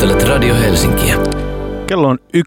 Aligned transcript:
Kuuntelet 0.00 0.28
Radio 0.28 0.54
Helsinkiä. 0.54 1.16
Kello 1.86 2.08
on 2.08 2.18
11.0007 2.36 2.42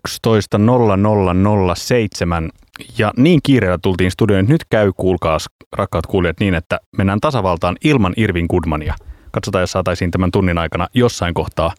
ja 2.97 3.11
niin 3.17 3.39
kiireellä 3.43 3.77
tultiin 3.81 4.11
studioon, 4.11 4.39
että 4.39 4.53
nyt 4.53 4.65
käy, 4.69 4.91
kuulkaas 4.97 5.49
rakkaat 5.73 6.05
kuulijat, 6.05 6.39
niin 6.39 6.53
että 6.53 6.79
mennään 6.97 7.19
tasavaltaan 7.19 7.75
ilman 7.83 8.13
Irvin 8.17 8.45
Goodmania. 8.49 8.95
Katsotaan, 9.31 9.61
jos 9.61 9.71
saataisiin 9.71 10.11
tämän 10.11 10.31
tunnin 10.31 10.57
aikana 10.57 10.87
jossain 10.93 11.33
kohtaa 11.33 11.71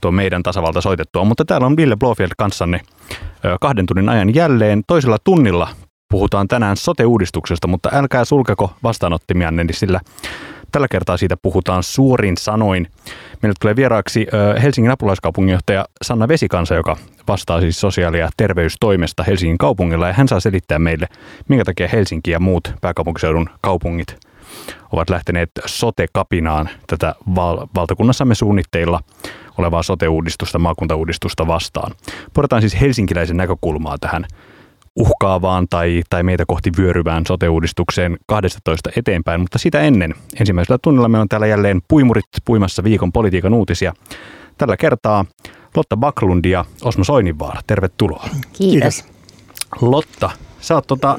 tuo 0.00 0.10
meidän 0.10 0.42
tasavalta 0.42 0.80
soitettua. 0.80 1.24
Mutta 1.24 1.44
täällä 1.44 1.66
on 1.66 1.76
Ville 1.76 1.96
Blofield 1.96 2.32
kanssanne 2.38 2.80
kahden 3.60 3.86
tunnin 3.86 4.08
ajan 4.08 4.34
jälleen. 4.34 4.82
Toisella 4.86 5.16
tunnilla 5.24 5.68
puhutaan 6.10 6.48
tänään 6.48 6.76
sote-uudistuksesta, 6.76 7.68
mutta 7.68 7.90
älkää 7.92 8.24
sulkeko 8.24 8.72
vastaanottimianne, 8.82 9.64
niin 9.64 9.74
sillä 9.74 10.00
tällä 10.72 10.88
kertaa 10.88 11.16
siitä 11.16 11.36
puhutaan 11.36 11.82
suorin 11.82 12.36
sanoin. 12.36 12.86
Meille 13.42 13.54
tulee 13.60 13.76
vieraaksi 13.76 14.26
Helsingin 14.62 14.90
apulaiskaupunginjohtaja 14.90 15.84
Sanna 16.04 16.28
Vesikansa, 16.28 16.74
joka 16.74 16.96
vastaa 17.28 17.60
siis 17.60 17.80
sosiaali- 17.80 18.18
ja 18.18 18.28
terveystoimesta 18.36 19.22
Helsingin 19.22 19.58
kaupungilla. 19.58 20.06
Ja 20.06 20.12
hän 20.12 20.28
saa 20.28 20.40
selittää 20.40 20.78
meille, 20.78 21.08
minkä 21.48 21.64
takia 21.64 21.88
Helsinki 21.88 22.30
ja 22.30 22.40
muut 22.40 22.74
pääkaupunkiseudun 22.80 23.48
kaupungit 23.60 24.16
ovat 24.92 25.10
lähteneet 25.10 25.50
sote-kapinaan 25.66 26.68
tätä 26.86 27.14
val- 27.34 27.66
valtakunnassamme 27.74 28.34
suunnitteilla 28.34 29.00
olevaa 29.58 29.82
sote-uudistusta, 29.82 30.58
maakuntauudistusta 30.58 31.46
vastaan. 31.46 31.92
Puhutaan 32.34 32.62
siis 32.62 32.80
helsinkiläisen 32.80 33.36
näkökulmaa 33.36 33.98
tähän 33.98 34.26
uhkaavaan 34.96 35.68
tai, 35.70 36.02
tai 36.10 36.22
meitä 36.22 36.44
kohti 36.46 36.72
vyöryvään 36.78 37.26
sote-uudistukseen 37.26 38.16
12 38.26 38.90
eteenpäin, 38.96 39.40
mutta 39.40 39.58
sitä 39.58 39.80
ennen 39.80 40.14
ensimmäisellä 40.40 40.78
tunnilla 40.82 41.08
me 41.08 41.18
on 41.18 41.28
täällä 41.28 41.46
jälleen 41.46 41.80
puimurit 41.88 42.24
puimassa 42.44 42.84
viikon 42.84 43.12
politiikan 43.12 43.54
uutisia. 43.54 43.92
Tällä 44.58 44.76
kertaa 44.76 45.24
Lotta 45.76 45.96
Baklund 45.96 46.44
ja 46.44 46.64
Osmo 46.84 47.04
Soininvaara, 47.04 47.60
tervetuloa. 47.66 48.28
Kiitos. 48.52 49.04
Lotta, 49.80 50.30
sä 50.60 50.74
oot 50.74 50.86
tota, 50.86 51.18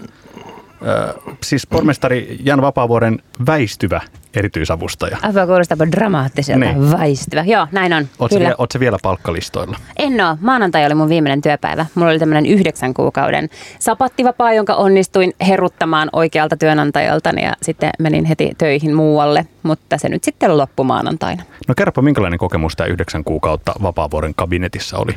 äh, 0.88 1.36
siis 1.44 1.68
pormestari 1.68 2.38
Jan 2.44 2.62
Vapaavuoren 2.62 3.20
väistyvä 3.46 4.02
erityisavustaja. 4.36 5.18
Aivan 5.22 5.48
kuulostaa 5.48 5.92
dramaattiselta. 5.92 6.66
Niin. 6.66 6.92
Väistyvä. 6.92 7.44
Joo, 7.44 7.68
näin 7.72 7.94
on. 7.94 8.08
Oletko 8.20 8.40
vielä, 8.40 8.56
oot 8.58 8.74
vielä 8.80 8.98
palkkalistoilla? 9.04 9.78
En 9.98 10.22
ole. 10.22 10.38
Maanantai 10.42 10.86
oli 10.86 10.96
mun 10.96 11.10
viimeinen 11.10 11.42
työpäivä. 11.42 11.86
Mulla 11.96 12.12
oli 12.12 12.20
tämmöinen 12.20 12.46
yhdeksän 12.46 12.94
kuukauden 12.94 13.50
sapattivapaa, 13.80 14.54
jonka 14.54 14.74
onnistuin 14.74 15.34
heruttamaan 15.48 16.10
oikealta 16.14 16.58
työnantajalta 16.58 17.30
ja 17.30 17.54
sitten 17.62 17.90
menin 18.00 18.26
heti 18.26 18.52
töihin 18.58 18.96
muualle. 18.96 19.46
Mutta 19.64 19.98
se 19.98 20.10
nyt 20.10 20.24
sitten 20.24 20.58
loppui 20.58 20.86
maanantaina. 20.86 21.44
No 21.68 21.74
kerropa, 21.78 22.02
minkälainen 22.02 22.40
kokemus 22.40 22.76
tämä 22.76 22.88
yhdeksän 22.88 23.24
kuukautta 23.24 23.74
Vapaavuoren 23.82 24.34
kabinetissa 24.36 24.98
oli? 24.98 25.14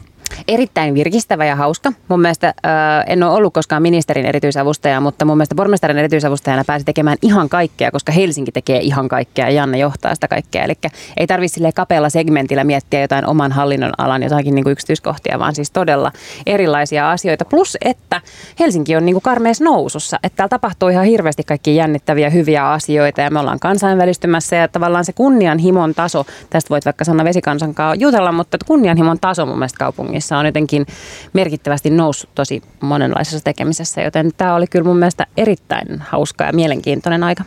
Erittäin 0.49 0.95
virkistävä 0.95 1.45
ja 1.45 1.57
hauska. 1.57 1.93
Mun 2.09 2.21
mielestä 2.21 2.49
äh, 2.49 2.75
en 3.07 3.23
ole 3.23 3.33
ollut 3.33 3.55
koskaan 3.55 3.83
ministerin 3.83 4.27
erityisavustaja, 4.27 5.01
mutta 5.01 5.25
mun 5.25 5.37
mielestä 5.37 5.55
pormestarin 5.55 5.99
erityisavustajana 5.99 6.65
pääsi 6.67 6.85
tekemään 6.85 7.17
ihan 7.23 7.49
kaikkea, 7.49 7.91
koska 7.91 8.13
Helsinki 8.13 8.53
tekee 8.53 8.81
ihan 8.81 9.09
kaikkea 9.09 9.47
ja 9.47 9.51
Janne 9.51 9.79
johtaa 9.79 10.15
sitä 10.15 10.29
kaikkea. 10.29 10.65
Eli 10.65 10.75
ei 11.17 11.27
tarvitse 11.27 11.73
kapealla 11.75 12.11
segmentillä 12.11 12.65
miettiä 12.65 13.01
jotain 13.01 13.27
oman 13.27 13.53
hallinnon 13.53 13.93
alan 13.99 14.23
jotakin 14.23 14.55
niin 14.55 14.65
kuin 14.65 14.73
yksityiskohtia, 14.73 15.39
vaan 15.39 15.55
siis 15.55 15.71
todella 15.71 16.13
erilaisia 16.47 17.11
asioita. 17.11 17.45
Plus, 17.45 17.77
että 17.85 18.21
Helsinki 18.61 18.97
on 18.97 19.07
niin 19.07 19.15
kuin 19.15 19.23
karmeessa 19.23 19.65
nousussa, 19.65 20.19
että 20.23 20.37
täällä 20.37 20.49
tapahtuu 20.49 20.89
ihan 20.89 21.05
hirveästi 21.05 21.45
kaikki 21.45 21.77
jännittäviä 21.77 22.31
hyviä 22.31 22.71
asioita 22.71 23.21
ja 23.21 23.31
me 23.31 23.41
ollaan 23.41 23.61
kansainvälistymässä 23.61 24.57
ja 24.57 24.69
tavallaan 24.69 25.05
se 25.05 25.13
kunnianhimon 25.13 25.95
taso, 25.95 26.27
tästä 26.51 26.71
voit 26.71 26.85
vaikka 26.85 27.05
Sanna 27.05 27.25
Vesikansan 27.25 27.75
jutella, 27.99 28.33
mutta 28.33 28.59
kunnianhimon 28.67 29.19
taso 29.19 29.47
mun 29.47 29.59
mielestä 29.59 29.79
kaupungin 29.79 30.16
kaupungissa 30.17 30.39
on 30.39 30.47
jotenkin 30.47 30.87
merkittävästi 31.33 31.91
noussut 31.91 32.31
tosi 32.35 32.63
monenlaisessa 32.81 33.45
tekemisessä, 33.45 34.03
joten 34.03 34.31
tämä 34.37 34.55
oli 34.55 34.67
kyllä 34.67 34.85
mun 34.85 34.97
mielestä 34.97 35.27
erittäin 35.37 36.01
hauska 36.01 36.45
ja 36.45 36.53
mielenkiintoinen 36.53 37.25
aika. 37.25 37.45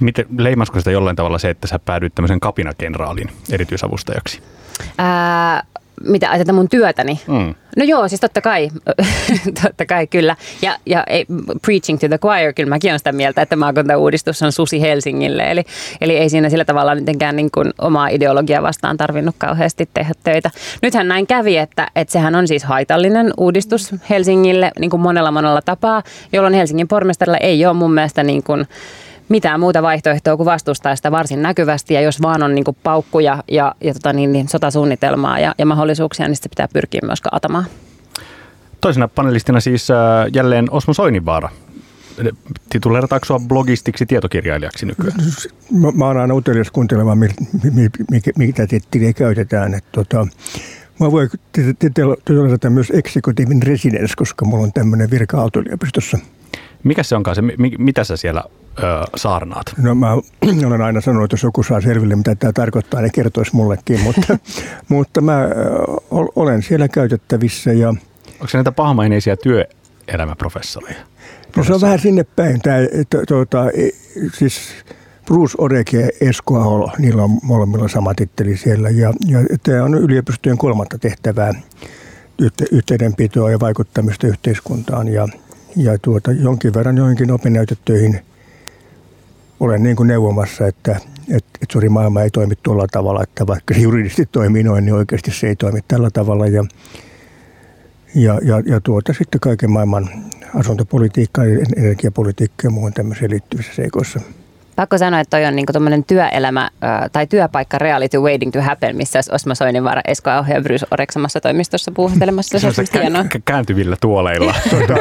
Miten, 0.00 0.26
leimasko 0.38 0.78
sitä 0.78 0.90
jollain 0.90 1.16
tavalla 1.16 1.38
se, 1.38 1.50
että 1.50 1.66
sä 1.66 1.78
päädyit 1.78 2.14
tämmöisen 2.14 2.40
kapinakenraalin 2.40 3.30
erityisavustajaksi? 3.52 4.42
Ää, 4.98 5.62
mitä 6.04 6.30
ajatella 6.30 6.52
mun 6.52 6.68
työtäni. 6.68 7.20
Mm. 7.26 7.54
No 7.76 7.84
joo, 7.84 8.08
siis 8.08 8.20
totta 8.20 8.40
kai, 8.40 8.70
totta 9.62 9.86
kai 9.86 10.06
kyllä. 10.06 10.36
Ja, 10.62 10.76
ja 10.86 11.04
preaching 11.62 11.98
to 12.00 12.08
the 12.08 12.18
choir, 12.18 12.52
kyllä 12.52 12.68
mäkin 12.68 12.90
olen 12.90 12.98
sitä 12.98 13.12
mieltä, 13.12 13.42
että 13.42 13.56
maakuntauudistus 13.56 14.42
on 14.42 14.52
susi 14.52 14.80
Helsingille. 14.80 15.50
Eli, 15.50 15.64
eli 16.00 16.16
ei 16.16 16.30
siinä 16.30 16.50
sillä 16.50 16.64
tavalla 16.64 16.94
mitenkään 16.94 17.36
niin 17.36 17.50
kuin 17.50 17.72
omaa 17.78 18.08
ideologiaa 18.08 18.62
vastaan 18.62 18.96
tarvinnut 18.96 19.34
kauheasti 19.38 19.88
tehdä 19.94 20.12
töitä. 20.24 20.50
Nythän 20.82 21.08
näin 21.08 21.26
kävi, 21.26 21.56
että, 21.56 21.86
että 21.96 22.12
sehän 22.12 22.34
on 22.34 22.48
siis 22.48 22.64
haitallinen 22.64 23.32
uudistus 23.36 23.94
Helsingille 24.10 24.70
niin 24.78 24.90
kuin 24.90 25.00
monella 25.00 25.30
monella 25.30 25.62
tapaa, 25.62 26.02
jolloin 26.32 26.54
Helsingin 26.54 26.88
pormestarilla 26.88 27.38
ei 27.38 27.66
ole 27.66 27.74
mun 27.74 27.94
mielestä 27.94 28.22
niin 28.22 28.42
kuin, 28.42 28.66
mitään 29.28 29.60
muuta 29.60 29.82
vaihtoehtoa 29.82 30.36
kuin 30.36 30.44
vastustaa 30.44 30.96
sitä 30.96 31.10
varsin 31.10 31.42
näkyvästi 31.42 31.94
ja 31.94 32.00
jos 32.00 32.22
vaan 32.22 32.42
on 32.42 32.54
niin 32.54 32.64
kuin 32.64 32.76
paukkuja 32.82 33.44
ja, 33.48 33.74
ja 33.80 33.94
tota 33.94 34.12
niin, 34.12 34.32
niin 34.32 34.48
sotasuunnitelmaa 34.48 35.38
ja, 35.38 35.54
ja 35.58 35.66
mahdollisuuksia, 35.66 36.28
niin 36.28 36.36
sitten 36.36 36.50
pitää 36.50 36.68
pyrkiä 36.72 37.00
myös 37.04 37.20
kaatamaan. 37.20 37.64
Toisena 38.80 39.08
panelistina 39.08 39.60
siis 39.60 39.90
äh, 39.90 39.96
jälleen 40.32 40.70
Osmo 40.70 40.94
Soininvaara. 40.94 41.48
Tituleerataanko 42.70 43.24
sinua 43.24 43.40
blogistiksi 43.48 44.06
tietokirjailijaksi 44.06 44.86
nykyään? 44.86 45.18
Mä, 45.72 45.90
mä 45.94 46.06
oon 46.06 46.16
aina 46.16 46.34
utelias 46.34 46.70
kuuntelemaan, 46.70 47.18
mitä 48.38 48.66
titteliä 48.66 49.12
käytetään. 49.12 49.74
Että 49.74 49.90
tota, 49.92 50.26
Mä 51.00 51.12
voin 51.12 51.30
tituleerata 51.78 52.70
myös 52.70 52.90
executive 52.90 53.54
residence, 53.64 54.14
koska 54.16 54.44
mulla 54.44 54.64
on 54.64 54.72
tämmöinen 54.72 55.10
virka 55.10 55.40
Aalto-yliopistossa– 55.40 56.18
mikä 56.86 57.02
se 57.02 57.16
onkaan 57.16 57.34
se, 57.34 57.42
mitä 57.78 58.04
sä 58.04 58.16
siellä 58.16 58.44
ö, 58.78 58.82
saarnaat? 59.16 59.74
No 59.78 59.94
mä 59.94 60.12
olen 60.66 60.82
aina 60.82 61.00
sanonut, 61.00 61.24
että 61.24 61.34
jos 61.34 61.42
joku 61.42 61.62
saa 61.62 61.80
selville, 61.80 62.16
mitä 62.16 62.34
tämä 62.34 62.52
tarkoittaa, 62.52 63.00
niin 63.00 63.12
kertoisi 63.12 63.56
mullekin, 63.56 64.00
mutta, 64.00 64.38
mutta 64.88 65.20
mä 65.20 65.48
olen 66.10 66.62
siellä 66.62 66.88
käytettävissä. 66.88 67.72
Ja, 67.72 67.88
Onko 67.88 68.48
se 68.48 68.58
näitä 68.58 68.72
pahamaineisia 68.72 69.36
työelämäprofessoreja? 69.36 71.00
No 71.56 71.64
se 71.64 71.74
on 71.74 71.80
vähän 71.80 71.98
sinne 71.98 72.24
päin. 72.24 72.60
Tämä, 72.62 72.76
tuota, 73.28 73.70
e, 73.70 73.88
siis 74.34 74.60
Bruce 75.26 75.54
Orek 75.58 75.92
ja 75.92 76.08
Esko 76.20 76.60
Aholo, 76.60 76.90
niillä 76.98 77.22
on 77.22 77.38
molemmilla 77.42 77.88
sama 77.88 78.14
titteli 78.14 78.56
siellä. 78.56 78.90
Ja, 78.90 79.12
ja 79.26 79.38
tämä 79.62 79.84
on 79.84 79.94
yliopistojen 79.94 80.58
kolmatta 80.58 80.98
tehtävää 80.98 81.52
yhteydenpitoa 82.72 83.50
ja 83.50 83.60
vaikuttamista 83.60 84.26
yhteiskuntaan. 84.26 85.08
Ja, 85.08 85.28
ja 85.76 85.98
tuota, 85.98 86.32
jonkin 86.32 86.74
verran 86.74 86.96
joihinkin 86.96 87.30
opinnäytetöihin 87.30 88.20
olen 89.60 89.82
niin 89.82 89.96
kuin 89.96 90.06
neuvomassa, 90.06 90.66
että, 90.66 90.92
että, 91.28 91.50
että 91.62 91.72
suuri 91.72 91.88
maailma 91.88 92.22
ei 92.22 92.30
toimi 92.30 92.54
tuolla 92.62 92.86
tavalla, 92.92 93.22
että 93.22 93.46
vaikka 93.46 93.74
se 93.74 93.80
juridisesti 93.80 94.28
toimii 94.32 94.62
noin, 94.62 94.84
niin 94.84 94.94
oikeasti 94.94 95.30
se 95.30 95.48
ei 95.48 95.56
toimi 95.56 95.80
tällä 95.88 96.10
tavalla. 96.10 96.46
Ja, 96.46 96.64
ja, 98.14 98.40
ja, 98.42 98.62
ja 98.66 98.80
tuota 98.80 99.12
sitten 99.12 99.40
kaiken 99.40 99.70
maailman 99.70 100.10
asuntopolitiikka, 100.54 101.44
energiapolitiikka 101.76 102.66
ja 102.66 102.70
muun 102.70 102.92
tämmöisiin 102.92 103.30
liittyvissä 103.30 103.74
seikoissa– 103.74 104.20
Pakko 104.76 104.98
sanoa, 104.98 105.20
että 105.20 105.36
toi 105.36 105.46
on 105.46 105.56
niinku 105.56 105.72
työelämä 106.06 106.70
tai 107.12 107.26
työpaikka 107.26 107.78
reality 107.78 108.18
waiting 108.18 108.52
to 108.52 108.62
happen, 108.62 108.96
missä 108.96 109.20
Osmo 109.32 109.54
Soininvaara, 109.54 110.00
Esko 110.08 110.30
Auhe 110.30 110.54
ja 110.54 110.60
Bruce 110.60 110.86
Oreksamassa 110.90 111.40
toimistossa 111.40 111.92
puuhtelemassa. 111.92 112.58
Se 112.58 112.66
on 112.66 112.72
kä- 112.74 113.40
kääntyvillä 113.44 113.96
tuoleilla. 114.00 114.54
tota, 114.70 114.94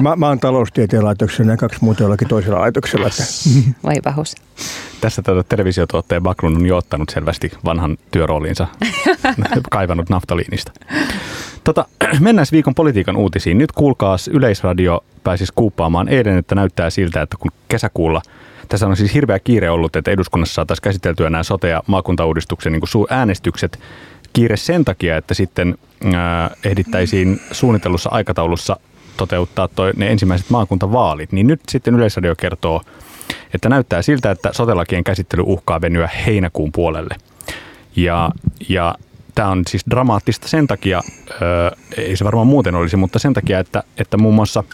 mä, 0.00 0.16
mä 0.16 0.28
oon 0.28 0.40
taloustieteen 0.40 1.04
laitoksella 1.04 1.50
ja 1.50 1.56
kaksi 1.56 1.78
muuta 1.80 2.02
jollakin 2.02 2.28
toisella 2.28 2.60
laitoksella. 2.60 3.08
Vai 3.84 4.00
pahus. 4.04 4.34
Tässä 5.00 5.22
tätä 5.22 5.42
televisiotuottaja 5.48 6.20
Baklun 6.20 6.56
on 6.56 6.66
jo 6.66 6.76
ottanut 6.76 7.08
selvästi 7.08 7.52
vanhan 7.64 7.96
työroolinsa, 8.10 8.66
kaivannut 9.70 10.08
naftaliinista. 10.08 10.72
Tota, 11.64 11.84
mennään 12.20 12.46
viikon 12.52 12.74
politiikan 12.74 13.16
uutisiin. 13.16 13.58
Nyt 13.58 13.72
kuulkaas 13.72 14.28
Yleisradio 14.28 15.04
pääsisi 15.24 15.52
kuuppaamaan 15.56 16.08
eilen, 16.08 16.38
että 16.38 16.54
näyttää 16.54 16.90
siltä, 16.90 17.22
että 17.22 17.36
kun 17.40 17.50
kesäkuulla– 17.68 18.22
tässä 18.68 18.86
on 18.86 18.96
siis 18.96 19.14
hirveä 19.14 19.38
kiire 19.38 19.70
ollut, 19.70 19.96
että 19.96 20.10
eduskunnassa 20.10 20.54
saataisiin 20.54 20.82
käsiteltyä 20.82 21.30
nämä 21.30 21.42
sote- 21.42 21.68
ja 21.68 21.82
maakuntauudistuksen 21.86 22.72
niin 22.72 23.06
äänestykset. 23.10 23.80
Kiire 24.32 24.56
sen 24.56 24.84
takia, 24.84 25.16
että 25.16 25.34
sitten 25.34 25.78
äh, 26.04 26.50
ehdittäisiin 26.64 27.40
suunnitellussa 27.52 28.10
aikataulussa 28.12 28.76
toteuttaa 29.16 29.68
toi, 29.68 29.92
ne 29.96 30.10
ensimmäiset 30.10 30.50
maakuntavaalit. 30.50 31.32
Niin 31.32 31.46
nyt 31.46 31.60
sitten 31.68 31.94
Yleisradio 31.94 32.34
kertoo, 32.36 32.82
että 33.54 33.68
näyttää 33.68 34.02
siltä, 34.02 34.30
että 34.30 34.52
sotelakien 34.52 35.04
käsittely 35.04 35.42
uhkaa 35.46 35.80
venyä 35.80 36.08
heinäkuun 36.26 36.72
puolelle. 36.72 37.16
Ja, 37.96 38.30
ja 38.68 38.94
tämä 39.34 39.48
on 39.48 39.62
siis 39.68 39.84
dramaattista 39.90 40.48
sen 40.48 40.66
takia, 40.66 41.02
äh, 41.30 41.78
ei 41.96 42.16
se 42.16 42.24
varmaan 42.24 42.46
muuten 42.46 42.74
olisi, 42.74 42.96
mutta 42.96 43.18
sen 43.18 43.34
takia, 43.34 43.58
että, 43.58 43.82
että 43.98 44.16
muun 44.16 44.34
muassa– 44.34 44.64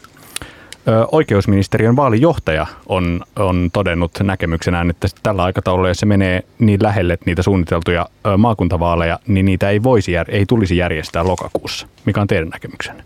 oikeusministeriön 1.12 1.96
vaalijohtaja 1.96 2.67
on, 2.87 3.20
on 3.37 3.70
todennut 3.73 4.11
näkemyksenään, 4.23 4.90
että 4.90 5.08
tällä 5.23 5.44
aikataululla, 5.44 5.88
jos 5.88 5.99
se 5.99 6.06
menee 6.06 6.43
niin 6.58 6.82
lähelle 6.82 7.19
niitä 7.25 7.43
suunniteltuja 7.43 8.08
maakuntavaaleja, 8.38 9.19
niin 9.26 9.46
niitä 9.46 9.70
ei, 9.70 9.82
voisi, 9.82 10.12
ei 10.29 10.46
tulisi 10.46 10.76
järjestää 10.76 11.25
lokakuussa. 11.25 11.87
Mikä 12.05 12.20
on 12.20 12.26
teidän 12.26 12.49
näkemyksenne? 12.49 13.05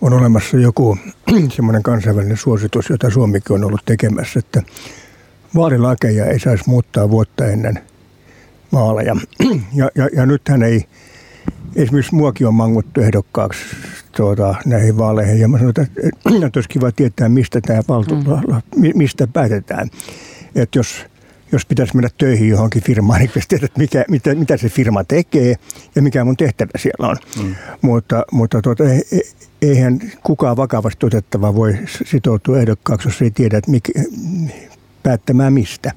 On 0.00 0.12
olemassa 0.12 0.56
joku 0.56 0.98
semmoinen 1.56 1.82
kansainvälinen 1.82 2.36
suositus, 2.36 2.90
jota 2.90 3.10
Suomikin 3.10 3.54
on 3.54 3.64
ollut 3.64 3.80
tekemässä, 3.84 4.38
että 4.38 4.62
vaalilakeja 5.54 6.26
ei 6.26 6.38
saisi 6.38 6.64
muuttaa 6.66 7.10
vuotta 7.10 7.46
ennen 7.46 7.80
vaaleja. 8.72 9.16
Ja, 9.74 9.90
ja, 9.94 10.08
ja 10.16 10.26
nythän 10.26 10.62
ei, 10.62 10.84
esimerkiksi 11.76 12.14
muakin 12.14 12.46
on 12.46 12.54
manguttu 12.54 13.00
ehdokkaaksi 13.00 13.60
tuota, 14.16 14.54
näihin 14.66 14.98
vaaleihin. 14.98 15.40
Ja 15.40 15.48
mä 15.48 15.58
sanoin, 15.58 15.70
että, 15.70 15.86
että 16.46 16.58
olisi 16.58 16.68
kiva 16.68 16.92
tietää, 16.92 17.28
mistä, 17.28 17.60
tämä 17.60 17.82
valtu, 17.88 18.14
mm. 18.14 18.92
mistä 18.94 19.26
päätetään. 19.26 19.88
Että 20.54 20.78
jos, 20.78 21.04
jos 21.52 21.66
pitäisi 21.66 21.96
mennä 21.96 22.10
töihin 22.18 22.48
johonkin 22.48 22.82
firmaan, 22.82 23.20
niin 23.20 23.28
pitäisi 23.28 23.48
tietää, 23.48 23.66
että 23.66 23.80
mikä, 23.80 24.04
mitä, 24.08 24.34
mitä 24.34 24.56
se 24.56 24.68
firma 24.68 25.04
tekee 25.04 25.54
ja 25.94 26.02
mikä 26.02 26.24
mun 26.24 26.36
tehtävä 26.36 26.70
siellä 26.76 27.08
on. 27.08 27.16
Mm. 27.42 27.54
Mutta, 27.82 28.24
mutta 28.32 28.62
tuota, 28.62 28.84
eihän 29.62 29.98
kukaan 30.22 30.56
vakavasti 30.56 31.06
otettava 31.06 31.54
voi 31.54 31.78
sitoutua 32.04 32.58
ehdokkaaksi, 32.58 33.08
jos 33.08 33.22
ei 33.22 33.30
tiedä, 33.30 33.58
että 33.58 33.70
mikä, 33.70 33.92
päättämään 35.02 35.52
mistä. 35.52 35.92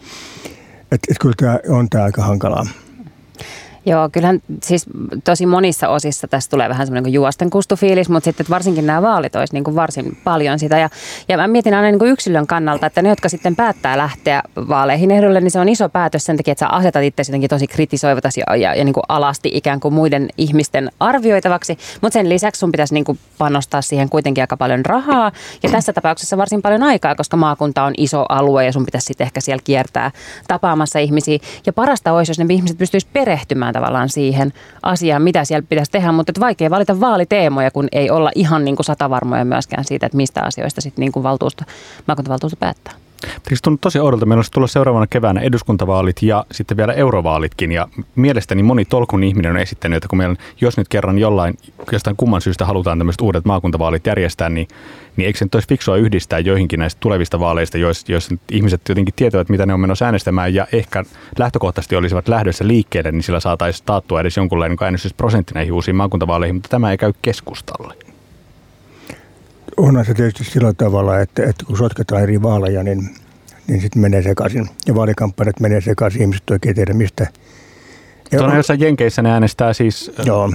Että 0.92 1.08
et 1.12 1.18
kyllä 1.20 1.36
tämä 1.38 1.60
on 1.70 1.90
tämä 1.90 2.04
aika 2.04 2.24
hankalaa. 2.24 2.66
Joo, 3.88 4.10
kyllähän 4.12 4.42
siis 4.64 4.86
tosi 5.24 5.46
monissa 5.46 5.88
osissa 5.88 6.28
tässä 6.28 6.50
tulee 6.50 6.70
vähän 6.70 6.88
semmoinen 6.88 7.14
juosten 7.14 7.50
kustufiilis, 7.50 8.10
mutta 8.10 8.26
sitten 8.26 8.46
varsinkin 8.50 8.86
nämä 8.86 9.02
vaalit 9.02 9.36
olisi 9.36 9.54
niin 9.54 9.64
kuin 9.64 9.76
varsin 9.76 10.18
paljon 10.24 10.60
sitä. 10.60 10.78
Ja, 10.78 10.90
ja 11.30 11.38
mä 11.38 11.48
mietin 11.48 11.74
aina 11.74 11.88
niin 11.88 12.00
kuin 12.00 12.12
yksilön 12.12 12.48
kannalta, 12.48 12.86
että 12.86 13.02
ne, 13.02 13.10
jotka 13.10 13.30
sitten 13.30 13.56
päättää 13.56 13.98
lähteä 13.98 14.42
vaaleihin 14.56 15.12
ehdolle, 15.12 15.42
niin 15.42 15.52
se 15.52 15.60
on 15.60 15.70
iso 15.70 15.90
päätös 15.90 16.26
sen 16.26 16.38
takia, 16.38 16.52
että 16.52 16.66
sä 16.66 16.68
asetat 16.68 17.04
itse 17.04 17.24
jotenkin 17.28 17.50
tosi 17.50 17.68
kritisoivatas 17.68 18.38
ja, 18.38 18.56
ja, 18.56 18.76
ja 18.76 18.84
niin 18.84 18.94
kuin 18.94 19.04
alasti 19.08 19.50
ikään 19.54 19.80
kuin 19.80 19.94
muiden 19.94 20.30
ihmisten 20.38 20.92
arvioitavaksi. 21.00 21.78
Mutta 22.02 22.14
sen 22.14 22.30
lisäksi 22.30 22.60
sun 22.60 22.72
pitäisi 22.72 22.94
niin 22.94 23.06
kuin 23.06 23.20
panostaa 23.38 23.82
siihen 23.82 24.10
kuitenkin 24.10 24.44
aika 24.44 24.58
paljon 24.58 24.86
rahaa 24.86 25.32
ja 25.64 25.70
tässä 25.70 25.94
tapauksessa 25.94 26.38
varsin 26.38 26.62
paljon 26.62 26.84
aikaa, 26.84 27.16
koska 27.16 27.38
maakunta 27.38 27.84
on 27.84 27.94
iso 27.98 28.26
alue 28.30 28.66
ja 28.66 28.72
sun 28.72 28.86
pitäisi 28.86 29.06
sitten 29.06 29.26
ehkä 29.26 29.42
siellä 29.42 29.62
kiertää 29.64 30.12
tapaamassa 30.48 31.00
ihmisiä. 31.00 31.40
Ja 31.66 31.74
parasta 31.74 32.14
olisi, 32.14 32.30
jos 32.30 32.40
ne 32.40 32.46
ihmiset 32.50 32.78
pystyisivät 32.78 33.14
perehtymään 33.14 33.74
tavallaan 33.74 34.10
siihen 34.10 34.54
asiaan, 34.84 35.22
mitä 35.22 35.46
siellä 35.46 35.66
pitäisi 35.70 35.92
tehdä, 35.92 36.12
mutta 36.12 36.32
että 36.32 36.42
vaikea 36.42 36.70
valita 36.70 37.00
vaaliteemoja, 37.00 37.72
kun 37.72 37.88
ei 37.92 38.10
olla 38.10 38.32
ihan 38.36 38.66
niin 38.66 38.76
kuin 38.76 38.86
satavarmoja 38.86 39.46
myöskään 39.46 39.86
siitä, 39.86 40.06
että 40.06 40.18
mistä 40.18 40.42
asioista 40.44 40.82
sitten 40.82 41.02
niin 41.02 41.12
kuin 41.12 41.24
valtuusto, 41.24 41.64
maakuntavaltuusto 42.08 42.58
päättää. 42.60 43.07
Eikö 43.24 43.56
tunnu 43.64 43.78
tosi 43.82 44.00
oudolta? 44.00 44.26
Meillä 44.26 44.40
olisi 44.40 44.52
tulla 44.52 44.68
seuraavana 44.68 45.08
keväänä 45.08 45.42
eduskuntavaalit 45.42 46.22
ja 46.22 46.46
sitten 46.52 46.78
vielä 46.78 46.94
eurovaalitkin. 46.94 47.72
Ja 47.72 47.88
mielestäni 48.16 48.64
moni 48.64 48.86
tolkun 48.86 49.24
ihminen 49.24 49.52
on 49.52 49.58
esittänyt, 49.58 49.98
että 49.98 50.08
kun 50.08 50.18
meillä, 50.18 50.36
jos 50.62 50.78
nyt 50.78 50.88
kerran 50.88 51.18
jollain, 51.18 51.58
jostain 51.92 52.16
kumman 52.16 52.42
syystä 52.42 52.66
halutaan 52.66 52.98
tämmöiset 52.98 53.22
uudet 53.22 53.46
maakuntavaalit 53.46 54.08
järjestää, 54.08 54.50
niin, 54.50 54.68
niin 55.18 55.26
eikö 55.26 55.40
se 55.40 55.46
nyt 55.46 55.56
olisi 55.56 55.68
fiksua 55.70 55.98
yhdistää 55.98 56.40
joihinkin 56.40 56.80
näistä 56.80 57.00
tulevista 57.00 57.40
vaaleista, 57.40 57.78
joissa, 57.78 58.12
joissa 58.12 58.36
ihmiset 58.52 58.82
jotenkin 58.90 59.14
tietävät, 59.16 59.50
mitä 59.50 59.66
ne 59.66 59.74
on 59.74 59.80
menossa 59.80 60.06
äänestämään 60.06 60.54
ja 60.54 60.68
ehkä 60.74 61.04
lähtökohtaisesti 61.40 61.96
olisivat 61.96 62.28
lähdössä 62.28 62.68
liikkeelle, 62.68 63.12
niin 63.12 63.24
sillä 63.24 63.40
saataisiin 63.40 63.86
taattua 63.86 64.22
edes 64.22 64.38
jonkunlainen 64.38 64.78
äänestysprosentti 64.82 65.54
näihin 65.54 65.74
uusiin 65.74 65.96
maakuntavaaleihin, 65.96 66.56
mutta 66.56 66.70
tämä 66.70 66.92
ei 66.92 66.98
käy 66.98 67.14
keskustalle. 67.22 68.07
Onhan 69.78 70.06
se 70.06 70.14
tietysti 70.14 70.44
sillä 70.44 70.74
tavalla, 70.74 71.20
että, 71.20 71.44
että 71.44 71.66
kun 71.66 71.78
sotketaan 71.78 72.24
eri 72.24 72.42
vaaleja, 72.42 72.84
niin, 72.84 73.10
niin 73.68 73.82
sitten 73.82 74.02
menee 74.02 74.22
sekaisin. 74.22 74.70
Ja 74.88 74.96
vaalikampanjat 74.96 75.60
menee 75.60 75.82
sekaisin, 75.82 76.22
ihmiset 76.22 76.50
oikein 76.50 76.76
tiedä 76.76 76.94
mistä. 76.94 77.28
Tuonne 78.38 78.58
jossain 78.58 78.80
Jenkeissä 78.80 79.22
ne 79.22 79.32
äänestää 79.32 79.74
siis 79.74 80.12
Joo. 80.26 80.52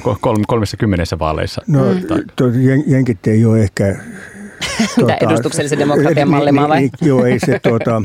kolmessa 0.46 0.76
kymmenessä 0.76 1.18
vaaleissa. 1.18 1.62
No, 1.66 1.80
mm. 1.84 2.82
Jenkit 2.86 3.26
ei 3.26 3.44
ole 3.44 3.60
ehkä... 3.60 3.96
tuota, 4.98 5.14
edustuksellisen 5.20 5.78
demokratian 5.78 6.14
niin, 6.28 6.30
mallimaa 6.30 6.68
vai? 6.68 6.80
Niin, 6.80 6.90
joo, 7.00 7.24
ei 7.24 7.38
se 7.38 7.60
tuota, 7.62 8.02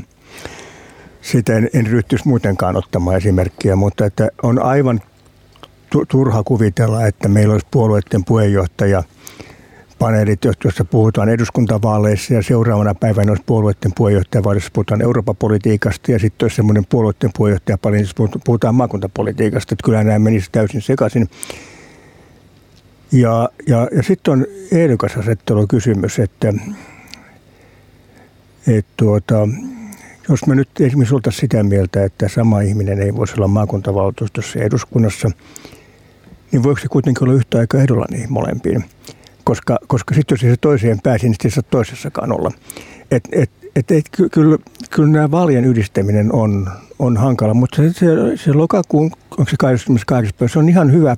sitä 1.21 1.57
en, 1.57 1.69
en 1.73 1.87
ryhtyisi 1.87 2.27
muutenkaan 2.27 2.75
ottamaan 2.75 3.17
esimerkkiä, 3.17 3.75
mutta 3.75 4.05
että 4.05 4.29
on 4.43 4.61
aivan 4.61 5.01
turha 6.07 6.43
kuvitella, 6.43 7.07
että 7.07 7.27
meillä 7.27 7.51
olisi 7.51 7.67
puolueiden 7.71 8.25
puheenjohtaja– 8.25 9.03
paneelit, 9.99 10.39
joissa 10.63 10.85
puhutaan 10.85 11.29
eduskuntavaaleissa 11.29 12.33
ja 12.33 12.43
seuraavana 12.43 12.95
päivänä 12.95 13.31
olisi 13.31 13.43
puolueiden 13.45 13.91
puheenjohtajavaaleissa 13.97 14.69
puhutaan 14.73 15.01
Euroopan 15.01 15.35
politiikasta 15.35 16.11
ja 16.11 16.19
sitten 16.19 16.45
olisi 16.45 16.55
semmoinen 16.55 16.85
puolueiden 16.85 17.29
puheenjohtajapaneeli, 17.37 18.03
jossa 18.03 18.39
puhutaan 18.45 18.75
maakuntapolitiikasta. 18.75 19.73
Että 19.73 19.85
kyllä 19.85 20.03
nämä 20.03 20.19
menisi 20.19 20.49
täysin 20.51 20.81
sekaisin. 20.81 21.29
Ja, 23.11 23.49
ja, 23.67 23.87
ja 23.95 24.03
sitten 24.03 24.31
on 24.31 24.45
ehdokasasettelu 24.71 25.67
kysymys, 25.67 26.19
että, 26.19 26.53
että 28.67 28.91
tuota, 28.97 29.47
jos 30.29 30.45
me 30.47 30.55
nyt 30.55 30.69
esimerkiksi 30.79 31.15
oltaisiin 31.15 31.41
sitä 31.41 31.63
mieltä, 31.63 32.03
että 32.03 32.27
sama 32.27 32.61
ihminen 32.61 33.01
ei 33.01 33.15
voisi 33.15 33.33
olla 33.37 33.47
maakuntavaltuustossa 33.47 34.59
ja 34.59 34.65
eduskunnassa, 34.65 35.31
niin 36.51 36.63
voiko 36.63 36.81
se 36.81 36.87
kuitenkin 36.87 37.23
olla 37.23 37.33
yhtä 37.33 37.57
aikaa 37.57 37.81
ehdolla 37.81 38.05
niihin 38.11 38.33
molempiin? 38.33 38.85
Koska, 39.47 39.77
koska 39.87 40.15
sitten 40.15 40.35
jos 40.35 40.41
se 40.41 40.57
toiseen 40.61 40.99
pääsi, 41.03 41.29
niin 41.29 41.51
saa 41.51 41.63
toisessakaan 41.69 42.31
olla. 42.31 42.51
Et, 43.11 43.23
et, 43.31 43.49
et, 43.75 43.91
et, 43.91 44.05
kyllä, 44.31 44.57
kyllä 44.89 45.09
nämä 45.09 45.31
vaalien 45.31 45.65
yhdistäminen 45.65 46.33
on, 46.33 46.69
on 46.99 47.17
hankala, 47.17 47.53
mutta 47.53 47.75
se, 47.75 47.93
se, 47.93 48.05
se 48.35 48.53
lokakuun, 48.53 49.11
onko 49.31 49.49
se 49.49 49.55
28. 49.59 50.37
päivä, 50.39 50.53
se 50.53 50.59
on 50.59 50.69
ihan 50.69 50.91
hyvä 50.91 51.15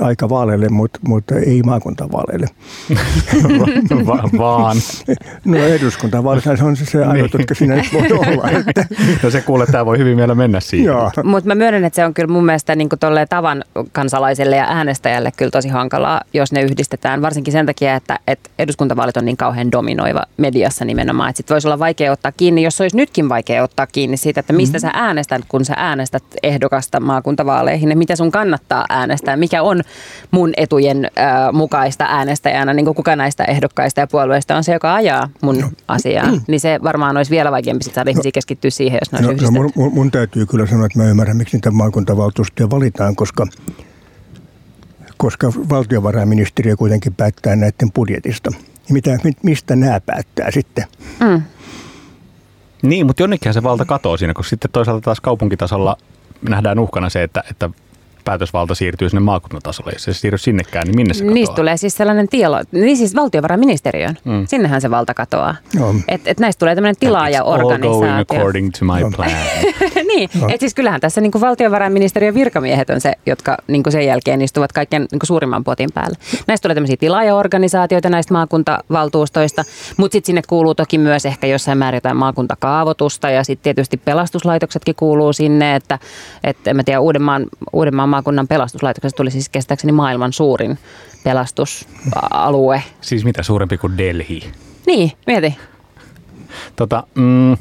aika 0.00 0.28
vaaleille, 0.28 0.68
mutta, 0.68 0.98
mutta 1.06 1.34
ei 1.34 1.62
maakuntavaaleille. 1.62 2.46
Va- 4.06 4.28
vaan. 4.38 4.76
No 5.44 5.58
eduskuntavaaleissa 5.58 6.56
se 6.56 6.64
on 6.64 6.76
se, 6.76 6.84
se 6.84 7.04
ainut, 7.04 7.32
jotka 7.32 7.54
siinä 7.54 7.74
nyt 7.74 7.92
voi 7.92 8.12
olla. 8.26 8.50
Että. 8.50 8.86
No 9.22 9.30
se 9.30 9.40
kuulee, 9.40 9.64
että 9.64 9.72
tämä 9.72 9.86
voi 9.86 9.98
hyvin 9.98 10.16
vielä 10.16 10.34
mennä 10.34 10.60
siihen. 10.60 10.94
Mutta 11.24 11.48
mä 11.48 11.54
myönnän, 11.54 11.84
että 11.84 11.96
se 11.96 12.04
on 12.04 12.14
kyllä 12.14 12.32
mun 12.32 12.44
mielestä 12.44 12.76
niin 12.76 12.88
tavan 13.28 13.64
kansalaiselle 13.92 14.56
ja 14.56 14.64
äänestäjälle 14.68 15.32
kyllä 15.36 15.50
tosi 15.50 15.68
hankalaa, 15.68 16.20
jos 16.32 16.52
ne 16.52 16.62
yhdistetään. 16.62 17.22
Varsinkin 17.22 17.52
sen 17.52 17.66
takia, 17.66 17.94
että, 17.94 18.18
että 18.26 18.50
eduskuntavaalit 18.58 19.16
on 19.16 19.24
niin 19.24 19.36
kauhean 19.36 19.72
dominoiva 19.72 20.22
mediassa 20.36 20.84
nimenomaan. 20.84 21.30
Että 21.30 21.36
sit 21.36 21.50
voisi 21.50 21.68
olla 21.68 21.78
vaikea 21.78 22.12
ottaa 22.12 22.32
kiinni, 22.32 22.62
jos 22.62 22.80
olisi 22.80 22.96
nytkin 22.96 23.28
vaikea 23.28 23.62
ottaa 23.62 23.86
kiinni 23.86 24.16
siitä, 24.16 24.40
että 24.40 24.52
mistä 24.52 24.78
mm-hmm. 24.78 24.98
sä 24.98 25.04
äänestät, 25.04 25.42
kun 25.48 25.64
sä 25.64 25.74
äänestät 25.76 26.24
ehdokasta 26.42 27.00
maakuntavaaleihin 27.00 27.90
ja 27.90 27.96
mitä 27.96 28.16
sun 28.16 28.30
kannattaa 28.30 28.84
äänestää, 28.88 29.36
mikä 29.36 29.62
on 29.62 29.81
mun 30.30 30.52
etujen 30.56 31.04
äh, 31.04 31.52
mukaista 31.52 32.04
äänestäjänä, 32.08 32.74
niin 32.74 32.84
kuin 32.84 32.94
kuka 32.94 33.16
näistä 33.16 33.44
ehdokkaista 33.44 34.00
ja 34.00 34.06
puolueista 34.06 34.56
on 34.56 34.64
se, 34.64 34.72
joka 34.72 34.94
ajaa 34.94 35.28
mun 35.42 35.58
no. 35.58 35.70
asiaa, 35.88 36.30
niin 36.46 36.60
se 36.60 36.80
varmaan 36.82 37.16
olisi 37.16 37.30
vielä 37.30 37.50
vaikeampi 37.50 37.84
saada 37.84 38.10
ihmisiä 38.10 38.28
no. 38.28 38.34
keskittyä 38.34 38.70
siihen, 38.70 38.98
jos 39.02 39.12
ne 39.12 39.20
no, 39.20 39.32
no 39.42 39.50
mun, 39.50 39.70
mun, 39.76 39.94
mun 39.94 40.10
täytyy 40.10 40.46
kyllä 40.46 40.66
sanoa, 40.66 40.86
että 40.86 40.98
mä 40.98 41.04
ymmärrän, 41.04 41.36
miksi 41.36 41.56
niitä 41.56 41.70
maakuntavaltuustoja 41.70 42.70
valitaan, 42.70 43.16
koska 43.16 43.46
koska 45.16 45.52
valtiovarainministeriö 45.68 46.76
kuitenkin 46.76 47.14
päättää 47.14 47.56
näiden 47.56 47.92
budjetista. 47.92 48.50
Mitä, 48.90 49.18
mistä 49.42 49.76
nämä 49.76 50.00
päättää 50.00 50.50
sitten? 50.50 50.84
Mm. 51.20 51.42
Niin, 52.82 53.06
mutta 53.06 53.22
jonnekin 53.22 53.54
se 53.54 53.62
valta 53.62 53.84
katoaa 53.84 54.16
siinä, 54.16 54.34
koska 54.34 54.50
sitten 54.50 54.70
toisaalta 54.70 55.04
taas 55.04 55.20
kaupunkitasolla 55.20 55.96
nähdään 56.48 56.78
uhkana 56.78 57.10
se, 57.10 57.22
että, 57.22 57.44
että 57.50 57.70
päätösvalta 58.24 58.74
siirtyy 58.74 59.08
sinne 59.08 59.20
maakuntatasolle. 59.20 59.92
Jos 59.92 60.04
se 60.04 60.14
siirry 60.14 60.38
sinnekään, 60.38 60.86
niin 60.86 60.96
minne 60.96 61.14
se 61.14 61.20
katoaa? 61.20 61.34
Niistä 61.34 61.54
tulee 61.54 61.76
siis 61.76 61.96
sellainen 61.96 62.28
tielo, 62.28 62.60
niin 62.72 62.96
siis 62.96 63.14
valtiovarainministeriöön. 63.14 64.16
Mm. 64.24 64.46
Sinnehän 64.46 64.80
se 64.80 64.90
valta 64.90 65.14
katoaa. 65.14 65.54
No. 65.78 65.94
Et, 66.08 66.20
et 66.24 66.40
näistä 66.40 66.58
tulee 66.58 66.74
tämmöinen 66.74 66.96
tilaajaorganisaatio. 67.00 68.38
according 68.38 68.70
to 68.78 68.84
my 68.84 69.16
plan. 69.16 69.30
niin, 70.16 70.30
no. 70.40 70.48
et 70.50 70.60
siis 70.60 70.74
kyllähän 70.74 71.00
tässä 71.00 71.20
niin 71.20 71.32
kuin 71.32 71.42
valtiovarainministeriön 71.42 72.34
virkamiehet 72.34 72.90
on 72.90 73.00
se, 73.00 73.12
jotka 73.26 73.56
niin 73.68 73.82
kuin 73.82 73.92
sen 73.92 74.06
jälkeen 74.06 74.42
istuvat 74.42 74.72
kaikkein 74.72 75.00
niin 75.00 75.18
kuin 75.18 75.26
suurimman 75.26 75.64
potin 75.64 75.90
päälle. 75.94 76.16
Näistä 76.46 76.62
tulee 76.68 76.74
tämmöisiä 76.74 76.96
tilaajaorganisaatioita 76.96 78.10
näistä 78.10 78.34
maakuntavaltuustoista, 78.34 79.64
mutta 79.96 80.12
sitten 80.12 80.26
sinne 80.26 80.42
kuuluu 80.48 80.74
toki 80.74 80.98
myös 80.98 81.26
ehkä 81.26 81.46
jossain 81.46 81.78
määrin 81.78 81.96
jotain 81.96 82.16
maakuntakaavoitusta 82.16 83.30
ja 83.30 83.44
sitten 83.44 83.62
tietysti 83.62 83.96
pelastuslaitoksetkin 83.96 84.94
kuuluu 84.94 85.32
sinne, 85.32 85.76
että, 85.76 85.98
että 86.44 86.70
en 86.70 86.76
mä 86.76 86.84
tiedä, 86.84 87.00
Uudenmaan, 87.00 87.46
Uudenmaan 87.72 88.08
maakunnan 88.12 88.48
pelastuslaitoksesta 88.48 89.16
tuli 89.16 89.30
siis 89.30 89.48
kestääkseni 89.48 89.92
maailman 89.92 90.32
suurin 90.32 90.78
pelastusalue. 91.24 92.82
Siis 93.00 93.24
mitä 93.24 93.42
suurempi 93.42 93.78
kuin 93.78 93.98
Delhi? 93.98 94.52
Niin, 94.86 95.12
mieti. 95.26 95.56
Tota, 96.76 97.06
mm, 97.14 97.56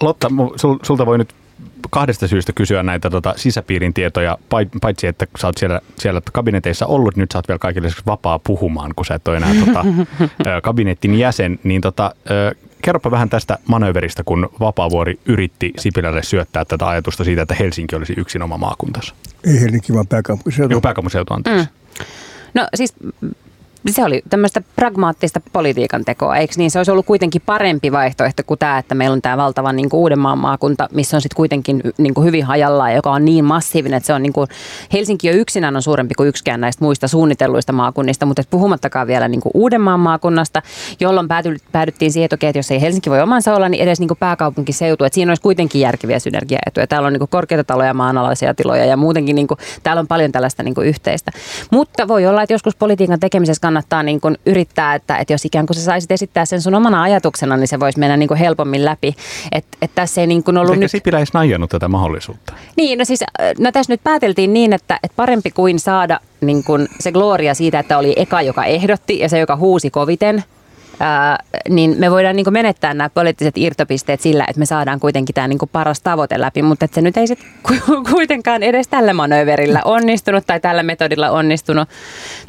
Lotta, 0.00 0.28
sul, 0.56 0.78
sulta 0.82 1.06
voi 1.06 1.18
nyt 1.18 1.34
kahdesta 1.90 2.28
syystä 2.28 2.52
kysyä 2.52 2.82
näitä 2.82 3.10
tota, 3.10 3.34
sisäpiirin 3.36 3.94
tietoja, 3.94 4.38
paitsi 4.80 5.06
että 5.06 5.26
sä 5.38 5.46
oot 5.46 5.58
siellä, 5.58 5.80
siellä 5.98 6.20
kabineteissa 6.32 6.86
ollut, 6.86 7.16
nyt 7.16 7.30
sä 7.32 7.38
oot 7.38 7.48
vielä 7.48 7.58
kaikille 7.58 7.88
vapaa 8.06 8.38
puhumaan, 8.38 8.92
kun 8.96 9.06
sä 9.06 9.14
et 9.14 9.28
ole 9.28 9.36
enää 9.36 9.54
tota, 9.66 9.84
kabinettin 10.62 11.18
jäsen, 11.18 11.58
niin 11.64 11.80
tota, 11.80 12.14
kerropa 12.82 13.10
vähän 13.10 13.28
tästä 13.28 13.58
manöveristä, 13.66 14.22
kun 14.24 14.50
Vapaavuori 14.60 15.18
yritti 15.26 15.72
Sipilälle 15.78 16.22
syöttää 16.22 16.64
tätä 16.64 16.88
ajatusta 16.88 17.24
siitä, 17.24 17.42
että 17.42 17.54
Helsinki 17.54 17.96
olisi 17.96 18.14
yksin 18.16 18.42
oma 18.42 18.58
maakuntansa. 18.58 19.14
Ei 19.44 19.60
Helsinki, 19.60 19.94
vaan 19.94 20.06
pääkaupunkiseutu. 20.06 20.72
Joo, 20.72 20.80
pääkaupunkiseutu, 20.80 21.34
anteeksi. 21.34 21.64
Mm. 21.64 22.04
No 22.54 22.68
siis 22.74 22.94
se 23.90 24.04
oli 24.04 24.22
tämmöistä 24.30 24.62
pragmaattista 24.76 25.40
politiikan 25.52 26.04
tekoa, 26.04 26.36
eikö 26.36 26.54
niin? 26.56 26.70
Se 26.70 26.78
olisi 26.78 26.90
ollut 26.90 27.06
kuitenkin 27.06 27.42
parempi 27.46 27.92
vaihtoehto 27.92 28.42
kuin 28.46 28.58
tämä, 28.58 28.78
että 28.78 28.94
meillä 28.94 29.14
on 29.14 29.22
tämä 29.22 29.36
valtava 29.36 29.72
niin 29.72 29.88
kuin 29.88 30.00
Uudenmaan 30.00 30.38
maakunta, 30.38 30.88
missä 30.92 31.16
on 31.16 31.20
sitten 31.20 31.36
kuitenkin 31.36 31.82
niin 31.98 32.14
kuin 32.14 32.24
hyvin 32.24 32.44
hajallaan, 32.44 32.94
joka 32.94 33.12
on 33.12 33.24
niin 33.24 33.44
massiivinen, 33.44 33.96
että 33.96 34.06
se 34.06 34.12
on 34.12 34.22
niin 34.22 34.32
kuin, 34.32 34.48
Helsinki 34.92 35.28
jo 35.28 35.34
yksinään 35.34 35.76
on 35.76 35.82
suurempi 35.82 36.14
kuin 36.14 36.28
yksikään 36.28 36.60
näistä 36.60 36.84
muista 36.84 37.08
suunnitelluista 37.08 37.72
maakunnista, 37.72 38.26
mutta 38.26 38.42
puhumattakaan 38.50 39.06
vielä 39.06 39.28
niin 39.28 39.40
kuin 39.40 39.52
Uudenmaan 39.54 40.00
maakunnasta, 40.00 40.62
jolloin 41.00 41.28
päädyttiin 41.72 42.12
siihen, 42.12 42.24
että, 42.32 42.46
että 42.46 42.58
jos 42.58 42.70
ei 42.70 42.80
Helsinki 42.80 43.10
voi 43.10 43.20
omansa 43.20 43.54
olla, 43.54 43.68
niin 43.68 43.82
edes 43.82 44.00
niin 44.00 44.08
kuin 44.08 44.18
pääkaupunkiseutu, 44.18 45.04
että 45.04 45.14
siinä 45.14 45.30
olisi 45.30 45.42
kuitenkin 45.42 45.80
järkeviä 45.80 46.18
synergiaetuja. 46.18 46.86
Täällä 46.86 47.06
on 47.06 47.12
niin 47.12 47.18
kuin 47.18 47.28
korkeita 47.28 47.64
taloja, 47.64 47.94
maanalaisia 47.94 48.54
tiloja 48.54 48.84
ja 48.84 48.96
muutenkin 48.96 49.36
niin 49.36 49.46
kuin, 49.46 49.58
täällä 49.82 50.00
on 50.00 50.08
paljon 50.08 50.32
tällaista 50.32 50.62
niin 50.62 50.74
kuin 50.74 50.86
yhteistä. 50.86 51.30
Mutta 51.70 52.08
voi 52.08 52.26
olla, 52.26 52.42
että 52.42 52.54
joskus 52.54 52.76
politiikan 52.76 53.20
tekemisessä 53.20 53.60
niin 54.02 54.20
kuin 54.20 54.38
yrittää, 54.46 54.94
että, 54.94 55.16
että 55.16 55.32
jos 55.32 55.44
ikään 55.44 55.66
kuin 55.66 55.76
sä 55.76 55.82
saisit 55.82 56.12
esittää 56.12 56.44
sen 56.44 56.60
sun 56.60 56.74
omana 56.74 57.02
ajatuksena, 57.02 57.56
niin 57.56 57.68
se 57.68 57.80
voisi 57.80 57.98
mennä 57.98 58.16
niin 58.16 58.28
kuin 58.28 58.38
helpommin 58.38 58.84
läpi. 58.84 59.14
Että 59.52 59.78
et 59.82 59.90
tässä 59.94 60.20
ei 60.20 60.26
niin 60.26 60.44
kuin 60.44 60.58
ollut 60.58 60.70
Eikä 60.70 60.80
nyt... 60.80 60.90
Sipilä 60.90 61.18
edes 61.18 61.32
tätä 61.68 61.88
mahdollisuutta? 61.88 62.52
Niin, 62.76 62.98
no 62.98 63.04
siis 63.04 63.24
no 63.58 63.72
tässä 63.72 63.92
nyt 63.92 64.00
pääteltiin 64.04 64.52
niin, 64.52 64.72
että, 64.72 64.98
että 65.02 65.16
parempi 65.16 65.50
kuin 65.50 65.78
saada 65.78 66.20
niin 66.40 66.64
kuin 66.64 66.88
se 67.00 67.12
gloria 67.12 67.54
siitä, 67.54 67.78
että 67.78 67.98
oli 67.98 68.12
eka, 68.16 68.42
joka 68.42 68.64
ehdotti 68.64 69.18
ja 69.18 69.28
se, 69.28 69.38
joka 69.38 69.56
huusi 69.56 69.90
koviten– 69.90 70.44
ää, 71.00 71.38
niin 71.68 71.96
me 71.98 72.10
voidaan 72.10 72.36
niin 72.36 72.52
menettää 72.52 72.94
nämä 72.94 73.08
poliittiset 73.08 73.58
irtopisteet 73.58 74.20
sillä, 74.20 74.44
että 74.48 74.58
me 74.58 74.66
saadaan 74.66 75.00
kuitenkin 75.00 75.34
tämä 75.34 75.48
niin 75.48 75.58
paras 75.72 76.00
tavoite 76.00 76.40
läpi, 76.40 76.62
mutta 76.62 76.84
että 76.84 76.94
se 76.94 77.02
nyt 77.02 77.16
ei 77.16 77.26
sit 77.26 77.38
kuitenkaan 78.12 78.62
edes 78.62 78.88
tällä 78.88 79.14
manöverillä 79.14 79.82
onnistunut 79.84 80.46
tai 80.46 80.60
tällä 80.60 80.82
metodilla 80.82 81.30
onnistunut. 81.30 81.88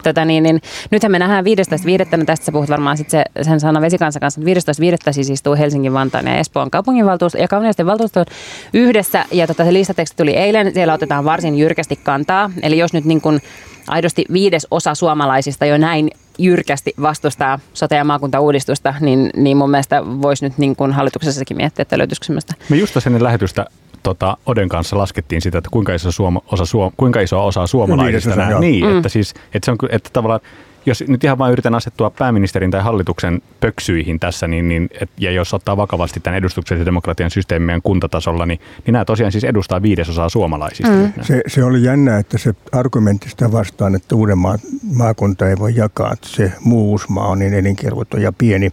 Tota 0.03 0.25
niin, 0.25 0.43
niin, 0.43 0.61
nythän 0.91 1.11
me 1.11 1.19
nähdään 1.19 1.45
15.5. 1.45 2.17
No 2.17 2.25
tästä 2.25 2.45
sä 2.45 2.51
puhut 2.51 2.69
varmaan 2.69 2.97
sit 2.97 3.09
se, 3.09 3.23
sen 3.41 3.59
sana 3.59 3.81
Vesikansan 3.81 4.19
kanssa, 4.19 4.41
15.5. 4.41 5.13
siis 5.13 5.29
istuu 5.29 5.55
Helsingin, 5.55 5.93
Vantaan 5.93 6.27
ja 6.27 6.37
Espoon 6.37 6.71
kaupunginvaltuusto 6.71 7.37
ja 7.37 7.47
kauniisten 7.47 7.85
valtuuston 7.85 8.25
yhdessä 8.73 9.25
ja 9.31 9.47
tota, 9.47 9.65
se 9.65 9.73
listateksti 9.73 10.17
tuli 10.17 10.35
eilen, 10.35 10.73
siellä 10.73 10.93
otetaan 10.93 11.25
varsin 11.25 11.57
jyrkästi 11.57 11.95
kantaa, 11.95 12.51
eli 12.61 12.77
jos 12.77 12.93
nyt 12.93 13.05
niin 13.05 13.21
kuin 13.21 13.41
aidosti 13.89 14.25
viides 14.33 14.67
osa 14.71 14.95
suomalaisista 14.95 15.65
jo 15.65 15.77
näin 15.77 16.11
jyrkästi 16.37 16.93
vastustaa 17.01 17.59
sote- 17.73 17.95
ja 17.95 18.03
maakuntauudistusta, 18.03 18.93
niin, 18.99 19.29
niin 19.35 19.57
mun 19.57 19.71
mielestä 19.71 20.03
voisi 20.05 20.45
nyt 20.45 20.57
niin 20.57 20.75
kuin 20.75 20.91
hallituksessakin 20.91 21.57
miettiä, 21.57 21.81
että 21.81 21.97
löytyisikö 21.97 22.25
semmoista. 22.25 22.53
Me 22.69 22.77
just 22.77 23.07
ennen 23.07 23.23
lähetystä 23.23 23.65
tota, 24.03 24.37
Oden 24.45 24.69
kanssa 24.69 24.97
laskettiin 24.97 25.41
sitä, 25.41 25.57
että 25.57 25.69
kuinka 25.71 25.93
iso, 25.93 26.11
suoma, 26.11 26.41
osa, 26.51 26.65
suom, 26.65 26.91
kuinka 26.97 27.21
iso 27.21 27.45
osa 27.45 27.67
suomalaisista 27.67 28.35
no, 28.35 28.59
Niin, 28.59 28.85
mm. 28.85 28.97
että, 28.97 29.09
siis, 29.09 29.33
että, 29.53 29.65
se 29.65 29.71
on, 29.71 29.77
että 29.89 30.09
tavallaan 30.13 30.41
jos 30.89 31.03
nyt 31.07 31.23
ihan 31.23 31.37
vain 31.37 31.51
yritän 31.51 31.75
asettua 31.75 32.09
pääministerin 32.09 32.71
tai 32.71 32.81
hallituksen 32.81 33.41
pöksyihin 33.59 34.19
tässä, 34.19 34.47
niin, 34.47 34.67
niin 34.69 34.89
et, 35.01 35.09
ja 35.17 35.31
jos 35.31 35.53
ottaa 35.53 35.77
vakavasti 35.77 36.19
tämän 36.19 36.37
edustuksellisen 36.37 36.85
demokratian 36.85 37.31
systeemien 37.31 37.81
kuntatasolla, 37.81 38.45
niin, 38.45 38.59
niin 38.85 38.93
nämä 38.93 39.05
tosiaan 39.05 39.31
siis 39.31 39.43
edustaa 39.43 39.81
viidesosaa 39.81 40.29
suomalaisista. 40.29 40.91
Mm. 40.91 41.13
Se, 41.21 41.41
se 41.47 41.63
oli 41.63 41.83
jännä, 41.83 42.17
että 42.17 42.37
se 42.37 42.53
argumentti 42.71 43.29
sitä 43.29 43.51
vastaan, 43.51 43.95
että 43.95 44.15
Uudenmaa 44.15 44.57
maakunta 44.93 45.49
ei 45.49 45.55
voi 45.59 45.75
jakaa, 45.75 46.13
että 46.13 46.27
se 46.29 46.51
muu 46.59 46.91
Uusmaa 46.91 47.27
on 47.27 47.39
niin 47.39 47.53
elinkelvoton 47.53 48.21
ja 48.21 48.31
pieni, 48.31 48.71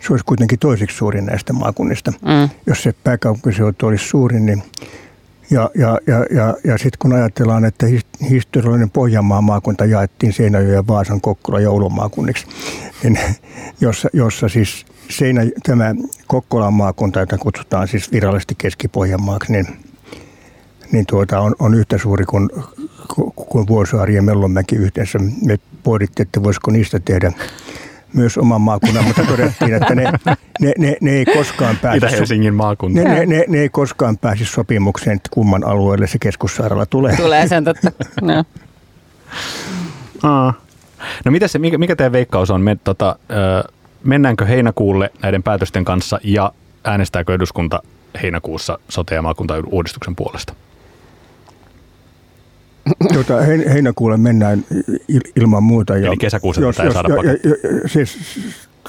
se 0.00 0.12
olisi 0.12 0.24
kuitenkin 0.24 0.58
toiseksi 0.58 0.96
suurin 0.96 1.26
näistä 1.26 1.52
maakunnista. 1.52 2.10
Mm. 2.10 2.48
Jos 2.66 2.82
se 2.82 2.94
pääkaupunkiseutu 3.04 3.86
olisi 3.86 4.08
suurin, 4.08 4.46
niin 4.46 4.62
ja, 5.52 5.70
ja, 5.74 5.98
ja, 6.06 6.26
ja, 6.30 6.54
ja 6.64 6.78
sitten 6.78 6.98
kun 6.98 7.12
ajatellaan, 7.12 7.64
että 7.64 7.86
historiallinen 8.30 8.90
Pohjanmaan 8.90 9.44
maakunta 9.44 9.84
jaettiin 9.84 10.32
Seinäjoen, 10.32 10.86
Vaasan, 10.88 11.20
Kokkola 11.20 11.60
ja 11.60 11.70
Oulun 11.70 11.94
maakunniksi, 11.94 12.46
niin 13.02 13.18
jossa, 13.80 14.08
jossa 14.12 14.48
siis 14.48 14.86
Seinä, 15.10 15.42
tämä 15.62 15.94
Kokkolan 16.26 16.74
maakunta, 16.74 17.20
jota 17.20 17.38
kutsutaan 17.38 17.88
siis 17.88 18.12
virallisesti 18.12 18.54
Keski-Pohjanmaaksi, 18.58 19.52
niin, 19.52 19.66
niin 20.92 21.06
tuota, 21.06 21.40
on, 21.40 21.54
on 21.58 21.74
yhtä 21.74 21.98
suuri 21.98 22.24
kuin, 22.24 22.50
kuin 23.36 23.66
Vuosaari 23.66 24.14
ja 24.14 24.22
Mellonmäki 24.22 24.76
yhteensä. 24.76 25.18
Me 25.44 25.58
pohdittiin, 25.82 26.26
että 26.26 26.42
voisiko 26.42 26.70
niistä 26.70 27.00
tehdä 27.04 27.32
myös 28.14 28.38
oman 28.38 28.60
maakunnan, 28.60 29.04
mutta 29.04 29.22
todettiin, 29.24 29.74
että 29.74 29.94
ne, 29.94 30.12
ne, 30.60 30.72
ne, 30.78 30.96
ne 31.00 31.10
ei 31.10 31.24
koskaan 31.24 31.76
pääse... 31.82 31.96
Itä-Helsingin 31.98 32.54
maakunta. 32.54 33.00
Ne, 33.00 33.08
ne, 33.08 33.26
ne, 33.26 33.44
ne 33.48 33.58
ei 33.58 33.68
koskaan 33.68 34.18
pääse 34.18 34.44
sopimukseen, 34.44 35.16
että 35.16 35.28
kumman 35.32 35.64
alueelle 35.64 36.06
se 36.06 36.18
keskussairaala 36.18 36.86
tulee. 36.86 37.16
Tulee, 37.16 37.48
sen 37.48 37.64
totta. 37.64 37.92
No. 38.22 38.44
Aa. 40.22 40.54
No 41.24 41.30
mitä 41.30 41.48
se, 41.48 41.58
mikä, 41.58 41.78
mikä 41.78 41.96
teidän 41.96 42.12
veikkaus 42.12 42.50
on? 42.50 42.60
Me, 42.60 42.76
tota, 42.84 43.16
mennäänkö 44.04 44.44
heinäkuulle 44.44 45.10
näiden 45.22 45.42
päätösten 45.42 45.84
kanssa 45.84 46.20
ja 46.24 46.52
äänestääkö 46.84 47.34
eduskunta 47.34 47.82
heinäkuussa 48.22 48.78
sote- 48.88 49.14
ja 49.14 49.22
maakuntauudistuksen 49.22 50.16
puolesta? 50.16 50.54
Tuota, 53.12 53.40
heinäkuulle 53.42 54.16
mennään 54.16 54.64
ilman 55.36 55.62
muuta. 55.62 55.96
Ja 55.96 56.06
Eli 56.06 56.16
kesäkuussa 56.16 56.62
jos, 56.62 56.78
jos, 56.78 56.94
saada 56.94 57.08
ja, 57.08 57.32
ja, 57.32 57.88
siis, 57.88 58.18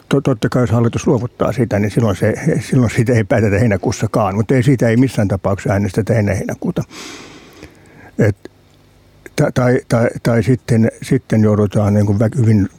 totta 0.10 0.50
kai 0.50 0.64
jos 0.64 0.72
hallitus 0.72 1.08
luovuttaa 1.08 1.52
sitä, 1.52 1.80
niin 1.80 1.92
silloin, 1.92 2.16
se, 2.16 2.34
silloin 2.60 2.92
siitä 2.92 3.14
ei 3.14 3.24
päätetä 3.24 3.60
heinäkuussakaan, 3.60 4.36
mutta 4.36 4.56
ei 4.56 4.64
siitä 4.64 4.90
ei 4.90 4.98
missään 4.98 5.28
tapauksessa 5.28 5.74
äänestetä 5.74 6.14
ennen 6.14 6.38
heinäkuuta. 6.38 6.84
Et, 8.20 8.52
tai, 9.36 9.52
tai, 9.52 9.80
tai, 9.90 10.10
tai 10.24 10.44
sitten, 10.44 10.92
sitten 11.02 11.44
joudutaan 11.44 11.94
niin 11.94 12.06
kuin 12.06 12.20
hyvin 12.38 12.70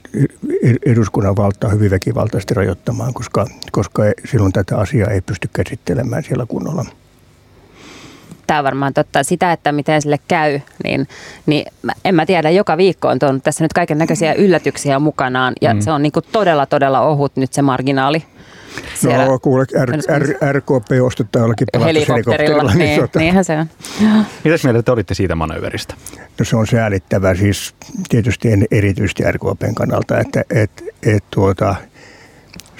eduskunnan 0.86 1.36
valtaa 1.36 1.70
hyvin 1.70 1.90
väkivaltaisesti 1.90 2.54
rajoittamaan, 2.54 3.14
koska, 3.14 3.46
koska 3.72 4.02
silloin 4.30 4.52
tätä 4.52 4.78
asiaa 4.78 5.10
ei 5.10 5.20
pysty 5.20 5.48
käsittelemään 5.52 6.24
siellä 6.24 6.46
kunnolla 6.46 6.84
tämä 8.46 8.60
on 8.60 8.64
varmaan 8.64 8.94
totta. 8.94 9.22
Sitä, 9.22 9.52
että 9.52 9.72
miten 9.72 10.02
sille 10.02 10.18
käy, 10.28 10.60
niin, 10.84 11.08
niin 11.46 11.66
en 12.04 12.14
mä 12.14 12.26
tiedä. 12.26 12.50
Joka 12.50 12.76
viikko 12.76 13.08
on 13.08 13.18
tuonut 13.18 13.44
tässä 13.44 13.64
nyt 13.64 13.72
kaiken 13.72 13.98
näköisiä 13.98 14.34
yllätyksiä 14.34 14.98
mukanaan 14.98 15.52
ja 15.60 15.74
mm. 15.74 15.80
se 15.80 15.90
on 15.90 16.02
niin 16.02 16.12
kuin 16.12 16.24
todella, 16.32 16.66
todella 16.66 17.00
ohut 17.00 17.36
nyt 17.36 17.52
se 17.52 17.62
marginaali. 17.62 18.24
Siellä 18.94 19.24
no 19.24 19.38
kuule, 19.38 19.64
R- 19.84 20.18
R- 20.18 20.52
RKP 20.52 20.86
ostettaa 21.02 21.42
jollakin 21.42 21.66
pelastushelikopterilla. 21.72 22.62
Niin, 22.62 22.78
niin, 22.78 23.00
tota. 23.00 23.18
niinhän 23.18 23.44
se 23.44 23.58
on. 23.58 23.66
Mitäs 24.44 24.64
mieltä 24.64 24.82
te 24.82 24.92
olitte 24.92 25.14
siitä 25.14 25.34
manöveristä? 25.34 25.94
No 26.38 26.44
se 26.44 26.56
on 26.56 26.66
säälittävä 26.66 27.34
siis 27.34 27.74
tietysti 28.08 28.48
erityisesti 28.70 29.22
RKPn 29.32 29.74
kannalta, 29.74 30.18
että 30.18 30.44
et, 30.50 30.70
et, 31.02 31.24
tuota, 31.30 31.74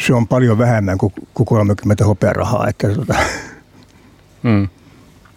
se 0.07 0.15
on 0.15 0.29
paljon 0.29 0.59
vähemmän 0.59 0.99
kuin, 0.99 1.13
kuin 1.35 1.47
30 1.47 2.05
hopearahaa. 2.05 2.69
Että, 2.69 2.89
tuota. 2.89 3.15
mm. 4.43 4.69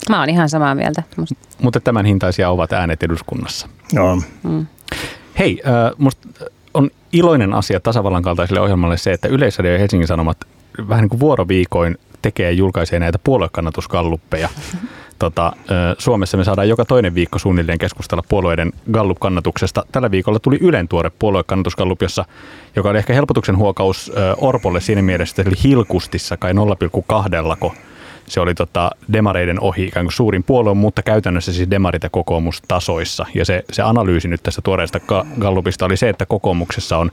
Mä 0.09 0.19
oon 0.19 0.29
ihan 0.29 0.49
samaa 0.49 0.75
mieltä. 0.75 1.03
Musta. 1.17 1.35
Mutta 1.61 1.79
tämän 1.79 2.05
hintaisia 2.05 2.49
ovat 2.49 2.73
äänet 2.73 3.03
eduskunnassa. 3.03 3.67
No. 3.93 4.21
Mm. 4.43 4.65
Hei, 5.39 5.61
äh, 5.67 5.91
musta 5.97 6.27
on 6.73 6.89
iloinen 7.13 7.53
asia 7.53 7.79
tasavallan 7.79 8.23
kaltaiselle 8.23 8.61
ohjelmalle 8.61 8.97
se, 8.97 9.13
että 9.13 9.27
Yleisradio 9.27 9.71
ja 9.71 9.79
Helsingin 9.79 10.07
Sanomat 10.07 10.37
vähän 10.89 11.01
niin 11.01 11.09
kuin 11.09 11.19
vuoroviikoin 11.19 11.97
tekee 12.21 12.45
ja 12.45 12.57
julkaisee 12.57 12.99
näitä 12.99 13.19
puoluekannatuskalluppeja. 13.23 14.49
Tota, 15.19 15.53
Suomessa 15.97 16.37
me 16.37 16.43
saadaan 16.43 16.69
joka 16.69 16.85
toinen 16.85 17.15
viikko 17.15 17.39
suunnilleen 17.39 17.77
keskustella 17.77 18.23
puolueiden 18.29 18.73
Gallup-kannatuksesta. 18.91 19.85
Tällä 19.91 20.11
viikolla 20.11 20.39
tuli 20.39 20.57
Ylen 20.61 20.87
tuore 20.87 21.11
puoluekannatusgallup, 21.19 22.01
jossa, 22.01 22.25
joka 22.75 22.89
oli 22.89 22.97
ehkä 22.97 23.13
helpotuksen 23.13 23.57
huokaus 23.57 24.11
Orpolle 24.37 24.81
siinä 24.81 25.01
mielessä, 25.01 25.41
että 25.41 25.49
oli 25.49 25.63
hilkustissa 25.63 26.37
kai 26.37 26.53
0,2 26.53 27.75
se 28.27 28.39
oli 28.39 28.55
tota 28.55 28.91
demareiden 29.13 29.59
ohi 29.59 29.83
ikään 29.83 30.05
kuin 30.05 30.13
suurin 30.13 30.43
puolue, 30.43 30.73
mutta 30.73 31.01
käytännössä 31.03 31.53
siis 31.53 31.69
demarit 31.69 32.03
ja 32.03 32.09
kokoomus 32.09 32.61
tasoissa. 32.67 33.25
Ja 33.33 33.45
se, 33.45 33.63
se 33.71 33.81
analyysi 33.81 34.27
nyt 34.27 34.43
tässä 34.43 34.61
tuoreesta 34.61 34.99
Gallupista 35.39 35.85
oli 35.85 35.97
se, 35.97 36.09
että 36.09 36.25
kokoomuksessa 36.25 36.97
on, 36.97 37.11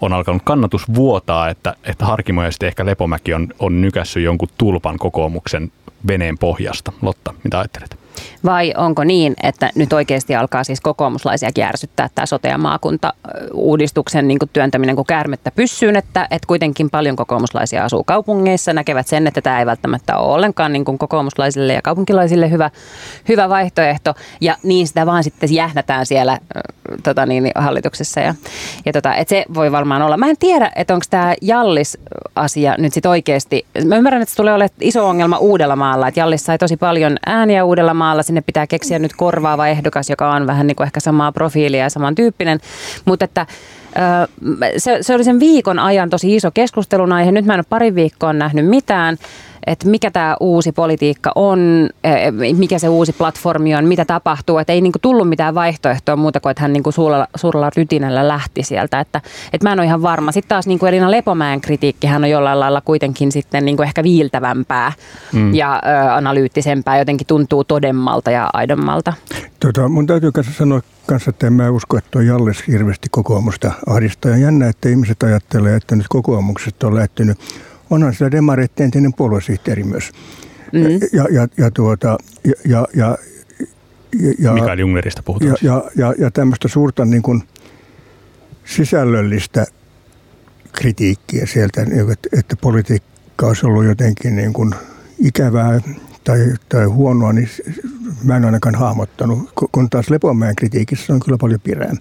on 0.00 0.12
alkanut 0.12 0.42
kannatus 0.44 0.94
vuotaa, 0.94 1.48
että, 1.48 1.74
että 1.84 2.04
Harkimo 2.04 2.42
ja 2.42 2.50
sitten 2.50 2.66
ehkä 2.66 2.86
Lepomäki 2.86 3.34
on, 3.34 3.48
on 3.58 3.80
nykässy 3.80 4.20
jonkun 4.20 4.48
tulpan 4.58 4.98
kokoomuksen 4.98 5.72
veneen 6.06 6.38
pohjasta. 6.38 6.92
Lotta, 7.02 7.34
mitä 7.44 7.58
ajattelet? 7.58 8.01
Vai 8.44 8.74
onko 8.76 9.04
niin, 9.04 9.34
että 9.42 9.70
nyt 9.74 9.92
oikeasti 9.92 10.34
alkaa 10.34 10.64
siis 10.64 10.80
kokoomuslaisia 10.80 11.50
järsyttää 11.58 12.08
tämä 12.14 12.26
sote- 12.26 12.48
ja 12.48 12.58
maakunta-uudistuksen 12.58 14.28
niin 14.28 14.38
työntäminen 14.52 14.96
kuin 14.96 15.06
käärmettä 15.06 15.50
pyssyyn, 15.50 15.96
että, 15.96 16.28
että 16.30 16.46
kuitenkin 16.46 16.90
paljon 16.90 17.16
kokoomuslaisia 17.16 17.84
asuu 17.84 18.04
kaupungeissa, 18.04 18.72
näkevät 18.72 19.06
sen, 19.06 19.26
että 19.26 19.40
tämä 19.40 19.60
ei 19.60 19.66
välttämättä 19.66 20.16
ole 20.16 20.34
ollenkaan 20.34 20.72
niin 20.72 20.84
kuin 20.84 20.98
kokoomuslaisille 20.98 21.72
ja 21.72 21.82
kaupunkilaisille 21.82 22.50
hyvä, 22.50 22.70
hyvä 23.28 23.48
vaihtoehto, 23.48 24.14
ja 24.40 24.56
niin 24.62 24.86
sitä 24.88 25.06
vaan 25.06 25.24
sitten 25.24 25.54
jähnätään 25.54 26.06
siellä 26.06 26.38
tota 27.02 27.26
niin, 27.26 27.50
hallituksessa. 27.54 28.20
Ja, 28.20 28.34
ja 28.86 28.92
tota, 28.92 29.14
että 29.14 29.30
se 29.30 29.44
voi 29.54 29.72
varmaan 29.72 30.02
olla. 30.02 30.16
Mä 30.16 30.30
en 30.30 30.36
tiedä, 30.38 30.72
että 30.76 30.94
onko 30.94 31.06
tämä 31.10 31.34
Jallis-asia 31.42 32.74
nyt 32.78 32.92
sitten 32.92 33.10
oikeasti, 33.10 33.66
mä 33.86 33.96
ymmärrän, 33.96 34.22
että 34.22 34.30
se 34.30 34.36
tulee 34.36 34.54
olemaan 34.54 34.76
iso 34.80 35.08
ongelma 35.08 35.38
Uudellamaalla, 35.38 36.08
että 36.08 36.20
Jallis 36.20 36.44
sai 36.44 36.58
tosi 36.58 36.76
paljon 36.76 37.16
ääniä 37.26 37.64
Uudellamaalla, 37.64 38.22
sinne 38.22 38.40
pitää 38.40 38.66
keksiä 38.66 38.98
nyt 38.98 39.12
korvaava 39.16 39.68
ehdokas, 39.68 40.10
joka 40.10 40.30
on 40.30 40.46
vähän 40.46 40.66
niin 40.66 40.76
kuin 40.76 40.84
ehkä 40.86 41.00
samaa 41.00 41.32
profiilia 41.32 41.82
ja 41.82 41.90
samantyyppinen, 41.90 42.60
mutta 43.04 43.24
että 43.24 43.46
se, 44.76 44.98
se 45.00 45.14
oli 45.14 45.24
sen 45.24 45.40
viikon 45.40 45.78
ajan 45.78 46.10
tosi 46.10 46.36
iso 46.36 46.50
keskustelun 46.50 47.12
aihe. 47.12 47.32
Nyt 47.32 47.44
mä 47.44 47.54
en 47.54 47.58
ole 47.58 47.66
pari 47.68 47.94
viikkoa 47.94 48.32
nähnyt 48.32 48.66
mitään 48.66 49.18
että 49.66 49.88
mikä 49.88 50.10
tämä 50.10 50.36
uusi 50.40 50.72
politiikka 50.72 51.32
on, 51.34 51.88
mikä 52.56 52.78
se 52.78 52.88
uusi 52.88 53.12
platformi 53.12 53.74
on, 53.74 53.84
mitä 53.84 54.04
tapahtuu. 54.04 54.58
Että 54.58 54.72
ei 54.72 54.80
niinku 54.80 54.98
tullut 54.98 55.28
mitään 55.28 55.54
vaihtoehtoa 55.54 56.16
muuta 56.16 56.40
kuin, 56.40 56.50
että 56.50 56.62
hän 56.62 56.72
niinku 56.72 56.92
suurella, 56.92 57.26
suurella 57.36 57.70
rytinällä 57.76 58.28
lähti 58.28 58.62
sieltä. 58.62 59.00
Että, 59.00 59.20
että 59.52 59.68
mä 59.68 59.72
en 59.72 59.78
ole 59.78 59.86
ihan 59.86 60.02
varma. 60.02 60.32
Sitten 60.32 60.48
taas 60.48 60.66
niinku 60.66 60.86
Elina 60.86 61.10
Lepomäen 61.10 61.60
kritiikki, 61.60 62.06
hän 62.06 62.24
on 62.24 62.30
jollain 62.30 62.60
lailla 62.60 62.80
kuitenkin 62.80 63.32
sitten 63.32 63.64
niinku 63.64 63.82
ehkä 63.82 64.02
viiltävämpää 64.02 64.92
mm. 65.32 65.54
ja 65.54 65.82
ö, 65.86 66.12
analyyttisempää, 66.12 66.98
jotenkin 66.98 67.26
tuntuu 67.26 67.64
todemmalta 67.64 68.30
ja 68.30 68.50
aidommalta. 68.52 69.12
Tota, 69.60 69.88
mun 69.88 70.06
täytyy 70.06 70.30
sanoa 70.58 70.80
kanssa, 71.06 71.30
että 71.30 71.46
en 71.46 71.52
mä 71.52 71.70
usko, 71.70 71.98
että 71.98 72.10
tuo 72.10 72.20
Jalles 72.20 72.66
hirveästi 72.68 73.08
kokoomusta 73.10 73.72
ahdistaa. 73.86 74.30
Ja 74.30 74.36
jännä, 74.36 74.68
että 74.68 74.88
ihmiset 74.88 75.22
ajattelee, 75.22 75.76
että 75.76 75.96
nyt 75.96 76.06
kokoomuksesta 76.08 76.86
on 76.86 76.94
lähtenyt 76.94 77.38
onhan 77.90 78.14
siellä 78.14 78.30
demareiden 78.30 78.84
entinen 78.84 79.14
puoluesihteeri 79.14 79.84
myös. 79.84 80.10
Mm. 80.72 80.80
Ja, 81.12 81.26
ja, 81.30 81.48
ja, 81.56 81.70
tuota, 81.70 82.18
ja, 82.44 82.52
ja, 82.64 82.86
ja, 82.94 83.18
ja, 84.38 84.52
Mikael 84.52 84.78
Jungnerista 84.78 85.22
puhutaan. 85.22 85.50
Ja, 85.50 85.56
ja, 85.62 85.84
ja, 85.96 86.14
ja 86.18 86.30
tämmöistä 86.30 86.68
suurta 86.68 87.04
niin 87.04 87.22
kuin 87.22 87.42
sisällöllistä 88.64 89.66
kritiikkiä 90.72 91.46
sieltä, 91.46 91.84
niin 91.84 92.12
että, 92.12 92.28
että 92.38 92.56
politiikka 92.56 93.46
olisi 93.46 93.66
ollut 93.66 93.84
jotenkin 93.84 94.36
niin 94.36 94.52
kuin 94.52 94.74
ikävää 95.18 95.80
tai, 96.24 96.38
tai 96.68 96.84
huonoa, 96.84 97.32
niin 97.32 97.48
mä 98.24 98.36
en 98.36 98.44
ainakaan 98.44 98.74
hahmottanut, 98.74 99.50
kun 99.72 99.90
taas 99.90 100.10
Lepomäen 100.10 100.56
kritiikissä 100.56 101.12
on 101.12 101.20
kyllä 101.20 101.38
paljon 101.38 101.60
pirää. 101.60 101.92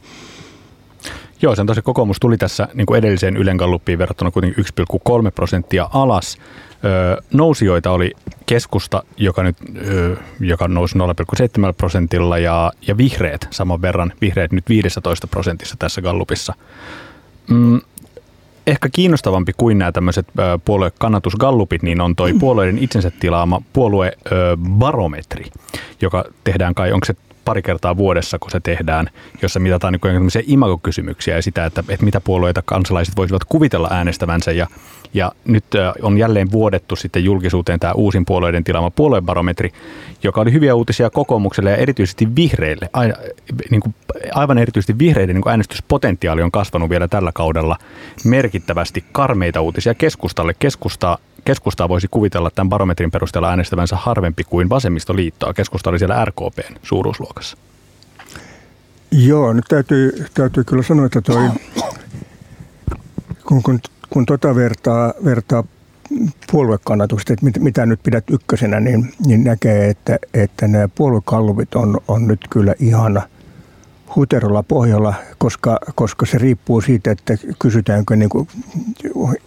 Joo, 1.41 1.55
sen 1.55 1.65
tosi 1.65 1.81
kokoomus 1.81 2.19
tuli 2.19 2.37
tässä 2.37 2.67
niin 2.73 2.85
kuin 2.85 2.97
edelliseen 2.97 3.37
Ylen 3.37 3.55
Galluppiin 3.55 3.99
verrattuna 3.99 4.31
kuitenkin 4.31 4.65
1,3 4.65 5.31
prosenttia 5.35 5.89
alas. 5.93 6.37
Öö, 6.85 7.17
nousijoita 7.33 7.91
oli 7.91 8.11
keskusta, 8.45 9.03
joka, 9.17 9.43
nyt, 9.43 9.57
öö, 9.87 10.15
joka 10.39 10.67
nousi 10.67 10.95
0,7 10.97 11.73
prosentilla 11.77 12.37
ja, 12.37 12.71
ja 12.87 12.97
vihreät 12.97 13.47
saman 13.51 13.81
verran. 13.81 14.13
Vihreät 14.21 14.51
nyt 14.51 14.69
15 14.69 15.27
prosentissa 15.27 15.75
tässä 15.79 16.01
Gallupissa. 16.01 16.53
Mm, 17.49 17.81
ehkä 18.67 18.89
kiinnostavampi 18.91 19.51
kuin 19.57 19.77
nämä 19.77 19.91
tämmöiset 19.91 20.27
puoluekannatusgallupit, 20.65 21.83
niin 21.83 22.01
on 22.01 22.15
toi 22.15 22.33
puolueiden 22.33 22.77
itsensä 22.77 23.11
tilaama 23.19 23.61
puoluebarometri, 23.73 25.45
joka 26.01 26.25
tehdään 26.43 26.75
kai, 26.75 26.91
onko 26.91 27.05
se 27.05 27.15
pari 27.45 27.61
kertaa 27.61 27.97
vuodessa, 27.97 28.39
kun 28.39 28.51
se 28.51 28.59
tehdään, 28.59 29.09
jossa 29.41 29.59
mitataan 29.59 29.93
niin 29.93 30.43
imagokysymyksiä 30.47 31.35
ja 31.35 31.41
sitä, 31.41 31.65
että, 31.65 31.83
että 31.89 32.05
mitä 32.05 32.21
puolueita 32.21 32.61
kansalaiset 32.65 33.15
voisivat 33.17 33.43
kuvitella 33.43 33.87
äänestävänsä. 33.91 34.51
Ja, 34.51 34.67
ja 35.13 35.31
nyt 35.45 35.65
on 36.01 36.17
jälleen 36.17 36.51
vuodettu 36.51 36.95
sitten 36.95 37.23
julkisuuteen 37.23 37.79
tämä 37.79 37.93
uusin 37.93 38.25
puolueiden 38.25 38.63
tilaama 38.63 38.91
puoluebarometri, 38.91 39.71
joka 40.23 40.41
oli 40.41 40.53
hyviä 40.53 40.75
uutisia 40.75 41.09
kokoomukselle 41.09 41.69
ja 41.69 41.77
erityisesti 41.77 42.35
vihreille. 42.35 42.89
Aina, 42.93 43.15
niin 43.69 43.81
kuin, 43.81 43.95
aivan 44.33 44.57
erityisesti 44.57 44.99
vihreiden 44.99 45.35
niin 45.35 45.49
äänestyspotentiaali 45.49 46.41
on 46.41 46.51
kasvanut 46.51 46.89
vielä 46.89 47.07
tällä 47.07 47.31
kaudella 47.33 47.77
merkittävästi. 48.25 49.03
Karmeita 49.11 49.61
uutisia 49.61 49.93
keskustalle. 49.93 50.53
Keskusta 50.59 51.17
keskustaa 51.45 51.89
voisi 51.89 52.07
kuvitella 52.11 52.51
tämän 52.55 52.69
barometrin 52.69 53.11
perusteella 53.11 53.49
äänestävänsä 53.49 53.95
harvempi 53.95 54.43
kuin 54.43 54.69
vasemmistoliittoa. 54.69 55.53
Keskusta 55.53 55.89
oli 55.89 55.99
siellä 55.99 56.25
RKPn 56.25 56.75
suuruusluokassa. 56.83 57.57
Joo, 59.11 59.53
nyt 59.53 59.65
täytyy, 59.67 60.25
täytyy 60.33 60.63
kyllä 60.63 60.83
sanoa, 60.83 61.05
että 61.05 61.21
toi, 61.21 61.49
kun, 63.45 63.63
kun, 63.63 63.79
kun 64.09 64.25
tota 64.25 64.55
vertaa, 64.55 65.13
vertaa 65.25 65.63
puoluekannatusta, 66.51 67.33
että 67.33 67.45
mit, 67.45 67.59
mitä 67.59 67.85
nyt 67.85 67.99
pidät 68.03 68.29
ykkösenä, 68.29 68.79
niin, 68.79 69.13
niin 69.25 69.43
näkee, 69.43 69.89
että, 69.89 70.19
että 70.33 70.67
nämä 70.67 70.87
puoluekalluvit 70.87 71.75
on, 71.75 71.99
on 72.07 72.27
nyt 72.27 72.39
kyllä 72.49 72.75
ihan– 72.79 73.21
huterolla 74.15 74.63
pohjalla, 74.63 75.13
koska, 75.37 75.79
koska 75.95 76.25
se 76.25 76.37
riippuu 76.37 76.81
siitä, 76.81 77.11
että 77.11 77.33
kysytäänkö 77.59 78.15
niin 78.15 78.29
kuin 78.29 78.47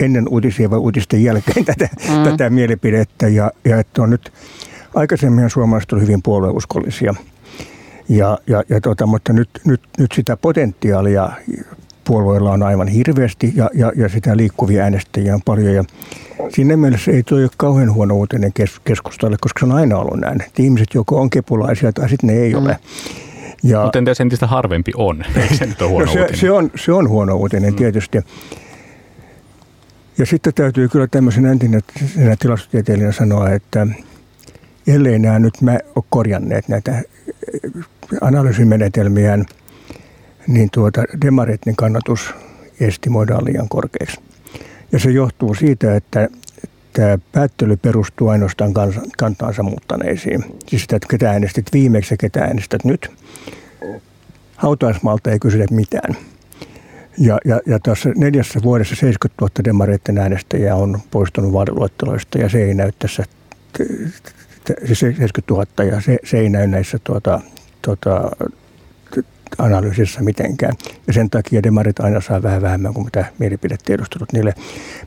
ennen 0.00 0.29
uutisia 0.29 0.70
vai 0.70 0.79
uutisten 0.79 1.24
jälkeen 1.24 1.64
tätä, 1.74 1.88
mm. 2.09 2.24
tätä 2.24 2.50
mielipidettä. 2.50 3.29
Ja, 3.29 3.50
ja 3.64 3.79
että 3.79 4.03
on 4.03 4.11
nyt 4.11 4.33
aikaisemmin 4.94 5.50
suomalaiset 5.50 5.92
ovat 5.92 6.03
hyvin 6.03 6.22
puolueuskollisia. 6.22 7.14
Ja, 8.09 8.38
ja, 8.46 8.62
ja 8.68 8.81
tota, 8.81 9.07
mutta 9.07 9.33
nyt, 9.33 9.48
nyt, 9.64 9.81
nyt 9.98 10.12
sitä 10.12 10.37
potentiaalia 10.37 11.31
puolueilla 12.05 12.53
on 12.53 12.62
aivan 12.62 12.88
hirveästi 12.88 13.53
ja, 13.57 13.70
ja, 13.74 13.92
ja 13.96 14.09
sitä 14.09 14.37
liikkuvia 14.37 14.83
äänestäjiä 14.83 15.35
on 15.35 15.42
paljon. 15.44 15.74
Ja 15.74 15.85
siinä 16.48 16.77
mielessä 16.77 17.11
ei 17.11 17.22
tuo 17.22 17.38
ole 17.38 17.48
kauhean 17.57 17.94
huono 17.94 18.14
uutinen 18.14 18.53
kes, 18.53 18.70
keskustalle, 18.85 19.37
koska 19.40 19.61
se 19.61 19.66
on 19.66 19.72
aina 19.72 19.98
ollut 19.98 20.20
näin. 20.20 20.42
Että 20.42 20.62
ihmiset 20.62 20.94
joko 20.94 21.20
on 21.20 21.31
kepulaisia 21.31 21.92
tai 21.92 22.09
sitten 22.09 22.27
ne 22.27 22.37
ei 22.37 22.55
mm. 22.55 22.59
ole. 22.64 22.79
Ja, 23.64 23.83
Mutta 23.83 23.98
entäs 23.98 24.20
entistä 24.20 24.46
harvempi 24.46 24.92
on? 24.96 25.24
Eikö 25.42 25.55
se 25.55 25.66
nyt 25.66 25.83
ole 25.83 25.90
huono 25.90 26.07
no 26.07 26.12
se, 26.12 26.20
uutinen? 26.20 26.40
Se 26.40 26.50
on, 26.50 26.70
se 26.77 26.92
on 26.92 27.09
huono 27.09 27.37
uutinen 27.37 27.72
mm. 27.72 27.77
tietysti. 27.77 28.18
Ja 30.18 30.27
sitten 30.27 30.55
täytyy 30.55 30.88
kyllä 30.88 31.07
tämmöisen 31.07 31.46
entinen 31.46 31.81
tilastotieteilijänä 32.38 33.12
sanoa, 33.12 33.50
että 33.50 33.87
ellei 34.87 35.18
nämä 35.18 35.38
nyt 35.38 35.61
mä 35.61 35.79
ole 35.96 36.05
korjanneet 36.11 36.68
näitä 36.68 37.03
analyysimenetelmiään, 38.20 39.46
niin 40.46 40.68
tuota 40.72 41.03
demareiden 41.24 41.77
kannatus 41.77 42.35
estimoidaan 42.81 43.44
liian 43.44 43.68
korkeaksi. 43.68 44.20
Ja 44.92 44.98
se 44.98 45.11
johtuu 45.11 45.55
siitä, 45.55 45.96
että 45.96 46.29
tämä 46.94 47.18
päättely 47.33 47.76
perustuu 47.76 48.28
ainoastaan 48.28 48.72
kantaansa 49.18 49.62
muuttaneisiin. 49.62 50.44
Siis 50.66 50.83
sitä, 50.83 50.96
että 50.96 51.09
ketä 51.11 51.30
äänestit 51.30 51.66
viimeksi 51.72 52.14
ja 52.14 52.18
ketä 52.18 52.40
äänestät 52.40 52.85
nyt. 52.85 53.11
Hautaismalta 54.57 55.30
ei 55.30 55.38
kysytä 55.38 55.64
mitään. 55.70 56.16
Ja, 57.18 57.38
ja, 57.44 57.61
ja 57.66 57.78
tässä 57.78 58.12
neljässä 58.16 58.61
vuodessa 58.62 58.94
70 58.94 59.44
000 59.44 59.64
demareiden 59.64 60.18
äänestäjää 60.18 60.76
on 60.76 60.98
poistunut 61.11 61.52
vaaliluetteloista 61.52 62.38
ja 62.38 62.48
se 62.48 62.64
ei 62.64 62.74
näy 62.74 62.92
tässä, 62.98 63.24
siis 64.87 64.98
70 64.98 65.54
000 65.54 65.94
ja 65.94 66.00
se, 66.00 66.18
se 66.24 66.38
ei 66.38 66.48
näy 66.48 66.66
näissä 66.66 66.98
tuota, 67.04 67.40
tuota, 67.83 68.30
analyysissä 69.59 70.22
mitenkään. 70.22 70.74
Ja 71.07 71.12
sen 71.12 71.30
takia 71.30 71.62
demarit 71.62 72.00
aina 72.00 72.20
saa 72.20 72.42
vähän 72.42 72.62
vähemmän 72.62 72.94
kuin 72.94 73.04
mitä 73.04 73.24
mielipidetiedustelut 73.38 74.33
niille. 74.33 74.54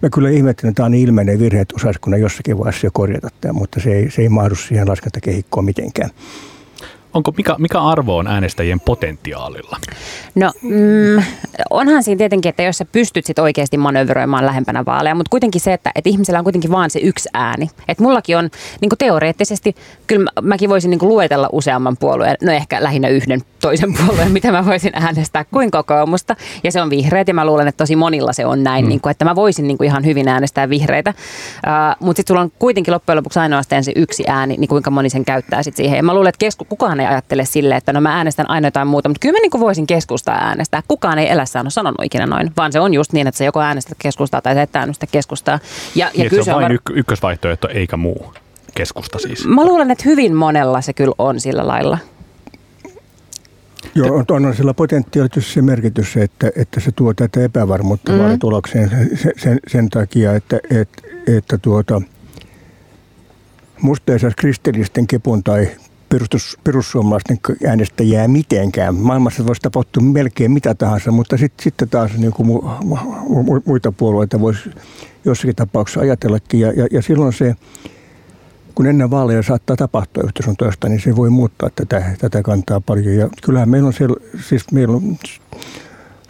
Mä 0.02 0.10
kyllä 0.10 0.30
ihmettelen, 0.30 0.70
että 0.70 0.78
tämä 0.78 0.86
on 0.86 0.92
niin 0.92 1.08
ilmeinen 1.08 1.40
virhe, 1.40 1.62
että 1.62 1.76
osaisiko 1.76 2.10
ne 2.10 2.18
jossakin 2.18 2.58
vaiheessa 2.58 2.88
jo 2.88 2.92
korjata 2.94 3.28
tämä, 3.42 3.54
mutta 3.54 3.80
se 3.80 3.94
ei, 3.94 4.12
se 4.12 4.22
ei 4.22 4.30
mahdu 4.30 4.56
siihen 4.56 4.88
laskentakehikkoon 4.88 5.66
mitenkään. 5.66 6.10
Onko, 7.14 7.34
mikä, 7.38 7.56
mikä 7.58 7.82
arvo 7.82 8.18
on 8.18 8.28
äänestäjien 8.28 8.80
potentiaalilla? 8.80 9.78
No 10.36 10.52
mm, 10.62 11.24
onhan 11.70 12.04
siinä 12.04 12.18
tietenkin, 12.18 12.50
että 12.50 12.64
jos 12.64 12.78
sä 12.78 12.86
pystyt 12.86 13.26
sit 13.26 13.40
oikeasti 13.40 13.78
manöveroimaan 13.78 14.46
lähempänä 14.46 14.86
vaaleja, 14.86 15.16
mutta 15.16 15.30
kuitenkin 15.30 15.62
se, 15.62 15.74
että, 15.74 15.92
että 15.96 16.10
ihmisellä 16.10 16.40
on 16.40 16.44
kuitenkin 16.44 16.72
vaan 16.72 16.90
se 16.90 17.00
yksi 17.00 17.30
ääni. 17.34 17.70
Että 17.88 18.04
mullakin 18.04 18.38
on 18.38 18.50
niin 18.82 18.92
teoreettisesti, 18.98 19.76
kyllä 20.08 20.32
mäkin 20.42 20.70
voisin 20.70 20.90
niin 20.90 21.00
luetella 21.02 21.50
useamman 21.52 21.98
puolueen, 21.98 22.38
no 22.42 22.52
ehkä 22.52 22.84
lähinnä 22.84 23.08
yhden 23.08 23.42
toisen 23.62 23.94
puolueen, 23.98 24.32
mitä 24.32 24.52
mä 24.52 24.66
voisin 24.66 24.92
äänestää 24.94 25.46
kuin 25.54 25.72
kokoomusta. 25.72 26.36
Ja 26.64 26.72
se 26.72 26.82
on 26.82 26.90
vihreät 26.90 27.28
ja 27.28 27.34
mä 27.34 27.46
luulen, 27.46 27.68
että 27.68 27.78
tosi 27.78 27.96
monilla 27.96 28.34
se 28.34 28.46
on 28.46 28.64
näin, 28.64 28.86
mm. 28.86 28.90
niin 28.90 29.02
kuin, 29.02 29.12
että 29.12 29.26
mä 29.26 29.36
voisin 29.36 29.68
niin 29.68 29.78
kuin 29.78 29.86
ihan 29.86 30.06
hyvin 30.06 30.28
äänestää 30.28 30.70
vihreitä. 30.70 31.14
Uh, 31.18 32.06
mutta 32.06 32.20
sitten 32.20 32.34
sulla 32.34 32.42
on 32.42 32.52
kuitenkin 32.60 32.94
loppujen 32.94 33.18
lopuksi 33.18 33.40
ainoastaan 33.40 33.84
se 33.84 33.92
yksi 33.96 34.24
ääni, 34.28 34.58
niin 34.58 34.68
kuinka 34.68 34.92
moni 34.92 35.10
sen 35.10 35.26
käyttää 35.26 35.64
sit 35.64 35.76
siihen. 35.76 35.98
Ja 35.98 36.04
mä 36.04 36.14
luulen, 36.14 36.30
että 36.30 36.40
kesku, 36.40 36.66
kukaan 36.66 37.00
ei 37.00 37.07
ajattele 37.08 37.46
silleen, 37.46 37.78
että 37.78 37.94
no 37.94 38.02
mä 38.02 38.16
äänestän 38.16 38.50
aina 38.50 38.68
jotain 38.68 38.88
muuta, 38.88 39.10
mutta 39.10 39.20
kyllä 39.20 39.40
mä 39.40 39.42
niin 39.42 39.62
voisin 39.62 39.88
keskustaa 39.88 40.36
äänestää. 40.36 40.82
Kukaan 40.88 41.20
ei 41.20 41.30
elässään 41.30 41.66
ole 41.66 41.72
sanonut 41.72 42.04
ikinä 42.04 42.26
noin, 42.26 42.52
vaan 42.58 42.72
se 42.72 42.80
on 42.80 42.94
just 42.94 43.14
niin, 43.14 43.28
että 43.28 43.38
se 43.38 43.46
joko 43.46 43.62
äänestät 43.62 43.98
keskustaa 44.02 44.42
tai 44.42 44.54
sä 44.54 44.62
et 44.62 44.76
äänestä 44.76 45.08
keskustaa. 45.12 45.60
Ja, 45.96 46.06
ja 46.06 46.12
niin, 46.18 46.30
kyllä 46.30 46.44
se 46.44 46.54
on 46.54 46.62
vain 46.62 46.80
var... 46.86 46.98
ykkösvaihtoehto 46.98 47.68
eikä 47.68 47.98
muu. 47.98 48.34
keskusta 48.76 49.20
siis. 49.20 49.48
Mä 49.48 49.66
luulen, 49.66 49.92
että 49.92 50.04
hyvin 50.06 50.36
monella 50.36 50.82
se 50.82 50.94
kyllä 50.94 51.16
on 51.18 51.40
sillä 51.40 51.68
lailla. 51.68 51.98
Joo, 53.96 54.24
on, 54.30 54.46
on 54.46 54.56
sillä 54.56 54.74
potentiaalisesti 54.74 55.54
se 55.54 55.62
merkitys, 55.62 56.18
että, 56.18 56.52
että 56.56 56.80
se 56.80 56.92
tuo 56.92 57.14
tätä 57.14 57.44
epävarmuutta 57.44 58.12
mm. 58.12 58.18
vaalitulokseen 58.18 58.90
sen, 58.90 59.32
sen, 59.38 59.60
sen 59.68 59.90
takia, 59.90 60.36
että, 60.36 60.60
että, 60.70 61.02
että 61.38 61.58
tuota, 61.58 62.02
musta 63.82 64.14
ei 64.14 64.20
saisi 64.20 64.38
kristillisten 64.38 65.08
kepun 65.08 65.44
tai 65.44 65.68
perustus, 66.10 66.58
perussuomalaisten 66.64 67.38
äänestäjää 67.68 68.28
mitenkään. 68.28 68.96
Maailmassa 68.96 69.48
voisi 69.48 69.62
tapahtua 69.62 70.04
melkein 70.04 70.52
mitä 70.52 70.76
tahansa, 70.76 71.12
mutta 71.12 71.38
sitten 71.38 71.64
sit 71.64 71.90
taas 71.90 72.18
niin 72.18 72.32
kuin 72.32 72.48
mu, 72.48 72.62
mu, 73.44 73.62
muita 73.66 73.92
puolueita 73.92 74.40
voisi 74.40 74.70
jossakin 75.26 75.56
tapauksessa 75.56 76.00
ajatellakin. 76.00 76.60
Ja, 76.60 76.72
ja, 76.72 76.88
ja 76.92 77.02
silloin 77.02 77.34
se, 77.34 77.56
kun 78.76 78.88
ennen 78.88 79.12
vaaleja 79.12 79.44
saattaa 79.44 79.76
tapahtua 79.76 80.24
yhtä 80.24 80.44
sun 80.44 80.58
toista, 80.58 80.90
niin 80.90 81.02
se 81.02 81.16
voi 81.16 81.30
muuttaa 81.30 81.70
tätä, 81.76 82.04
tätä 82.20 82.44
kantaa 82.44 82.82
paljon. 82.82 83.16
Ja 83.16 83.30
kyllähän 83.44 83.70
meillä 83.70 83.88
on, 83.88 83.94
siellä, 83.94 84.16
siis 84.50 84.72
meillä 84.72 84.96
on 84.96 85.18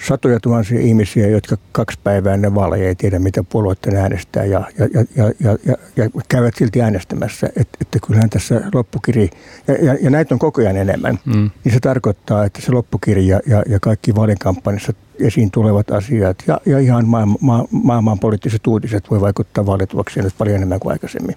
satoja 0.07 0.39
tuhansia 0.39 0.79
ihmisiä, 0.79 1.27
jotka 1.27 1.57
kaksi 1.71 1.99
päivää 2.03 2.33
ennen 2.33 2.55
vaaleja 2.55 2.87
ei 2.87 2.95
tiedä, 2.95 3.19
mitä 3.19 3.43
puolueiden 3.43 3.95
äänestää 3.95 4.45
ja, 4.45 4.63
ja, 4.79 4.87
ja, 4.93 5.05
ja, 5.39 5.57
ja, 5.65 5.75
ja, 5.95 6.09
käyvät 6.29 6.55
silti 6.55 6.81
äänestämässä. 6.81 7.49
Et, 7.55 7.67
että 7.81 7.99
kyllähän 8.07 8.29
tässä 8.29 8.61
loppukiri, 8.73 9.29
ja, 9.67 9.73
ja, 9.73 9.97
ja 10.01 10.09
näitä 10.09 10.35
on 10.35 10.39
koko 10.39 10.61
ajan 10.61 10.77
enemmän, 10.77 11.19
mm. 11.25 11.49
niin 11.63 11.73
se 11.73 11.79
tarkoittaa, 11.79 12.45
että 12.45 12.61
se 12.61 12.71
loppukirja 12.71 13.39
ja, 13.45 13.63
ja 13.69 13.79
kaikki 13.79 14.15
vaalikampanjassa 14.15 14.93
esiin 15.19 15.51
tulevat 15.51 15.91
asiat 15.91 16.37
ja, 16.47 16.61
ja 16.65 16.79
ihan 16.79 17.07
maailman, 17.07 17.37
ma, 17.41 17.65
maailman 17.71 18.19
poliittiset 18.19 18.67
uutiset 18.67 19.11
voi 19.11 19.21
vaikuttaa 19.21 19.65
vaalitulokseen 19.65 20.23
nyt 20.23 20.33
paljon 20.37 20.55
enemmän 20.55 20.79
kuin 20.79 20.91
aikaisemmin. 20.91 21.35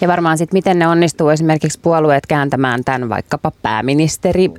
Ja 0.00 0.08
varmaan 0.08 0.38
sitten, 0.38 0.56
miten 0.56 0.78
ne 0.78 0.86
onnistuu 0.86 1.28
esimerkiksi 1.28 1.80
puolueet 1.82 2.26
kääntämään 2.26 2.84
tämän 2.84 3.08
vaikkapa 3.08 3.52
pääministeri 3.62 4.50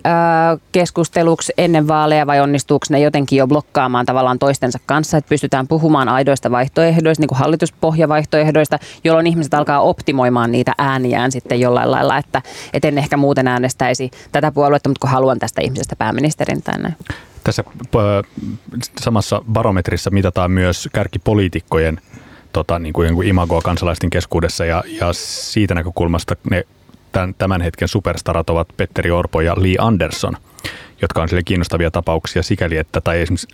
keskusteluksi 0.72 1.54
ennen 1.58 1.88
vaaleja 1.88 2.28
vai 2.28 2.40
onnistuuko 2.40 2.86
ne 2.90 3.00
jotenkin 3.00 3.38
jo 3.38 3.48
blokkaamaan 3.48 4.06
tavallaan 4.06 4.40
toistensa 4.40 4.80
kanssa, 4.86 5.18
että 5.18 5.30
pystytään 5.30 5.68
puhumaan 5.68 6.10
aidoista 6.10 6.52
vaihtoehdoista, 6.52 7.22
niin 7.22 7.28
kuin 7.28 7.40
hallituspohjavaihtoehdoista, 7.40 8.80
jolloin 9.04 9.28
ihmiset 9.28 9.54
alkaa 9.54 9.82
optimoimaan 9.82 10.52
niitä 10.52 10.74
ääniään 10.78 11.32
sitten 11.32 11.60
jollain 11.60 11.92
lailla, 11.92 12.18
että, 12.18 12.42
et 12.74 12.86
en 12.86 12.98
ehkä 12.98 13.18
muuten 13.18 13.48
äänestäisi 13.48 14.12
tätä 14.32 14.52
puoluetta, 14.52 14.90
mutta 14.90 15.02
kun 15.02 15.10
haluan 15.10 15.40
tästä 15.40 15.62
ihmisestä 15.62 15.96
pääministerin 15.96 16.64
tänne. 16.64 16.96
Tässä 17.44 17.64
samassa 19.02 19.42
barometrissa 19.52 20.10
mitataan 20.10 20.52
myös 20.52 20.90
kärkipoliitikkojen 20.94 22.02
tota, 22.54 22.80
niin 22.80 22.94
kuin 22.94 23.28
imagoa 23.28 23.62
kansalaisten 23.62 24.10
keskuudessa 24.10 24.66
ja, 24.66 24.84
ja 25.02 25.14
siitä 25.14 25.76
näkökulmasta 25.76 26.36
ne 26.50 26.64
tämän, 27.12 27.36
tämän 27.38 27.62
hetken 27.62 27.88
superstarat 27.88 28.50
ovat 28.50 28.68
Petteri 28.78 29.12
Orpo 29.12 29.42
ja 29.42 29.54
Lee 29.58 29.76
Anderson– 29.80 30.38
jotka 31.02 31.22
on 31.22 31.30
sille 31.30 31.44
kiinnostavia 31.44 31.92
tapauksia 31.92 32.44
sikäli, 32.44 32.78
että, 32.78 33.02
tai 33.02 33.22
esimerkiksi 33.22 33.48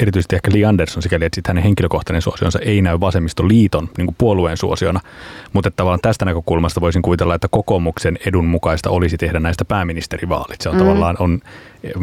erityisesti 0.00 0.36
ehkä 0.36 0.50
Lee 0.54 0.64
Anderson 0.64 1.02
sikäli, 1.02 1.24
että 1.24 1.40
hänen 1.46 1.62
henkilökohtainen 1.62 2.22
suosionsa 2.22 2.58
ei 2.58 2.82
näy 2.82 3.00
vasemmistoliiton 3.00 3.88
niin 3.96 4.06
kuin 4.06 4.16
puolueen 4.18 4.56
suosiona. 4.56 5.00
Mutta 5.52 5.70
tavallaan 5.70 6.00
tästä 6.02 6.24
näkökulmasta 6.24 6.80
voisin 6.80 7.02
kuvitella, 7.02 7.34
että 7.34 7.48
kokoomuksen 7.50 8.18
edun 8.26 8.46
mukaista 8.46 8.90
olisi 8.90 9.16
tehdä 9.16 9.40
näistä 9.40 9.64
pääministerivaalit. 9.64 10.60
Se 10.60 10.68
on 10.68 10.74
mm. 10.74 10.78
tavallaan 10.78 11.16
on, 11.18 11.40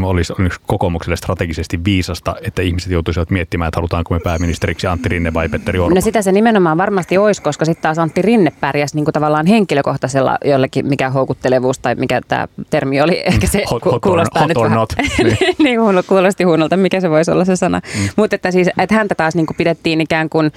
olisi, 0.04 0.34
olisi 0.40 0.60
kokoomukselle 0.68 1.16
strategisesti 1.16 1.84
viisasta, 1.84 2.36
että 2.42 2.62
ihmiset 2.62 2.92
joutuisivat 2.92 3.30
miettimään, 3.30 3.68
että 3.68 3.78
halutaanko 3.78 4.14
me 4.14 4.20
pääministeriksi 4.24 4.88
Antti 4.88 5.10
Rinne 5.10 5.34
vai 5.34 5.50
Petteri 5.50 5.80
Orpo. 5.80 5.96
No 5.96 6.02
sitä 6.02 6.22
se 6.22 6.32
nimenomaan 6.32 6.78
varmasti 6.78 7.18
olisi, 7.18 7.42
koska 7.42 7.66
sitten 7.66 7.82
taas 7.82 8.00
Antti 8.00 8.22
Rinne 8.22 8.54
pärjäsi 8.60 8.96
niin 8.96 9.06
kuin 9.06 9.14
tavallaan 9.14 9.46
henkilökohtaisella 9.46 10.38
jollekin, 10.46 10.88
mikä 10.88 11.10
houkuttelevuus 11.10 11.80
tai 11.80 11.96
mikä 11.96 12.22
tämä 12.28 12.48
termi 12.70 13.02
oli, 13.02 13.22
ehkä 13.26 13.48
se 13.48 13.64
hot, 13.72 13.86
hot 13.86 14.02
kuulostaa 14.02 14.42
hot 14.42 14.48
nyt 14.50 14.58
vähän 14.58 14.78
not. 14.78 14.94
niin, 15.24 15.56
niin 15.60 15.82
huono, 15.82 16.04
kuulosti 16.04 16.44
huonolta, 16.44 16.78
mikä 16.78 17.02
se 17.02 17.10
voisi 17.10 17.32
olla 17.32 17.46
se 17.46 17.56
sana. 17.56 17.82
Mm. 17.98 18.10
Mutta 18.16 18.36
että 18.36 18.52
siis, 18.52 18.68
että 18.78 18.96
häntä 18.96 19.16
taas 19.16 19.36
niin 19.36 19.46
kuin 19.46 19.58
pidettiin 19.58 20.02
ikään 20.02 20.30
kuin 20.30 20.52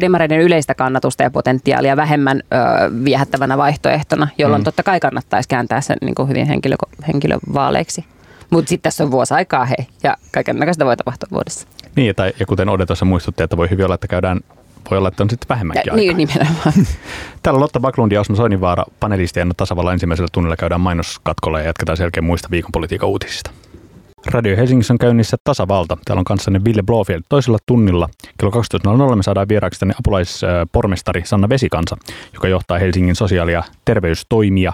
demareiden 0.00 0.40
yleistä 0.40 0.74
kannatusta 0.74 1.22
ja 1.22 1.30
potentiaalia 1.30 1.96
vähemmän 1.96 2.42
äh, 2.54 2.60
viehättävänä 3.04 3.58
vaihtoehtona, 3.58 4.28
jolloin 4.38 4.62
mm. 4.62 4.64
totta 4.64 4.82
kai 4.82 5.00
kannattaisi 5.00 5.48
kääntää 5.48 5.80
sen 5.80 5.96
niin 6.00 6.14
kuin 6.14 6.28
hyvin 6.28 6.46
henkilö, 6.46 6.76
henkilövaaleiksi. 7.08 8.04
Mutta 8.50 8.68
sitten 8.68 8.82
tässä 8.82 9.04
on 9.04 9.10
vuosi 9.10 9.34
aikaa 9.34 9.64
hei, 9.64 9.86
ja 10.02 10.16
kaikenlaista 10.32 10.84
voi 10.84 10.96
tapahtua 10.96 11.28
vuodessa. 11.32 11.68
Niin, 11.96 12.14
tai, 12.14 12.32
ja 12.40 12.46
kuten 12.46 12.68
Ode 12.68 12.86
tuossa 12.86 13.04
muistutti, 13.04 13.42
että 13.42 13.56
voi 13.56 13.70
hyvin 13.70 13.84
olla, 13.84 13.94
että 13.94 14.08
käydään 14.08 14.40
voi 14.90 14.98
olla, 14.98 15.08
että 15.08 15.22
on 15.22 15.30
sitten 15.30 15.48
vähemmänkin 15.48 15.82
ja, 15.86 15.96
Niin, 15.96 16.16
nimenomaan. 16.16 16.72
Täällä 17.42 17.60
Lotta 17.60 17.80
Baklund 17.80 18.12
ja 18.12 18.20
Osmo 18.20 18.36
Soininvaara 18.36 18.84
panelistien 19.00 19.50
tasavalla 19.56 19.92
ensimmäisellä 19.92 20.28
tunnilla 20.32 20.56
käydään 20.56 20.80
mainoskatkolla 20.80 21.60
ja 21.60 21.66
jatketaan 21.66 21.96
selkeä 21.96 22.22
muista 22.22 22.48
viikonpolitiikan 22.50 23.08
uutisista. 23.08 23.50
Radio 24.26 24.56
Helsingissä 24.56 24.94
on 24.94 24.98
käynnissä 24.98 25.36
tasavalta. 25.44 25.96
Täällä 26.04 26.18
on 26.18 26.24
kanssanne 26.24 26.60
Ville 26.64 26.82
Blofield 26.82 27.22
toisella 27.28 27.58
tunnilla. 27.66 28.08
Kello 28.38 28.52
12.00 29.10 29.16
me 29.16 29.22
saadaan 29.22 29.48
vieraaksi 29.48 29.80
tänne 29.80 29.94
apulaispormestari 29.98 31.22
Sanna 31.24 31.48
Vesikansa, 31.48 31.96
joka 32.34 32.48
johtaa 32.48 32.78
Helsingin 32.78 33.16
sosiaali- 33.16 33.52
ja 33.52 33.62
terveystoimia. 33.84 34.72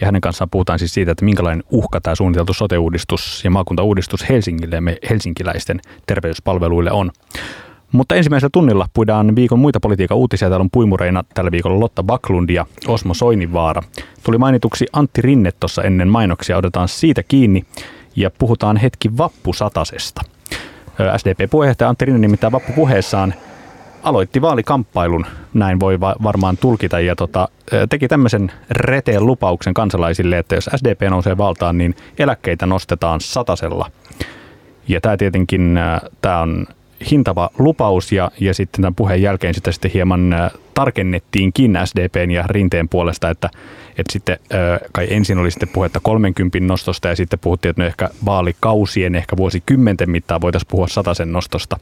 Ja 0.00 0.06
hänen 0.06 0.20
kanssaan 0.20 0.50
puhutaan 0.50 0.78
siis 0.78 0.94
siitä, 0.94 1.12
että 1.12 1.24
minkälainen 1.24 1.64
uhka 1.70 2.00
tämä 2.00 2.14
suunniteltu 2.14 2.52
sote-uudistus 2.52 3.44
ja 3.44 3.50
maakuntauudistus 3.50 4.28
Helsingille 4.28 4.74
ja 4.74 4.80
me 4.80 4.96
helsinkiläisten 5.10 5.80
terveyspalveluille 6.06 6.92
on. 6.92 7.10
Mutta 7.92 8.14
ensimmäisellä 8.14 8.50
tunnilla 8.52 8.88
puidaan 8.94 9.36
viikon 9.36 9.58
muita 9.58 9.80
politiikan 9.80 10.16
uutisia. 10.16 10.48
Täällä 10.48 10.64
on 10.64 10.70
puimureina 10.72 11.24
tällä 11.34 11.50
viikolla 11.50 11.80
Lotta 11.80 12.02
Baklund 12.02 12.50
ja 12.50 12.66
Osmo 12.86 13.14
Soinivaara. 13.14 13.82
Tuli 14.22 14.38
mainituksi 14.38 14.86
Antti 14.92 15.22
Rinne 15.22 15.52
tuossa 15.60 15.82
ennen 15.82 16.08
mainoksia. 16.08 16.56
Otetaan 16.56 16.88
siitä 16.88 17.22
kiinni 17.22 17.64
ja 18.16 18.30
puhutaan 18.38 18.76
hetki 18.76 19.16
vappusatasesta. 19.18 20.22
SDP-puheenjohtaja 21.16 21.88
Antti 21.88 22.04
Rinne 22.04 22.18
nimittäin 22.18 22.52
vappupuheessaan 22.52 23.34
aloitti 24.02 24.42
vaalikamppailun, 24.42 25.26
näin 25.54 25.80
voi 25.80 26.00
va- 26.00 26.16
varmaan 26.22 26.56
tulkita, 26.56 27.00
ja 27.00 27.16
tota, 27.16 27.48
teki 27.88 28.08
tämmöisen 28.08 28.52
reteen 28.70 29.26
lupauksen 29.26 29.74
kansalaisille, 29.74 30.38
että 30.38 30.54
jos 30.54 30.70
SDP 30.76 31.02
nousee 31.10 31.36
valtaan, 31.36 31.78
niin 31.78 31.94
eläkkeitä 32.18 32.66
nostetaan 32.66 33.20
satasella. 33.20 33.90
Ja 34.88 35.00
tämä 35.00 35.16
tietenkin 35.16 35.78
tämä 36.22 36.40
on 36.40 36.66
hintava 37.10 37.50
lupaus 37.58 38.12
ja, 38.12 38.30
ja 38.40 38.54
sitten 38.54 38.82
tämän 38.82 38.94
puheen 38.94 39.22
jälkeen 39.22 39.54
sitä 39.54 39.72
sitten 39.72 39.90
hieman 39.90 40.34
tarkennettiinkin 40.76 41.78
SDPn 41.84 42.30
ja 42.30 42.44
Rinteen 42.46 42.88
puolesta, 42.88 43.30
että, 43.30 43.50
että 43.90 44.12
sitten 44.12 44.38
kai 44.92 45.06
ensin 45.10 45.38
oli 45.38 45.50
sitten 45.50 45.68
puhetta 45.68 46.00
30 46.02 46.60
nostosta 46.60 47.08
ja 47.08 47.16
sitten 47.16 47.38
puhuttiin, 47.38 47.70
että 47.70 47.82
no 47.82 47.86
ehkä 47.86 48.10
vaalikausien, 48.24 49.14
ehkä 49.14 49.36
vuosikymmenten 49.36 50.10
mittaan 50.10 50.40
voitaisiin 50.40 50.68
puhua 50.70 50.88
sataisen 50.88 51.32
nostosta. 51.32 51.76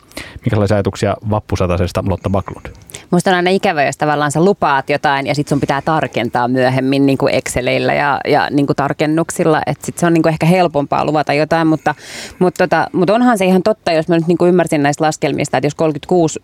Minkälaisia 0.45 0.77
ajatuksia 0.77 1.17
vappusatasesta 1.31 2.05
Lotta 2.09 2.31
Baklund? 2.31 2.67
Musta 3.11 3.31
on 3.31 3.37
aina 3.37 3.51
ikävä, 3.51 3.85
jos 3.85 3.97
tavallaan 3.97 4.33
sä 4.33 4.45
lupaat 4.45 4.91
jotain 4.91 5.27
ja 5.27 5.35
sitten 5.35 5.51
sun 5.51 5.61
pitää 5.61 5.83
tarkentaa 5.83 6.49
myöhemmin 6.49 7.07
niin 7.07 7.19
kuin 7.19 7.35
Exceleillä 7.35 7.95
ja, 7.95 8.21
ja 8.29 8.49
niin 8.51 8.67
kuin 8.67 8.77
tarkennuksilla. 8.77 9.63
Että 9.67 9.87
sitten 9.87 10.01
se 10.01 10.07
on 10.07 10.15
niin 10.15 10.23
kuin 10.23 10.33
ehkä 10.33 10.47
helpompaa 10.47 11.05
luvata 11.05 11.33
jotain, 11.33 11.67
mutta, 11.67 11.95
mutta, 12.39 12.65
tota, 12.65 12.87
mutta 12.93 13.15
onhan 13.15 13.39
se 13.39 13.45
ihan 13.45 13.63
totta, 13.63 13.93
jos 13.93 14.09
mä 14.09 14.15
nyt 14.17 14.27
niin 14.27 14.39
kuin 14.39 14.49
ymmärsin 14.49 14.83
näistä 14.83 15.05
laskelmista, 15.05 15.57
että 15.57 15.67
jos 15.67 15.75
36 15.75 16.41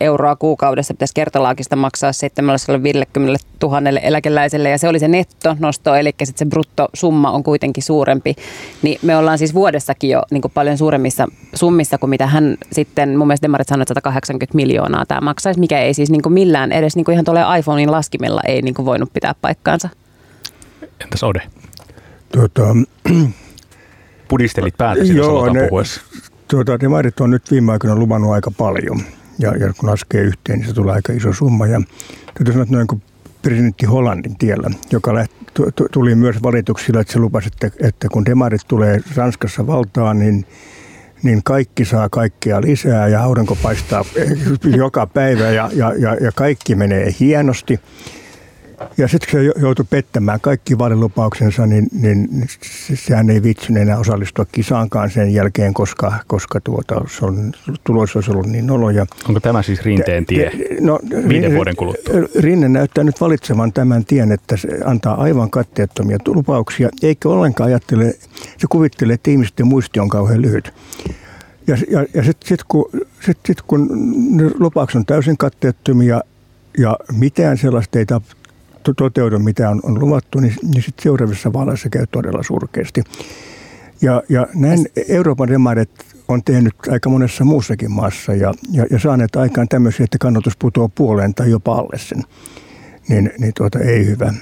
euroa 0.00 0.36
kuukaudessa 0.36 0.94
pitäisi 0.94 1.14
kertolaakista 1.14 1.76
maksaa 1.76 2.12
750 2.12 3.44
000 3.62 3.80
eläkeläiselle 4.02 4.70
ja 4.70 4.78
se 4.78 4.88
oli 4.88 4.98
se 4.98 5.08
nettonosto, 5.08 5.94
eli 5.94 6.14
sitten 6.24 6.38
se 6.38 6.50
bruttosumma 6.50 7.30
on 7.30 7.42
kuitenkin 7.42 7.82
suurempi. 7.82 8.34
Niin 8.82 8.98
me 9.02 9.16
ollaan 9.16 9.38
siis 9.38 9.54
vuodessakin 9.54 10.10
jo 10.10 10.22
niin 10.30 10.42
kuin 10.42 10.52
paljon 10.52 10.78
suuremmissa 10.78 11.26
summissa 11.54 11.98
kuin 11.98 12.10
mitä 12.10 12.26
hän 12.26 12.56
sitten, 12.72 13.18
mun 13.18 13.26
mielestä 13.26 13.44
Demarit 13.44 13.68
sanoi, 13.68 13.82
että 13.82 13.94
180 13.94 14.56
miljoonaa 14.56 15.06
tämä 15.06 15.20
maksaisi, 15.20 15.60
mikä 15.60 15.80
ei 15.80 15.94
siis 15.94 16.10
niin 16.10 16.22
kuin 16.22 16.32
millään 16.32 16.72
edes 16.72 16.96
niin 16.96 17.04
kuin 17.04 17.12
ihan 17.12 17.24
tuolle 17.24 17.58
iPhonein 17.58 17.90
laskimella 17.90 18.40
ei 18.46 18.62
niin 18.62 18.74
kuin 18.74 18.86
voinut 18.86 19.12
pitää 19.12 19.34
paikkaansa. 19.40 19.88
Entäs 21.00 21.22
Ode? 21.22 21.42
Tuota, 22.32 22.62
Pudistelit 24.28 24.76
päätä 24.76 25.02
Joo, 25.02 25.52
ne, 25.52 25.68
tuota, 26.48 26.80
demarit 26.80 27.20
on 27.20 27.30
nyt 27.30 27.50
viime 27.50 27.72
aikoina 27.72 27.96
luvannut 27.96 28.32
aika 28.32 28.50
paljon 28.50 29.00
ja, 29.38 29.56
ja 29.56 29.72
kun 29.72 29.90
laskee 29.90 30.20
yhteen, 30.20 30.58
niin 30.58 30.68
se 30.68 30.74
tulee 30.74 30.94
aika 30.94 31.12
iso 31.12 31.32
summa. 31.32 31.66
Ja 31.66 31.80
täytyy 32.34 32.52
sanoa, 32.52 32.62
että 32.62 32.74
noin 32.74 32.86
kuin 32.86 33.02
presidentti 33.42 33.86
Hollandin 33.86 34.36
tiellä, 34.38 34.70
joka 34.92 35.14
lähti, 35.14 35.36
tuli 35.92 36.14
myös 36.14 36.42
valituksilla, 36.42 37.00
että 37.00 37.12
se 37.12 37.18
lupasi, 37.18 37.48
että, 37.52 37.86
että 37.86 38.08
kun 38.08 38.24
demarit 38.24 38.60
tulee 38.68 39.00
Ranskassa 39.16 39.66
valtaan, 39.66 40.18
niin 40.18 40.46
niin 41.24 41.42
kaikki 41.44 41.84
saa 41.84 42.08
kaikkea 42.08 42.60
lisää 42.60 43.08
ja 43.08 43.22
aurinko 43.22 43.56
paistaa 43.62 44.04
joka 44.76 45.06
päivä 45.06 45.50
ja, 45.50 45.70
ja, 45.72 45.92
ja, 45.98 46.14
ja 46.14 46.32
kaikki 46.34 46.74
menee 46.74 47.14
hienosti. 47.20 47.80
Ja 48.96 49.08
sitten 49.08 49.30
kun 49.30 49.40
se 49.40 49.60
joutui 49.60 49.84
pettämään 49.90 50.40
kaikki 50.40 50.78
vaalilupauksensa, 50.78 51.66
niin, 51.66 51.88
niin 51.92 52.48
sehän 52.94 53.30
ei 53.30 53.42
vitsinyt 53.42 53.82
enää 53.82 53.98
osallistua 53.98 54.44
kisaankaan 54.52 55.10
sen 55.10 55.34
jälkeen, 55.34 55.74
koska, 55.74 56.12
koska 56.26 56.60
tuota, 56.60 57.04
se 57.18 57.24
on, 57.24 57.52
tulos 57.84 58.16
olisi 58.16 58.30
ollut 58.30 58.46
niin 58.46 58.66
noloja. 58.66 59.06
Onko 59.28 59.40
tämä 59.40 59.62
siis 59.62 59.82
Rinteen 59.82 60.26
tie 60.26 60.50
no, 60.80 60.98
viiden 61.28 61.54
vuoden 61.54 61.76
kuluttua? 61.76 62.14
Rinne 62.38 62.68
näyttää 62.68 63.04
nyt 63.04 63.20
valitsevan 63.20 63.72
tämän 63.72 64.04
tien, 64.04 64.32
että 64.32 64.56
se 64.56 64.68
antaa 64.84 65.22
aivan 65.22 65.50
katteettomia 65.50 66.18
lupauksia, 66.26 66.88
eikä 67.02 67.28
ollenkaan 67.28 67.68
ajattele, 67.68 68.14
se 68.58 68.66
kuvittelee, 68.68 69.14
että 69.14 69.30
ihmisten 69.30 69.66
muisti 69.66 70.00
on 70.00 70.08
kauhean 70.08 70.42
lyhyt. 70.42 70.74
Ja, 71.66 71.76
ja, 71.90 72.06
ja 72.14 72.24
sitten 72.24 72.48
sit, 72.48 72.60
kun, 72.68 72.90
sit, 73.20 73.38
sit, 73.46 73.62
kun 73.62 73.88
lupaukset 74.58 74.96
on 74.96 75.06
täysin 75.06 75.36
katteettomia 75.36 76.20
ja 76.78 76.96
mitään 77.12 77.58
sellaista 77.58 77.98
ei 77.98 78.06
toteudu, 78.92 79.38
mitä 79.38 79.70
on, 79.70 79.80
on 79.82 80.00
luvattu, 80.00 80.40
niin, 80.40 80.54
niin 80.62 80.82
sitten 80.82 81.02
seuraavissa 81.02 81.52
vaaleissa 81.52 81.88
käy 81.88 82.06
todella 82.06 82.42
surkeasti. 82.42 83.02
Ja, 84.02 84.22
ja 84.28 84.46
näin 84.54 84.86
Euroopan 85.08 85.48
demarit 85.48 85.90
on 86.28 86.42
tehnyt 86.44 86.74
aika 86.90 87.10
monessa 87.10 87.44
muussakin 87.44 87.90
maassa 87.90 88.34
ja, 88.34 88.54
ja, 88.72 88.86
ja 88.90 88.98
saaneet 88.98 89.36
aikaan 89.36 89.68
tämmöisiä, 89.68 90.04
että 90.04 90.18
kannatus 90.18 90.56
putoaa 90.56 90.88
puoleen 90.94 91.34
tai 91.34 91.50
jopa 91.50 91.74
alle 91.74 91.98
sen. 91.98 92.22
Niin, 93.08 93.32
niin 93.38 93.52
tuota, 93.56 93.78
ei 93.78 94.06
hyvä. 94.06 94.34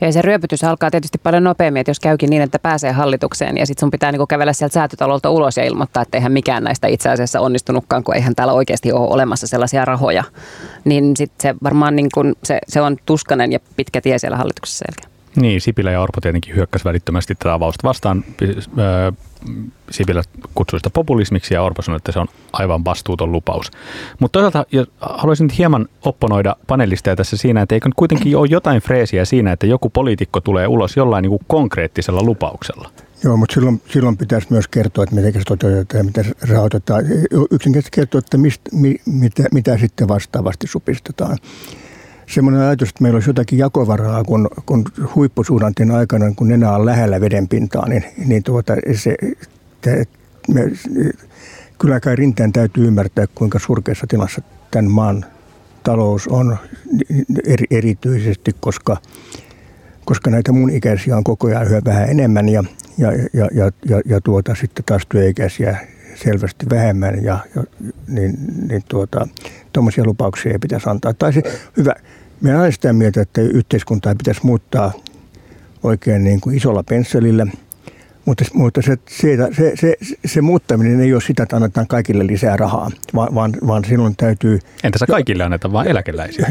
Ja 0.00 0.12
se 0.12 0.22
ryöpytys 0.22 0.64
alkaa 0.64 0.90
tietysti 0.90 1.18
paljon 1.18 1.44
nopeammin, 1.44 1.80
että 1.80 1.90
jos 1.90 2.00
käykin 2.00 2.30
niin, 2.30 2.42
että 2.42 2.58
pääsee 2.58 2.92
hallitukseen 2.92 3.56
ja 3.56 3.66
sitten 3.66 3.80
sun 3.80 3.90
pitää 3.90 4.12
niinku 4.12 4.26
kävellä 4.26 4.52
sieltä 4.52 4.74
säätötalolta 4.74 5.30
ulos 5.30 5.56
ja 5.56 5.64
ilmoittaa, 5.64 6.02
että 6.02 6.18
eihän 6.18 6.32
mikään 6.32 6.64
näistä 6.64 6.86
itse 6.86 7.10
asiassa 7.10 7.40
onnistunutkaan, 7.40 8.04
kun 8.04 8.14
eihän 8.14 8.34
täällä 8.34 8.52
oikeasti 8.52 8.92
ole 8.92 9.08
olemassa 9.08 9.46
sellaisia 9.46 9.84
rahoja. 9.84 10.24
Niin 10.84 11.16
sitten 11.16 11.42
se 11.42 11.54
varmaan 11.62 11.96
niinku, 11.96 12.20
se, 12.44 12.58
se 12.68 12.80
on 12.80 12.96
tuskanen 13.06 13.52
ja 13.52 13.58
pitkä 13.76 14.00
tie 14.00 14.18
siellä 14.18 14.36
hallituksessa 14.36 14.84
selkeä. 14.88 15.13
Niin, 15.36 15.60
Sipilä 15.60 15.90
ja 15.90 16.00
Orpo 16.00 16.20
tietenkin 16.20 16.56
hyökkäsi 16.56 16.84
välittömästi 16.84 17.34
tätä 17.34 17.54
avausta 17.54 17.88
vastaan. 17.88 18.24
Sipilä 19.90 20.22
kutsui 20.54 20.78
sitä 20.78 20.90
populismiksi 20.90 21.54
ja 21.54 21.62
Orpo 21.62 21.82
sanoi, 21.82 21.96
että 21.96 22.12
se 22.12 22.18
on 22.18 22.28
aivan 22.52 22.84
vastuuton 22.84 23.32
lupaus. 23.32 23.70
Mutta 24.20 24.40
toisaalta 24.40 24.66
haluaisin 25.00 25.50
hieman 25.58 25.88
opponoida 26.04 26.56
panelisteja 26.66 27.16
tässä 27.16 27.36
siinä, 27.36 27.62
että 27.62 27.74
eikö 27.74 27.88
kuitenkin 27.96 28.36
ole 28.36 28.48
jotain 28.50 28.82
freesiä 28.82 29.24
siinä, 29.24 29.52
että 29.52 29.66
joku 29.66 29.90
poliitikko 29.90 30.40
tulee 30.40 30.66
ulos 30.66 30.96
jollain 30.96 31.22
niin 31.22 31.30
kuin 31.30 31.42
konkreettisella 31.46 32.22
lupauksella. 32.22 32.90
Joo, 33.24 33.36
mutta 33.36 33.54
silloin, 33.54 33.82
silloin 33.88 34.16
pitäisi 34.16 34.46
myös 34.50 34.68
kertoa, 34.68 35.04
että 35.04 35.14
miten 35.14 35.32
se 35.32 35.40
toteutetaan 35.46 35.98
ja 35.98 36.04
miten 36.04 36.24
se 36.24 36.32
rahoitetaan. 36.48 37.04
Yksinkertaisesti 37.50 37.96
kertoa, 37.96 38.18
että 38.18 38.38
mistä, 38.38 38.70
mitä, 39.06 39.42
mitä 39.52 39.78
sitten 39.78 40.08
vastaavasti 40.08 40.66
supistetaan 40.66 41.38
semmoinen 42.34 42.62
ajatus, 42.62 42.88
että 42.88 43.02
meillä 43.02 43.16
olisi 43.16 43.30
jotakin 43.30 43.58
jakovaraa, 43.58 44.24
kun, 44.24 44.48
kun 44.66 44.84
huippusuhdanteen 45.14 45.90
aikana, 45.90 46.32
kun 46.36 46.52
enää 46.52 46.76
on 46.76 46.86
lähellä 46.86 47.20
vedenpintaa, 47.20 47.88
niin, 47.88 48.04
niin 48.26 48.42
tuota, 48.42 48.74
se, 48.94 49.16
te, 49.80 50.04
me, 50.54 50.70
kyllä 51.78 52.00
kai 52.00 52.16
rinteen 52.16 52.52
täytyy 52.52 52.86
ymmärtää, 52.86 53.26
kuinka 53.34 53.58
surkeassa 53.58 54.06
tilassa 54.06 54.42
tämän 54.70 54.90
maan 54.90 55.24
talous 55.82 56.28
on 56.28 56.56
eri, 57.46 57.64
erityisesti, 57.70 58.56
koska, 58.60 58.96
koska 60.04 60.30
näitä 60.30 60.52
mun 60.52 60.70
ikäisiä 60.70 61.16
on 61.16 61.24
koko 61.24 61.46
ajan 61.46 61.66
yhä 61.66 61.80
vähän 61.84 62.10
enemmän 62.10 62.48
ja, 62.48 62.64
ja, 62.98 63.12
ja, 63.12 63.48
ja, 63.54 63.70
ja, 63.88 64.00
ja 64.04 64.20
tuota, 64.20 64.54
sitten 64.54 64.84
taas 64.84 65.02
työikäisiä 65.08 65.76
selvästi 66.14 66.66
vähemmän 66.70 67.24
ja, 67.24 67.38
ja 67.56 67.64
niin, 68.08 68.36
niin 68.68 68.82
tuota, 68.88 69.28
tuommoisia 69.72 70.04
lupauksia 70.04 70.52
ei 70.52 70.58
pitäisi 70.58 70.90
antaa. 70.90 71.14
Tai 71.14 71.32
se, 71.32 71.42
hyvä, 71.76 71.94
minä 72.44 72.60
olen 72.60 72.72
sitä 72.72 72.92
mieltä, 72.92 73.20
että 73.20 73.40
yhteiskuntaa 73.40 74.14
pitäisi 74.14 74.40
muuttaa 74.44 74.92
oikein 75.82 76.24
niin 76.24 76.40
kuin 76.40 76.56
isolla 76.56 76.82
pensselillä, 76.82 77.46
mutta, 78.24 78.44
mutta 78.54 78.82
se, 78.82 78.98
se, 79.08 79.36
se, 79.52 79.72
se, 79.80 79.96
se 80.26 80.40
muuttaminen 80.40 81.00
ei 81.00 81.12
ole 81.12 81.20
sitä, 81.20 81.42
että 81.42 81.56
annetaan 81.56 81.86
kaikille 81.86 82.26
lisää 82.26 82.56
rahaa, 82.56 82.90
vaan, 83.14 83.34
vaan, 83.34 83.52
vaan 83.66 83.84
silloin 83.84 84.16
täytyy... 84.16 84.58
Entä 84.84 84.98
se 84.98 85.06
kaikille 85.06 85.44
annetaan, 85.44 85.72
vaan 85.72 85.88
eläkeläisiä? 85.88 86.48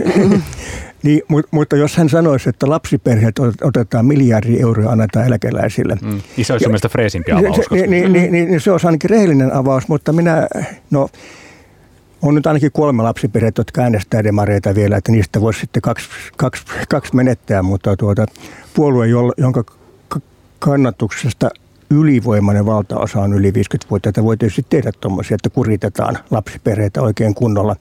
niin, 1.03 1.21
mutta, 1.27 1.49
mutta 1.51 1.75
jos 1.75 1.97
hän 1.97 2.09
sanoisi, 2.09 2.49
että 2.49 2.69
lapsiperheet 2.69 3.35
otetaan 3.61 4.05
miljardi 4.05 4.59
euroa 4.59 4.91
annetaan 4.91 5.27
eläkeläisille. 5.27 5.97
Mm. 6.01 6.21
Niin 6.37 6.45
se 6.45 6.53
olisi 6.53 6.67
mielestäni 6.67 6.91
freesimpi 6.91 7.31
avaus. 7.31 7.55
Se, 7.55 7.75
niin, 7.75 7.89
niin, 7.89 8.13
niin, 8.13 8.31
niin, 8.31 8.47
niin 8.47 8.61
se 8.61 8.71
olisi 8.71 8.87
ainakin 8.87 9.09
rehellinen 9.09 9.53
avaus, 9.53 9.87
mutta 9.87 10.13
minä, 10.13 10.47
no 10.91 11.09
on 12.23 12.35
nyt 12.35 12.47
ainakin 12.47 12.71
kolme 12.71 13.03
lapsiperhettä, 13.03 13.59
jotka 13.59 13.81
äänestää 13.81 14.23
demareita 14.23 14.75
vielä, 14.75 14.97
että 14.97 15.11
niistä 15.11 15.41
voisi 15.41 15.59
sitten 15.59 15.81
kaksi, 15.81 16.09
kaksi, 16.37 16.63
kaksi 16.89 17.15
menettää, 17.15 17.63
mutta 17.63 17.97
tuota, 17.97 18.25
puolue, 18.73 19.07
jonka 19.37 19.63
kannatuksesta 20.59 21.49
ylivoimainen 21.89 22.65
valtaosa 22.65 23.19
on 23.21 23.33
yli 23.33 23.51
50-vuotiaita, 23.51 24.23
voi 24.23 24.37
tietysti 24.37 24.65
tehdä 24.69 24.91
tuommoisia, 24.99 25.35
että 25.35 25.49
kuritetaan 25.49 26.17
lapsiperheitä 26.31 27.01
oikein 27.01 27.35
kunnolla. 27.35 27.75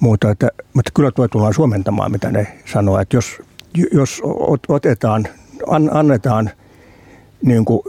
Mutta, 0.00 0.30
että, 0.30 0.48
mutta 0.74 0.90
kyllä 0.94 1.10
tuo 1.10 1.28
tullaan 1.28 1.54
suomentamaan, 1.54 2.12
mitä 2.12 2.30
ne 2.30 2.46
sanoo, 2.72 3.00
että 3.00 3.16
jos, 3.16 3.42
jos 3.92 4.22
otetaan, 4.68 5.24
annetaan 5.90 6.50
niin 7.42 7.64
kuin 7.64 7.82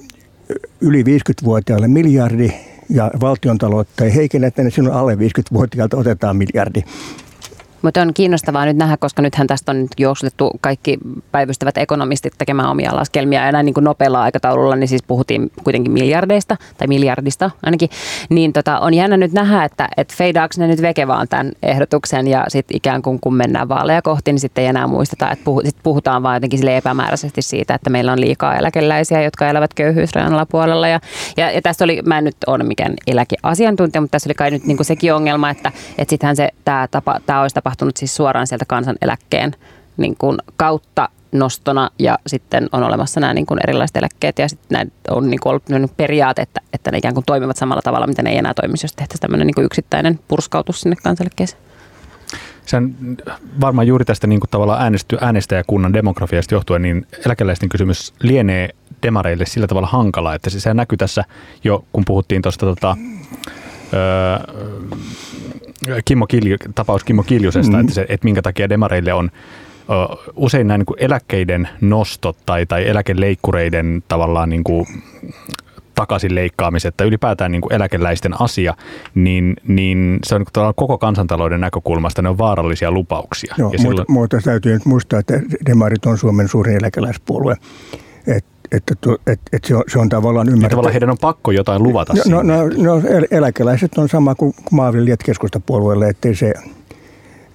yli 0.82 1.04
50-vuotiaille 1.04 1.88
miljardi 1.88 2.54
ja 2.94 3.12
valtion 3.22 3.58
taloutta 3.58 4.06
ei 4.06 4.16
heikennetä, 4.16 4.64
niin 4.64 4.72
silloin 4.72 4.96
alle 4.96 5.16
50-vuotiaalta 5.16 5.98
otetaan 5.98 6.38
miljardi. 6.38 6.84
Mutta 7.84 8.02
on 8.02 8.14
kiinnostavaa 8.14 8.66
nyt 8.66 8.78
nähdä, 8.78 8.98
koska 8.98 9.22
nythän 9.22 9.48
tästä 9.48 9.72
on 9.72 9.88
juoksutettu 10.00 10.52
kaikki 10.62 10.98
päivystävät 11.32 11.78
ekonomistit 11.78 12.34
tekemään 12.38 12.70
omia 12.70 12.96
laskelmia. 12.96 13.46
Ja 13.46 13.52
näin 13.52 13.66
niin 13.66 13.74
kuin 13.74 13.84
nopealla 13.84 14.22
aikataululla, 14.22 14.76
niin 14.76 14.88
siis 14.88 15.04
puhuttiin 15.04 15.52
kuitenkin 15.64 15.92
miljardeista 15.92 16.58
tai 16.78 16.88
miljardista 16.88 17.52
ainakin, 17.64 17.90
niin 18.30 18.54
tota, 18.54 18.80
on 18.80 18.94
jännä 18.94 19.18
nyt 19.18 19.32
nähdä, 19.32 19.64
että 19.64 19.90
et 19.98 20.14
feidaako 20.14 20.54
ne 20.58 20.68
nyt 20.68 20.82
veke 20.82 21.08
vaan 21.08 21.28
tämän 21.28 21.52
ehdotuksen 21.64 22.28
ja 22.28 22.46
sitten 22.48 22.78
ikään 22.78 23.02
kuin 23.02 23.20
kun 23.20 23.36
mennään 23.36 23.70
vaaleja 23.70 24.02
kohti, 24.02 24.32
niin 24.32 24.40
sitten 24.40 24.62
ei 24.62 24.68
enää 24.68 24.88
muisteta, 24.88 25.32
että 25.32 25.46
puhu, 25.46 25.62
sit 25.66 25.76
puhutaan 25.84 26.24
vaan 26.24 26.36
jotenkin 26.36 26.60
sille 26.60 26.78
epämääräisesti 26.78 27.42
siitä, 27.42 27.76
että 27.76 27.90
meillä 27.90 28.12
on 28.12 28.22
liikaa 28.22 28.56
eläkeläisiä, 28.56 29.22
jotka 29.22 29.50
elävät 29.50 29.74
köyhyysrajan 29.74 30.34
alapuolella. 30.34 30.88
Ja, 30.88 31.00
ja, 31.38 31.52
ja 31.52 31.62
tässä 31.62 31.84
oli, 31.86 32.02
mä 32.06 32.18
en 32.18 32.24
nyt 32.24 32.36
ole 32.48 32.64
mikään 32.64 32.94
eläkeasiantuntija, 33.08 34.02
mutta 34.02 34.12
tässä 34.12 34.28
oli 34.28 34.34
kai 34.34 34.52
nyt 34.52 34.66
niin 34.66 34.78
kuin 34.78 34.86
sekin 34.86 35.14
ongelma, 35.14 35.50
että, 35.50 35.72
että 35.98 36.10
sittenhän 36.10 36.36
se, 36.36 36.50
tämä, 36.66 36.88
tapa, 36.92 37.20
olisi 37.42 37.54
tapahtunut 37.54 37.73
tapahtunut 37.74 37.98
siis 37.98 38.16
suoraan 38.16 38.48
sieltä 38.48 38.66
kansaneläkkeen 38.66 39.56
niin 39.98 40.16
kuin 40.18 40.38
kautta 40.56 41.10
nostona 41.32 41.90
ja 42.00 42.20
sitten 42.28 42.70
on 42.72 42.84
olemassa 42.84 43.20
nämä 43.20 43.34
niin 43.34 43.46
kuin 43.46 43.60
erilaiset 43.64 43.98
eläkkeet 43.98 44.40
ja 44.40 44.50
sitten 44.50 44.68
näin 44.70 44.92
on 45.10 45.30
niin 45.30 45.40
kuin 45.40 45.52
ollut 45.52 45.98
periaate, 45.98 46.42
että, 46.42 46.62
että 46.74 46.92
ne 46.92 46.98
ikään 46.98 47.14
kuin 47.14 47.26
toimivat 47.26 47.58
samalla 47.58 47.82
tavalla, 47.82 48.08
mitä 48.08 48.22
ne 48.22 48.30
ei 48.30 48.38
enää 48.38 48.54
toimisi, 48.54 48.86
jos 48.86 48.94
tehtäisiin 48.94 49.22
tämmöinen 49.22 49.48
niin 49.48 49.56
kuin 49.56 49.66
yksittäinen 49.66 50.20
purskautus 50.28 50.82
sinne 50.82 50.96
kansaneläkkeeseen. 51.04 51.62
Se 52.66 52.78
on 52.78 52.96
varmaan 53.62 53.88
juuri 53.88 54.06
tästä 54.06 54.28
niin 54.28 54.40
kuin 54.40 54.50
tavallaan 54.50 54.82
äänesty, 54.82 55.18
äänestäjäkunnan 55.22 55.94
demografiasta 55.94 56.56
johtuen, 56.56 56.82
niin 56.82 57.08
eläkeläisten 57.26 57.70
kysymys 57.70 58.14
lienee 58.20 58.70
demareille 59.04 59.46
sillä 59.46 59.68
tavalla 59.68 59.88
hankala, 59.88 60.36
että 60.36 60.50
se, 60.50 60.60
se 60.60 60.74
näkyy 60.74 60.98
tässä 60.98 61.24
jo, 61.64 61.86
kun 61.94 62.06
puhuttiin 62.06 62.42
tuosta 62.42 62.66
tota, 62.66 62.98
öö, 63.94 64.40
Kimmo 66.06 66.28
Kilju, 66.28 66.58
tapaus 66.76 67.04
Kimmo 67.04 67.24
Kiljusesta, 67.24 67.78
mm. 67.78 67.80
että, 67.80 67.94
se, 67.94 68.06
että 68.10 68.26
minkä 68.26 68.42
takia 68.42 68.70
demareille 68.70 69.14
on 69.14 69.32
usein 70.36 70.68
nämä 70.68 70.78
niin 70.78 70.86
kuin 70.86 70.98
eläkkeiden 71.00 71.70
nostot 71.82 72.38
tai, 72.46 72.66
tai 72.66 72.88
eläkeleikkureiden 72.88 74.04
tavallaan 74.08 74.50
niin 74.50 74.64
kuin 74.64 74.86
takaisin 75.96 76.36
leikkaamiset 76.36 76.98
tai 76.98 77.08
ylipäätään 77.08 77.52
niin 77.52 77.62
kuin 77.62 77.74
eläkeläisten 77.74 78.42
asia, 78.42 78.74
niin, 79.16 79.56
niin 79.68 80.20
se 80.26 80.36
on 80.36 80.42
niin 80.42 80.74
koko 80.76 80.98
kansantalouden 80.98 81.62
näkökulmasta 81.62 82.22
ne 82.22 82.30
on 82.30 82.38
vaarallisia 82.38 82.92
lupauksia. 82.92 83.56
Joo, 83.58 83.72
ja 83.72 83.80
silloin... 83.80 83.98
mutta, 83.98 84.14
mutta 84.14 84.38
täytyy 84.44 84.74
nyt 84.74 84.86
muistaa, 84.86 85.20
että 85.20 85.34
demarit 85.66 86.06
on 86.06 86.18
Suomen 86.18 86.48
suurin 86.48 86.78
eläkeläispuolue. 86.78 87.56
Et 88.28 88.46
että, 88.74 88.94
että, 89.28 89.46
että 89.54 89.68
se, 89.68 89.76
on, 89.76 89.84
se 89.88 90.00
on 90.00 90.10
tavallaan 90.10 90.48
ymmärretty. 90.50 90.70
tavallaan 90.70 90.94
heidän 90.94 91.10
on 91.10 91.18
pakko 91.22 91.52
jotain 91.52 91.84
luvata 91.84 92.14
no, 92.30 92.42
no, 92.44 92.64
no, 92.64 92.68
no, 92.68 93.02
eläkeläiset 93.32 93.98
on 93.98 94.10
sama 94.10 94.36
kuin 94.36 94.54
maanviljelijät 94.72 95.24
keskustapuolueelle, 95.24 96.10
että 96.10 96.30
se, 96.34 96.54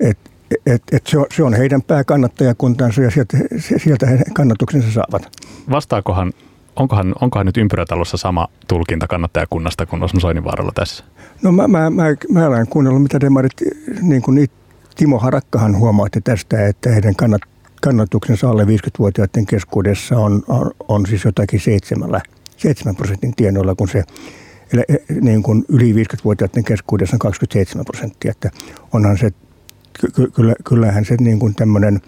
et, 0.00 0.18
et, 0.66 0.83
et 0.92 1.07
se, 1.07 1.18
on, 1.18 1.26
se 1.37 1.42
on 1.42 1.54
heidän 1.54 1.83
pääkannattajakuntansa 1.83 3.02
ja 3.02 3.11
sieltä, 3.11 3.38
sieltä 3.76 4.07
he 4.07 4.18
kannatuksensa 4.35 4.92
saavat. 4.92 5.22
Vastaakohan, 5.70 6.33
onkohan, 6.76 7.14
onkohan 7.20 7.46
nyt 7.46 7.57
ympyrätalossa 7.57 8.16
sama 8.16 8.48
tulkinta 8.68 9.07
kannattajakunnasta 9.07 9.87
kuin 9.87 10.02
Osmo 10.02 10.20
Soininvaaralla 10.20 10.72
tässä? 10.74 11.04
No 11.42 11.52
mä, 11.52 11.68
mä, 11.68 11.90
mä, 11.90 12.04
mä 12.33 12.46
olen 12.46 12.66
kuunnellut, 12.66 13.02
mitä 13.02 13.20
demarit, 13.20 13.52
niin 14.02 14.22
kuin 14.22 14.48
Timo 14.96 15.18
Harakkahan 15.18 15.76
huomautti 15.76 16.20
tästä, 16.20 16.66
että 16.66 16.90
heidän 16.90 17.16
kannat, 17.16 17.40
kannatuksensa 17.80 18.50
alle 18.50 18.64
50-vuotiaiden 18.64 19.46
keskuudessa 19.46 20.18
on, 20.18 20.42
on, 20.48 20.70
on 20.88 21.06
siis 21.06 21.24
jotakin 21.24 21.60
7, 21.60 22.10
7 22.56 22.96
prosentin 22.96 23.34
tienoilla, 23.36 23.74
kun 23.74 23.88
se 23.88 24.04
niin 25.20 25.42
kuin 25.42 25.64
yli 25.68 25.92
50-vuotiaiden 25.92 26.64
keskuudessa 26.64 27.16
on 27.16 27.18
27 27.18 27.84
prosenttia. 27.84 28.30
Että 28.30 28.50
onhan 28.92 29.18
se, 29.18 29.30
ky, 30.14 30.30
kyllä, 30.30 30.54
kyllähän 30.64 31.04
se 31.04 31.16
niin 31.20 31.38
kuin 31.38 31.54
tämmöinen 31.54 32.00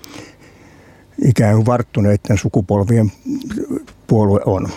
ikään 1.25 1.55
kuin 1.55 1.67
varttuneiden 1.67 2.39
sukupolvien 2.39 3.13
puolue 4.07 4.41
on. 4.47 4.69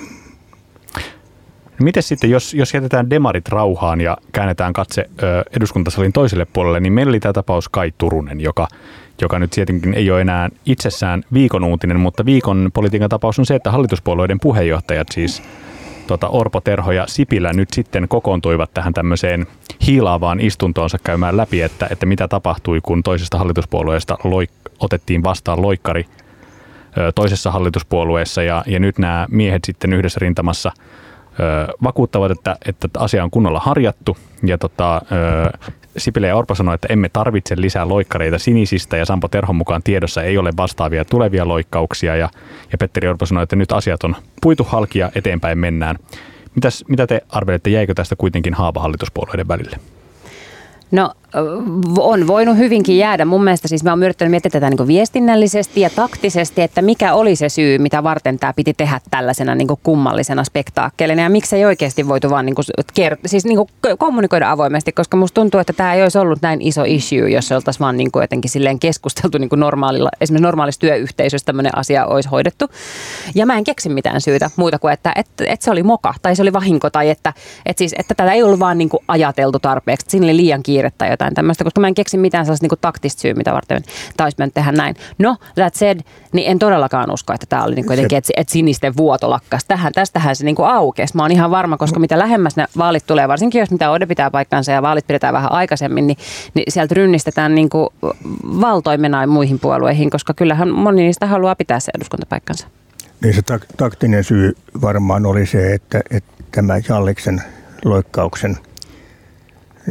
Miten 1.82 2.04
sitten, 2.04 2.30
jos, 2.30 2.54
jos 2.54 2.74
jätetään 2.74 3.10
demarit 3.10 3.50
rauhaan 3.50 4.02
ja 4.02 4.18
käännetään 4.32 4.74
katse 4.74 5.10
ö, 5.24 5.44
eduskuntasalin 5.58 6.14
toiselle 6.14 6.46
puolelle, 6.46 6.80
niin 6.80 6.94
meillä 6.94 7.10
oli 7.10 7.20
tämä 7.20 7.34
tapaus 7.34 7.70
Kai 7.70 7.94
Turunen, 7.98 8.42
joka, 8.42 8.68
joka 9.22 9.40
nyt 9.40 9.52
tietenkin 9.52 9.94
ei 9.94 10.12
ole 10.12 10.22
enää 10.22 10.50
itsessään 10.66 11.24
viikon 11.34 11.64
uutinen, 11.64 12.00
mutta 12.00 12.26
viikon 12.26 12.72
politiikan 12.74 13.10
tapaus 13.10 13.40
on 13.40 13.46
se, 13.46 13.56
että 13.56 13.72
hallituspuolueiden 13.72 14.40
puheenjohtajat 14.40 15.08
siis 15.12 15.44
tota 16.08 16.28
Orpo, 16.28 16.62
Terho 16.62 16.92
ja 16.92 17.08
Sipilä 17.08 17.54
nyt 17.54 17.70
sitten 17.74 18.08
kokoontuivat 18.08 18.74
tähän 18.74 18.94
tämmöiseen 18.94 19.48
hiilaavaan 19.88 20.40
istuntoonsa 20.40 20.98
käymään 21.04 21.38
läpi, 21.38 21.62
että, 21.62 21.88
että 21.92 22.06
mitä 22.06 22.28
tapahtui, 22.28 22.80
kun 22.84 23.04
toisesta 23.04 23.38
hallituspuolueesta 23.38 24.18
loik- 24.24 24.72
otettiin 24.80 25.24
vastaan 25.24 25.62
loikkari 25.62 26.06
ö, 26.98 27.12
toisessa 27.16 27.52
hallituspuolueessa 27.52 28.44
ja, 28.44 28.64
ja 28.68 28.80
nyt 28.80 29.00
nämä 29.00 29.28
miehet 29.32 29.64
sitten 29.64 29.94
yhdessä 29.94 30.20
rintamassa– 30.22 30.72
vakuuttavat, 31.84 32.32
että, 32.32 32.58
että 32.66 32.88
asia 32.98 33.24
on 33.24 33.32
kunnolla 33.32 33.60
harjattu 33.60 34.18
ja 34.44 34.58
tota, 34.58 35.02
Sipilä 35.98 36.28
ja 36.28 36.36
Orpo 36.36 36.56
sanoi, 36.56 36.76
että 36.76 36.88
emme 36.92 37.10
tarvitse 37.10 37.56
lisää 37.58 37.88
loikkareita 37.88 38.40
sinisistä 38.40 38.98
ja 38.98 39.06
Sampo 39.06 39.28
Terhon 39.28 39.56
mukaan 39.56 39.84
tiedossa 39.84 40.24
ei 40.24 40.38
ole 40.38 40.54
vastaavia 40.58 41.06
tulevia 41.06 41.48
loikkauksia 41.48 42.16
ja, 42.16 42.30
ja 42.72 42.78
Petteri 42.78 43.08
Orpo 43.08 43.26
sanoi, 43.26 43.44
että 43.44 43.56
nyt 43.56 43.72
asiat 43.72 44.04
on 44.04 44.16
puitu 44.42 44.64
halki 44.64 45.00
ja 45.00 45.12
eteenpäin 45.16 45.58
mennään. 45.58 45.96
Mitäs, 46.56 46.86
mitä 46.88 47.08
te 47.08 47.22
arvelette, 47.30 47.70
jäikö 47.70 47.94
tästä 47.94 48.16
kuitenkin 48.16 48.54
haava 48.54 48.80
hallituspuolueiden 48.80 49.48
välille? 49.48 49.78
No 50.92 51.14
on 51.98 52.28
voinut 52.28 52.58
hyvinkin 52.58 52.98
jäädä. 52.98 53.26
Mun 53.26 53.44
mielestä 53.44 53.68
siis 53.68 53.84
mä 53.84 53.90
oon 53.90 54.04
yrittänyt 54.04 54.32
miettiä 54.32 54.50
tätä 54.50 54.70
niin 54.70 54.88
viestinnällisesti 54.88 55.82
ja 55.82 55.90
taktisesti, 55.90 56.62
että 56.62 56.82
mikä 56.82 57.14
oli 57.14 57.36
se 57.36 57.50
syy, 57.50 57.78
mitä 57.78 58.04
varten 58.04 58.40
tämä 58.40 58.54
piti 58.54 58.74
tehdä 58.74 59.00
tällaisena 59.12 59.56
niin 59.56 59.68
kummallisena 59.84 60.44
spektaakkelina 60.44 61.22
ja 61.22 61.30
miksi 61.30 61.56
ei 61.56 61.66
oikeasti 61.66 62.08
voitu 62.08 62.30
vaan 62.30 62.46
niin 62.46 62.56
kert- 63.00 63.20
siis 63.26 63.46
niin 63.46 63.60
kommunikoida 63.98 64.52
avoimesti, 64.52 64.92
koska 64.92 65.18
musta 65.18 65.42
tuntuu, 65.42 65.60
että 65.60 65.74
tämä 65.74 65.94
ei 65.94 66.04
olisi 66.04 66.18
ollut 66.18 66.42
näin 66.42 66.62
iso 66.62 66.84
issue, 66.84 67.30
jos 67.30 67.52
oltaisiin 67.52 67.80
vaan 67.80 67.98
niin 67.98 68.10
jotenkin 68.16 68.52
silleen 68.52 68.80
keskusteltu 68.80 69.38
niin 69.38 69.50
normaalilla, 69.56 70.10
esimerkiksi 70.22 70.44
normaalissa 70.44 70.82
työyhteisössä 70.82 71.46
tämmöinen 71.46 71.78
asia 71.78 72.06
olisi 72.06 72.30
hoidettu. 72.30 72.66
Ja 73.36 73.46
mä 73.46 73.58
en 73.58 73.64
keksi 73.64 73.90
mitään 73.90 74.22
syytä 74.22 74.50
muuta 74.56 74.80
kuin, 74.80 74.94
että, 74.94 75.14
että, 75.16 75.44
että 75.48 75.64
se 75.64 75.72
oli 75.72 75.84
moka 75.84 76.14
tai 76.22 76.36
se 76.36 76.42
oli 76.42 76.54
vahinko 76.54 76.90
tai 76.90 77.10
että, 77.10 77.34
että, 77.66 77.80
siis, 77.80 77.96
että 78.00 78.16
tätä 78.16 78.34
ei 78.34 78.44
ollut 78.44 78.60
vaan 78.60 78.78
niin 78.78 78.90
ajateltu 79.08 79.60
tarpeeksi, 79.60 80.04
että 80.04 80.12
siinä 80.12 80.26
oli 80.26 80.38
liian 80.38 80.64
kiire 80.64 80.92
tai 80.98 81.10
jotain 81.10 81.23
jotain 81.24 81.36
tämmöistä, 81.36 81.64
koska 81.64 81.82
mä 81.82 81.88
en 81.88 81.94
keksi 81.94 82.18
mitään 82.18 82.46
sellaista 82.46 82.68
niin 82.68 82.80
taktista 82.82 83.22
syyä, 83.22 83.34
mitä 83.34 83.54
varten 83.54 83.84
taisi 84.18 84.36
mennyt 84.38 84.54
tehdä 84.54 84.72
näin. 84.72 84.96
No, 85.20 85.38
that 85.56 85.76
said, 85.76 86.00
niin 86.34 86.52
en 86.52 86.60
todellakaan 86.60 87.12
usko, 87.12 87.34
että 87.34 87.46
tämä 87.50 87.64
oli 87.64 87.76
niin 87.76 87.86
jotenkin, 87.90 88.18
että, 88.18 88.34
että 88.38 88.54
sinisten 88.54 88.98
vuoto 88.98 89.30
lakkas. 89.30 89.66
Tähän, 89.66 89.94
tästähän 89.94 90.36
se 90.36 90.46
niin 90.46 90.56
kuin 90.56 90.70
aukesi. 90.70 91.16
Mä 91.16 91.24
oon 91.24 91.32
ihan 91.32 91.52
varma, 91.52 91.78
koska 91.78 92.00
mitä 92.00 92.20
lähemmäs 92.20 92.56
ne 92.56 92.66
vaalit 92.78 93.06
tulee, 93.08 93.28
varsinkin 93.28 93.60
jos 93.60 93.72
mitä 93.72 93.92
Ode 93.92 94.06
pitää 94.06 94.32
paikkansa 94.32 94.72
ja 94.72 94.82
vaalit 94.82 95.08
pidetään 95.08 95.34
vähän 95.34 95.52
aikaisemmin, 95.52 96.08
niin, 96.08 96.18
niin 96.54 96.72
sieltä 96.72 96.94
rynnistetään 96.96 97.56
niin 97.56 97.70
kuin 97.70 97.90
valtoimena 98.62 99.28
muihin 99.28 99.60
puolueihin, 99.60 100.10
koska 100.10 100.34
kyllähän 100.34 100.70
moni 100.70 101.04
niistä 101.04 101.26
haluaa 101.26 101.56
pitää 101.56 101.80
se 101.80 101.92
eduskuntapaikkansa. 101.96 102.68
Niin 103.22 103.34
se 103.36 103.42
tak- 103.42 103.76
taktinen 103.78 104.24
syy 104.24 104.54
varmaan 104.82 105.26
oli 105.26 105.46
se, 105.46 105.74
että, 105.74 106.02
että 106.12 106.44
tämä 106.52 106.74
Jalliksen 106.90 107.42
loikkauksen– 107.86 108.58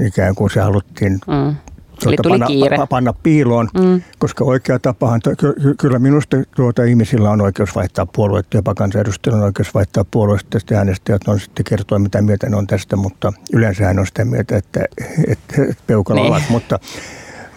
ikään 0.06 0.34
kuin 0.34 0.50
se 0.50 0.60
haluttiin 0.60 1.12
mm. 1.12 1.56
Tuota, 2.02 2.28
panna, 2.28 2.46
pa, 2.76 2.86
panna 2.86 3.12
piiloon, 3.12 3.68
mm. 3.74 4.02
koska 4.18 4.44
oikea 4.44 4.78
tapahan, 4.78 5.20
ky- 5.38 5.74
kyllä 5.78 5.98
minusta 5.98 6.36
tuota 6.56 6.84
ihmisillä 6.84 7.30
on 7.30 7.40
oikeus 7.40 7.74
vaihtaa 7.74 8.06
puoluetta, 8.06 8.56
jopa 8.56 8.74
kansanedustajilla 8.74 9.38
on 9.38 9.44
oikeus 9.44 9.74
vaihtaa 9.74 10.04
puolueesta, 10.10 10.58
ja 10.70 10.78
äänestäjät 10.78 11.28
on 11.28 11.40
sitten 11.40 11.64
kertoa, 11.64 11.98
mitä 11.98 12.22
mieltä 12.22 12.48
ne 12.48 12.56
on 12.56 12.66
tästä, 12.66 12.96
mutta 12.96 13.32
yleensä 13.52 13.94
on 13.98 14.06
sitä 14.06 14.24
mieltä, 14.24 14.56
että, 14.56 14.84
että, 15.28 15.62
että 15.70 15.82
peukalo 15.86 16.22
niin. 16.22 16.32
ovat, 16.32 16.42
mutta 16.48 16.78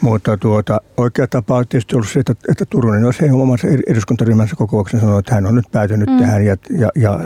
mutta 0.01 0.37
tuota, 0.37 0.81
oikea 0.97 1.27
tapa 1.27 1.57
on 1.57 1.67
tietysti 1.67 1.95
ollut 1.95 2.09
se, 2.09 2.19
että, 2.19 2.33
että 2.49 2.65
Turunen 2.65 3.05
olisi 3.05 3.29
omassa 3.29 3.67
eduskuntaryhmänsä 3.87 4.55
kokouksen 4.55 4.99
sanonut, 4.99 5.19
että 5.19 5.35
hän 5.35 5.45
on 5.45 5.55
nyt 5.55 5.71
päätynyt 5.71 6.09
mm. 6.09 6.17
tähän 6.17 6.45
ja, 6.45 6.57
ja, 6.77 6.89
ja 6.95 7.19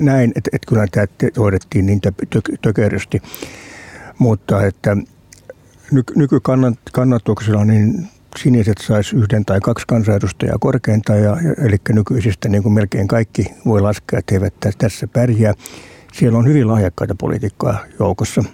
näin, 0.00 0.32
että, 0.36 0.50
että 0.52 0.66
kyllä 0.68 0.86
tämä 0.90 1.06
hoidettiin 1.38 1.86
niin 1.86 2.00
tökerrysti. 2.62 3.22
Mutta 4.18 4.66
että 4.66 4.96
nykykannatuksella 6.16 7.64
niin 7.64 8.08
siniset 8.36 8.78
saisi 8.78 9.16
yhden 9.16 9.44
tai 9.44 9.60
kaksi 9.60 9.86
kansanedustajaa 9.86 10.56
korkeintaan, 10.60 11.22
ja, 11.22 11.36
eli 11.66 11.76
nykyisistä 11.88 12.48
niin 12.48 12.62
kuin 12.62 12.72
melkein 12.72 13.08
kaikki 13.08 13.46
voi 13.66 13.80
laskea, 13.80 14.18
että 14.18 14.34
eivät 14.34 14.54
tässä 14.78 15.08
pärjää. 15.08 15.54
Siellä 16.12 16.38
on 16.38 16.46
hyvin 16.46 16.68
lahjakkaita 16.68 17.14
poliitikkoja 17.14 17.78
joukossa, 17.98 18.44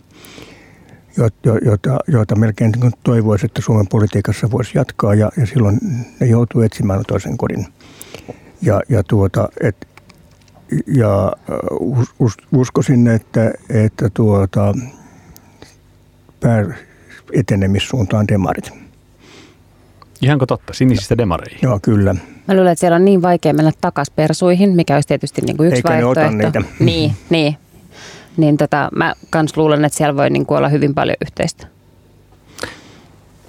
joita, 1.65 1.99
joita 2.07 2.37
melkein 2.37 2.73
niin 2.73 2.93
toivoisi, 3.03 3.47
että 3.47 3.63
Suomen 3.63 3.89
politiikassa 3.89 4.51
voisi 4.51 4.79
jatkaa, 4.79 5.15
ja, 5.15 5.31
ja 5.37 5.47
silloin 5.47 5.79
ne 6.21 6.27
joutuu 6.27 6.63
etsimään 6.63 7.03
toisen 7.09 7.39
kodin. 7.39 7.67
Ja, 8.63 8.81
ja, 8.89 9.03
tuota, 9.03 9.49
et, 9.61 9.89
ja 10.87 11.33
us, 12.19 12.37
uskoisin, 12.53 13.09
että, 13.09 13.53
että 13.71 14.11
tuota, 14.15 14.75
pää 16.41 16.65
etenemissuuntaan 17.33 18.29
demarit. 18.29 18.73
Ihanko 20.23 20.47
totta? 20.47 20.73
Sinisistä 20.73 21.19
demareihin? 21.19 21.59
Joo, 21.63 21.79
kyllä. 21.83 22.15
Mä 22.49 22.55
luulen, 22.55 22.73
että 22.73 22.81
siellä 22.81 22.97
on 22.97 23.05
niin 23.05 23.23
vaikea 23.23 23.53
mennä 23.55 23.73
takaisin 23.81 24.15
persuihin, 24.17 24.71
mikä 24.77 24.95
olisi 24.95 25.09
tietysti 25.09 25.43
niin 25.43 25.57
kuin 25.57 25.67
yksi 25.67 25.79
Eikä 25.79 25.89
vaihtoehto. 25.89 26.37
Ne 26.37 26.47
ota 26.47 26.61
niitä. 26.61 26.63
Niin, 26.85 27.13
niin. 27.31 27.57
Niin 28.37 28.57
tota, 28.57 28.89
mä 28.97 29.15
kans 29.31 29.57
luulen, 29.57 29.85
että 29.85 29.99
siellä 29.99 30.17
voi 30.17 30.31
niin 30.31 30.47
kuin 30.47 30.59
olla 30.59 30.69
hyvin 30.69 30.95
paljon 30.95 31.17
yhteistä. 31.21 31.67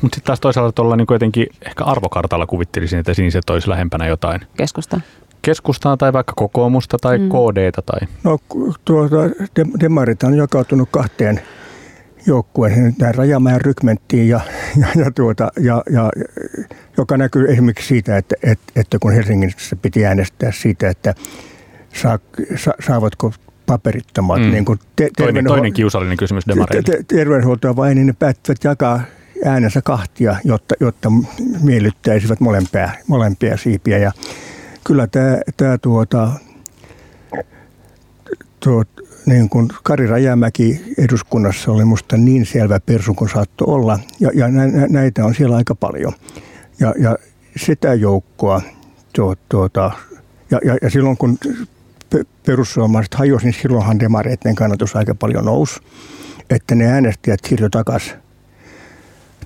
Mutta 0.02 0.16
sitten 0.16 0.28
taas 0.28 0.40
toisaalta 0.40 0.72
tuolla 0.72 0.96
niin 0.96 1.08
jotenkin 1.10 1.48
ehkä 1.66 1.84
arvokartalla 1.84 2.48
kuvittelisin, 2.48 3.00
että 3.00 3.14
siniset 3.14 3.50
olisi 3.50 3.70
lähempänä 3.70 4.08
jotain. 4.08 4.42
Keskusta. 4.58 5.02
Keskustaa 5.50 5.98
tai 5.98 6.14
vaikka 6.14 6.34
kokoomusta 6.36 6.98
tai 7.02 7.18
mm. 7.18 7.30
KDtä 7.30 7.82
tai... 7.82 8.00
No 8.24 8.38
tuota, 8.86 9.16
demarit 9.80 10.24
on 10.24 10.38
jakautunut 10.38 10.90
kahteen 10.92 11.42
joukkueeseen, 12.28 12.96
tähän 12.96 13.16
Rajamäen 13.16 13.62
rykmenttiin, 13.62 14.30
ja, 14.30 14.40
ja, 14.78 14.88
ja, 14.96 15.12
tuota, 15.12 15.52
ja, 15.60 15.84
ja, 15.90 16.12
joka 16.98 17.18
näkyy 17.18 17.52
esimerkiksi 17.52 17.88
siitä, 17.88 18.18
että, 18.18 18.36
että, 18.44 18.74
että 18.76 18.98
kun 19.00 19.12
Helsingissä 19.12 19.76
piti 19.76 20.06
äänestää 20.06 20.52
siitä, 20.52 20.90
että 20.90 21.14
saa, 21.94 22.20
sa, 22.56 22.74
saavatko 22.88 23.34
paperittomat. 23.66 24.42
Mm. 24.42 24.52
Niin 24.52 24.66
kuin 24.66 24.80
te, 24.96 25.10
toinen, 25.18 25.46
toinen 25.46 25.74
kiusallinen 25.74 26.18
kysymys 26.18 26.48
demareille. 26.48 26.84
Te, 26.84 26.92
te, 26.92 27.16
terveydenhuoltoa 27.16 27.76
vai 27.76 27.96
niin 27.96 28.08
ne 28.08 28.14
päättävät 28.20 28.64
jakaa 28.64 29.02
äänensä 29.46 29.82
kahtia, 29.82 30.36
jotta, 30.44 30.76
jotta 30.80 31.12
miellyttäisivät 31.62 32.40
molempia, 32.40 32.90
molempia 33.08 33.58
siipiä. 33.58 33.98
Ja 33.98 34.12
kyllä 34.90 35.08
tämä, 35.08 35.38
tämä 35.58 35.78
tuota, 35.78 36.32
tuot, 38.60 38.88
niin 39.26 39.50
kuin 39.50 39.68
Kari 39.84 40.08
Rajamäki 40.08 40.94
eduskunnassa 40.98 41.72
oli 41.72 41.86
musta 41.86 42.18
niin 42.18 42.46
selvä 42.46 42.80
persu 42.80 43.14
kuin 43.14 43.30
saattoi 43.30 43.74
olla. 43.74 44.00
Ja, 44.20 44.32
ja 44.34 44.48
näitä 44.90 45.26
on 45.26 45.36
siellä 45.36 45.56
aika 45.56 45.76
paljon. 45.76 46.14
Ja, 46.80 46.94
ja 47.00 47.18
sitä 47.58 47.94
joukkoa, 47.94 48.62
tuota, 49.14 49.42
tuota, 49.50 49.92
ja, 50.52 50.60
ja, 50.66 50.78
ja 50.82 50.90
silloin 50.90 51.18
kun 51.18 51.38
perussuomalaiset 52.46 53.16
hajosi, 53.16 53.46
niin 53.46 53.62
silloinhan 53.62 54.00
demareiden 54.00 54.56
kannatus 54.56 54.96
aika 54.96 55.16
paljon 55.16 55.46
nousi. 55.46 55.80
Että 56.50 56.76
ne 56.76 56.86
äänestäjät 56.86 57.40
siirtyi 57.48 57.70
takaisin 57.70 58.14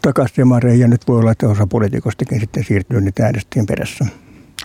takas 0.02 0.34
demareihin 0.38 0.82
ja 0.82 0.88
nyt 0.88 1.08
voi 1.08 1.20
olla, 1.20 1.32
että 1.32 1.48
osa 1.48 1.68
poliitikostakin 1.68 2.40
sitten 2.40 2.64
siirtyy 2.64 3.02
niitä 3.02 3.26
äänestäjien 3.26 3.66
perässä. 3.66 4.06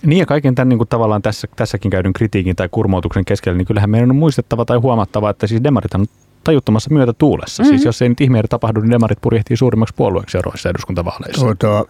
Niin 0.05 0.19
ja 0.19 0.25
kaiken 0.25 0.55
tämän 0.55 0.69
niin 0.69 0.77
kuin 0.79 0.87
tavallaan 0.87 1.21
tässä, 1.21 1.47
tässäkin 1.55 1.91
käydyn 1.91 2.13
kritiikin 2.13 2.55
tai 2.55 2.69
kurmoutuksen 2.71 3.25
keskellä, 3.25 3.57
niin 3.57 3.65
kyllähän 3.65 3.89
meidän 3.89 4.09
on 4.09 4.15
muistettava 4.15 4.65
tai 4.65 4.77
huomattava, 4.77 5.29
että 5.29 5.47
siis 5.47 5.63
demarit 5.63 5.93
on 5.93 6.05
tajuttomassa 6.43 6.93
myötä 6.93 7.13
tuulessa. 7.13 7.63
Mm-hmm. 7.63 7.77
Siis 7.77 7.85
jos 7.85 8.01
ei 8.01 8.09
nyt 8.09 8.21
ihmeitä 8.21 8.47
tapahdu, 8.47 8.81
niin 8.81 8.91
demarit 8.91 9.21
purjehtii 9.21 9.57
suurimmaksi 9.57 9.95
puolueeksi 9.95 10.31
seuraavissa 10.31 10.69
eduskuntavaaleissa. 10.69 11.41
Tuota, 11.41 11.85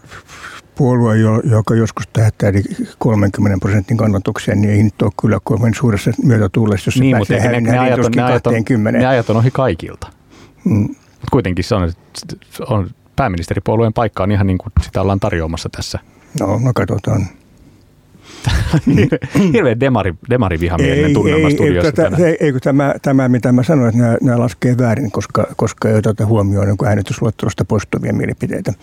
puolue, 0.75 1.17
joka 1.43 1.75
joskus 1.75 2.07
tähtää 2.07 2.51
30 2.97 3.57
prosentin 3.61 3.97
kannatuksen, 3.97 4.61
niin 4.61 4.73
ei 4.73 4.83
nyt 4.83 5.01
ole 5.01 5.11
kyllä 5.21 5.39
kovin 5.43 5.73
suuressa 5.73 6.11
myötätuulessa, 6.23 6.87
jos 6.87 6.93
se 6.93 6.99
niin, 6.99 7.15
pääsee 7.15 7.39
hänen, 7.39 7.63
ne, 7.63 7.71
ne, 7.71 7.79
ajat 7.79 7.99
on, 7.99 8.11
ne, 8.15 8.23
ajat 8.23 8.47
on, 8.47 8.53
ne 8.91 9.07
ajat 9.07 9.29
on 9.29 9.37
ohi 9.37 9.51
kaikilta. 9.51 10.07
Mm. 10.65 10.79
Mutta 10.79 11.31
kuitenkin 11.31 11.63
se 11.63 11.75
on, 11.75 11.91
on 12.67 12.89
pääministeripuolueen 13.15 13.93
paikka 13.93 14.23
on 14.23 14.31
ihan 14.31 14.47
niin 14.47 14.57
kuin 14.57 14.71
sitä 14.81 15.01
ollaan 15.01 15.19
tarjoamassa 15.19 15.69
tässä. 15.69 15.99
No, 16.39 16.59
no 16.63 16.71
katsotaan. 16.75 17.27
Hirveä 19.53 19.79
demari, 19.79 20.13
demarivihamielinen 20.29 21.13
tunnelma 21.13 21.49
studiossa 21.49 21.91
tätä, 21.91 22.25
ei, 22.25 22.37
ei, 22.39 22.51
kun 22.51 22.61
tämä, 22.61 22.95
tämä, 23.01 23.29
mitä 23.29 23.51
mä 23.51 23.63
sanoin, 23.63 23.89
että 23.89 24.01
nämä, 24.01 24.17
nämä 24.21 24.39
laskee 24.39 24.77
väärin, 24.77 25.11
koska, 25.11 25.47
koska 25.55 25.89
ei 25.89 25.95
oteta 25.95 26.25
huomioon 26.25 26.67
niin 26.67 26.87
äänitysluettelosta 26.87 27.65
poistuvia 27.65 28.13
mielipiteitä. 28.13 28.73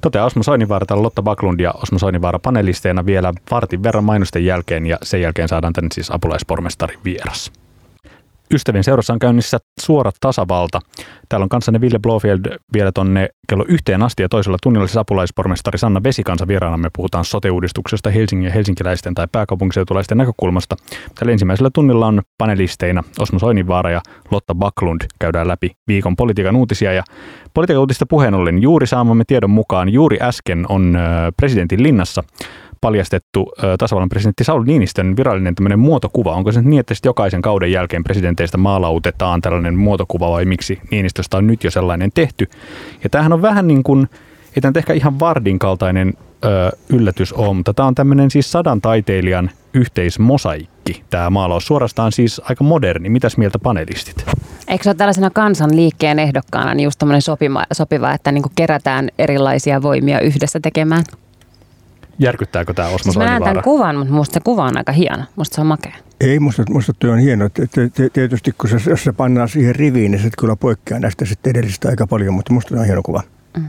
Toteaa 0.00 0.26
Osmo 0.26 0.42
Soinivaara 0.42 0.86
täällä 0.86 1.02
Lotta 1.02 1.22
Baklund 1.22 1.60
ja 1.60 1.74
Osmo 1.82 1.98
Soinivaara 1.98 2.38
panelisteina 2.38 3.06
vielä 3.06 3.34
vartin 3.50 3.82
verran 3.82 4.04
mainosten 4.04 4.44
jälkeen 4.44 4.86
ja 4.86 4.98
sen 5.02 5.20
jälkeen 5.20 5.48
saadaan 5.48 5.72
tänne 5.72 5.88
siis 5.94 6.10
apulaispormestarin 6.10 6.98
vieras. 7.04 7.52
Ystävien 8.54 8.84
seurassa 8.84 9.12
on 9.12 9.18
käynnissä 9.18 9.58
suora 9.80 10.10
tasavalta. 10.20 10.80
Täällä 11.28 11.44
on 11.44 11.48
kanssanne 11.48 11.80
Ville 11.80 11.98
Blofield 11.98 12.58
vielä 12.72 12.92
tonne 12.92 13.28
kello 13.48 13.64
yhteen 13.68 14.02
asti 14.02 14.22
ja 14.22 14.28
toisella 14.28 14.58
tunnilla 14.62 14.86
siis 14.86 14.96
apulaispormestari 14.96 15.78
Sanna 15.78 16.02
Vesikansa 16.02 16.48
vieraana. 16.48 16.76
Me 16.76 16.88
puhutaan 16.96 17.24
sote-uudistuksesta 17.24 18.10
Helsingin 18.10 18.46
ja 18.46 18.52
helsinkiläisten 18.52 19.14
tai 19.14 19.26
pääkaupunkiseutulaisten 19.32 20.18
näkökulmasta. 20.18 20.76
Tällä 21.14 21.32
ensimmäisellä 21.32 21.70
tunnilla 21.74 22.06
on 22.06 22.22
panelisteina 22.38 23.04
Osmo 23.18 23.38
Soininvaara 23.38 23.90
ja 23.90 24.00
Lotta 24.30 24.54
Baklund. 24.54 25.00
Käydään 25.18 25.48
läpi 25.48 25.70
viikon 25.88 26.16
politiikan 26.16 26.56
uutisia 26.56 26.92
ja 26.92 27.02
politiikan 27.54 27.80
uutista 27.80 28.06
puheen 28.06 28.34
ollen 28.34 28.62
juuri 28.62 28.86
saamamme 28.86 29.24
tiedon 29.26 29.50
mukaan 29.50 29.88
juuri 29.88 30.18
äsken 30.22 30.66
on 30.68 30.98
presidentin 31.36 31.82
linnassa 31.82 32.22
paljastettu 32.80 33.52
tasavallan 33.78 34.08
presidentti 34.08 34.44
Sauli 34.44 34.66
Niinistön 34.66 35.16
virallinen 35.16 35.54
tämmöinen 35.54 35.78
muotokuva. 35.78 36.34
Onko 36.34 36.52
se 36.52 36.62
niin, 36.62 36.80
että 36.80 36.94
jokaisen 37.04 37.42
kauden 37.42 37.72
jälkeen 37.72 38.04
presidenteistä 38.04 38.58
maalautetaan 38.58 39.42
tällainen 39.42 39.76
muotokuva 39.76 40.30
vai 40.30 40.44
miksi 40.44 40.80
Niinistöstä 40.90 41.36
on 41.36 41.46
nyt 41.46 41.64
jo 41.64 41.70
sellainen 41.70 42.10
tehty? 42.14 42.48
Ja 43.04 43.10
tämähän 43.10 43.32
on 43.32 43.42
vähän 43.42 43.68
niin 43.68 43.82
kuin, 43.82 44.08
ei 44.56 44.60
tämä 44.60 44.72
ehkä 44.76 44.92
ihan 44.92 45.20
Vardin 45.20 45.58
kaltainen 45.58 46.14
ö, 46.44 46.48
yllätys 46.88 47.32
ole, 47.32 47.54
mutta 47.54 47.74
tämä 47.74 47.86
on 47.86 47.94
tämmöinen 47.94 48.30
siis 48.30 48.52
sadan 48.52 48.80
taiteilijan 48.80 49.50
yhteismosaikki, 49.74 51.02
tämä 51.10 51.30
maalaus. 51.30 51.66
Suorastaan 51.66 52.12
siis 52.12 52.40
aika 52.44 52.64
moderni. 52.64 53.08
Mitäs 53.08 53.36
mieltä 53.36 53.58
panelistit? 53.58 54.24
Eikö 54.68 54.84
se 54.84 54.90
ole 54.90 54.96
tällaisena 54.96 55.30
kansanliikkeen 55.30 56.18
ehdokkaana 56.18 56.74
niin 56.74 56.84
just 56.84 57.00
sopiva, 57.20 57.64
sopiva, 57.72 58.12
että 58.12 58.32
niin 58.32 58.44
kerätään 58.54 59.08
erilaisia 59.18 59.82
voimia 59.82 60.20
yhdessä 60.20 60.60
tekemään? 60.60 61.04
Järkyttääkö 62.18 62.74
tämä 62.74 62.88
Osmo 62.88 62.98
siis 63.12 63.16
Mä 63.16 63.24
näen 63.24 63.42
tämän 63.42 63.62
kuvan, 63.62 63.96
mutta 63.96 64.14
musta 64.14 64.34
se 64.34 64.40
kuva 64.44 64.64
on 64.64 64.76
aika 64.76 64.92
hieno. 64.92 65.24
Musta 65.36 65.54
se 65.54 65.60
on 65.60 65.66
makea. 65.66 65.92
Ei, 66.20 66.38
musta, 66.40 66.64
musta 66.70 66.92
tuo 66.98 67.10
on 67.10 67.18
hieno. 67.18 67.48
Tietysti 68.12 68.54
kun 68.58 68.70
se, 68.70 68.90
jos 68.90 69.04
se 69.04 69.12
pannaan 69.12 69.48
siihen 69.48 69.74
riviin, 69.74 70.10
niin 70.10 70.22
se 70.22 70.30
kyllä 70.38 70.56
poikkeaa 70.56 71.00
näistä 71.00 71.24
sitten 71.24 71.50
edellisistä 71.50 71.88
aika 71.88 72.06
paljon, 72.06 72.34
mutta 72.34 72.52
musta 72.52 72.74
on 72.74 72.84
hieno 72.84 73.02
kuva. 73.02 73.22
Mm. 73.56 73.68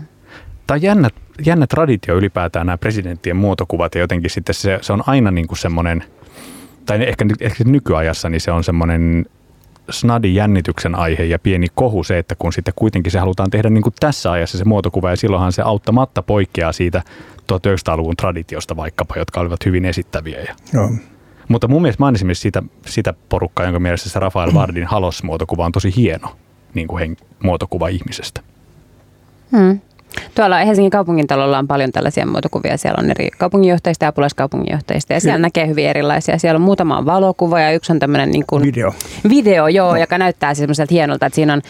Tämä 0.67 0.75
on 0.75 0.81
jännä, 0.81 1.09
jännä 1.45 1.67
traditio 1.67 2.15
ylipäätään 2.15 2.65
nämä 2.65 2.77
presidenttien 2.77 3.35
muotokuvat 3.35 3.95
ja 3.95 4.01
jotenkin 4.01 4.29
sitten 4.29 4.55
se, 4.55 4.79
se 4.81 4.93
on 4.93 5.03
aina 5.07 5.31
niin 5.31 5.47
kuin 5.47 5.57
semmoinen, 5.57 6.03
tai 6.85 7.03
ehkä, 7.03 7.25
ehkä 7.39 7.63
nykyajassa 7.63 8.29
niin 8.29 8.41
se 8.41 8.51
on 8.51 8.63
semmoinen 8.63 9.25
snadi 9.89 10.35
jännityksen 10.35 10.95
aihe 10.95 11.23
ja 11.23 11.39
pieni 11.39 11.67
kohu 11.75 12.03
se, 12.03 12.17
että 12.17 12.35
kun 12.39 12.53
sitten 12.53 12.73
kuitenkin 12.75 13.11
se 13.11 13.19
halutaan 13.19 13.49
tehdä 13.49 13.69
niin 13.69 13.81
kuin 13.81 13.93
tässä 13.99 14.31
ajassa 14.31 14.57
se 14.57 14.65
muotokuva 14.65 15.09
ja 15.09 15.15
silloinhan 15.15 15.51
se 15.51 15.61
auttamatta 15.61 16.21
poikkeaa 16.21 16.71
siitä 16.71 17.01
1900-luvun 17.53 18.15
traditiosta 18.15 18.75
vaikkapa, 18.75 19.15
jotka 19.17 19.39
olivat 19.39 19.65
hyvin 19.65 19.85
esittäviä. 19.85 20.39
Ja. 20.39 20.55
Joo. 20.73 20.89
Mutta 21.47 21.67
mun 21.67 21.81
mielestä 21.81 22.03
mä 22.03 22.05
olen 22.05 22.15
esimerkiksi 22.15 22.41
sitä, 22.41 22.63
sitä 22.85 23.13
porukkaa, 23.29 23.65
jonka 23.65 23.79
mielestä 23.79 24.09
se 24.09 24.19
Rafael 24.19 24.53
Vardin 24.53 24.85
Halos-muotokuva 24.85 25.65
on 25.65 25.71
tosi 25.71 25.95
hieno 25.95 26.35
niin 26.73 26.87
kuin 26.87 26.99
hen, 26.99 27.17
muotokuva 27.43 27.87
ihmisestä. 27.87 28.41
Hmm. 29.51 29.79
Tuolla 30.35 30.57
Helsingin 30.57 30.91
kaupungintalolla 30.91 31.57
on 31.57 31.67
paljon 31.67 31.91
tällaisia 31.91 32.25
muotokuvia. 32.25 32.77
Siellä 32.77 33.03
on 33.03 33.11
eri 33.11 33.29
kaupunginjohtajista 33.37 34.05
ja 34.05 34.09
apulaiskaupunginjohtajista. 34.09 35.13
Ja 35.13 35.21
siellä 35.21 35.39
näkee 35.39 35.67
hyvin 35.67 35.87
erilaisia. 35.87 36.37
Siellä 36.37 36.57
on 36.57 36.61
muutama 36.61 37.05
valokuva 37.05 37.59
ja 37.59 37.71
yksi 37.71 37.91
on 37.91 37.99
tämmöinen 37.99 38.31
niin 38.31 38.45
kuin 38.47 38.63
video, 38.63 38.93
video 39.29 39.67
joo, 39.67 39.91
no. 39.91 39.99
joka 39.99 40.17
näyttää 40.17 40.53
siis 40.53 40.59
semmoiselta 40.59 40.93
hienolta, 40.93 41.25
että 41.25 41.35
siinä 41.35 41.53
on 41.53 41.61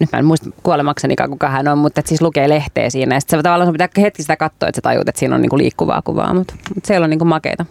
nyt 0.00 0.12
mä 0.12 0.18
en 0.18 0.24
muista 0.24 0.50
kuolemakseni 0.62 1.16
kuka 1.30 1.48
hän 1.48 1.68
on, 1.68 1.78
mutta 1.78 2.02
siis 2.04 2.22
lukee 2.22 2.48
lehteä 2.48 2.90
siinä. 2.90 3.16
Ja 3.16 3.20
sitten 3.20 3.42
tavallaan 3.42 3.66
sun 3.66 3.72
pitää 3.72 3.88
hetki 3.98 4.22
sitä 4.22 4.36
katsoa, 4.36 4.68
että 4.68 4.78
sä 4.78 4.82
tajut, 4.82 5.08
että 5.08 5.18
siinä 5.18 5.34
on 5.34 5.42
niinku 5.42 5.58
liikkuvaa 5.58 6.02
kuvaa, 6.02 6.34
mutta, 6.34 6.54
mutta 6.74 6.86
siellä 6.86 7.04
on 7.04 7.10
niinku 7.10 7.24
makeita. 7.24 7.66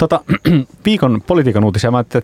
Tota, 0.00 0.20
viikon 0.86 1.22
politiikan 1.26 1.64
uutisia. 1.64 1.90
Mä 1.90 2.00
että 2.00 2.20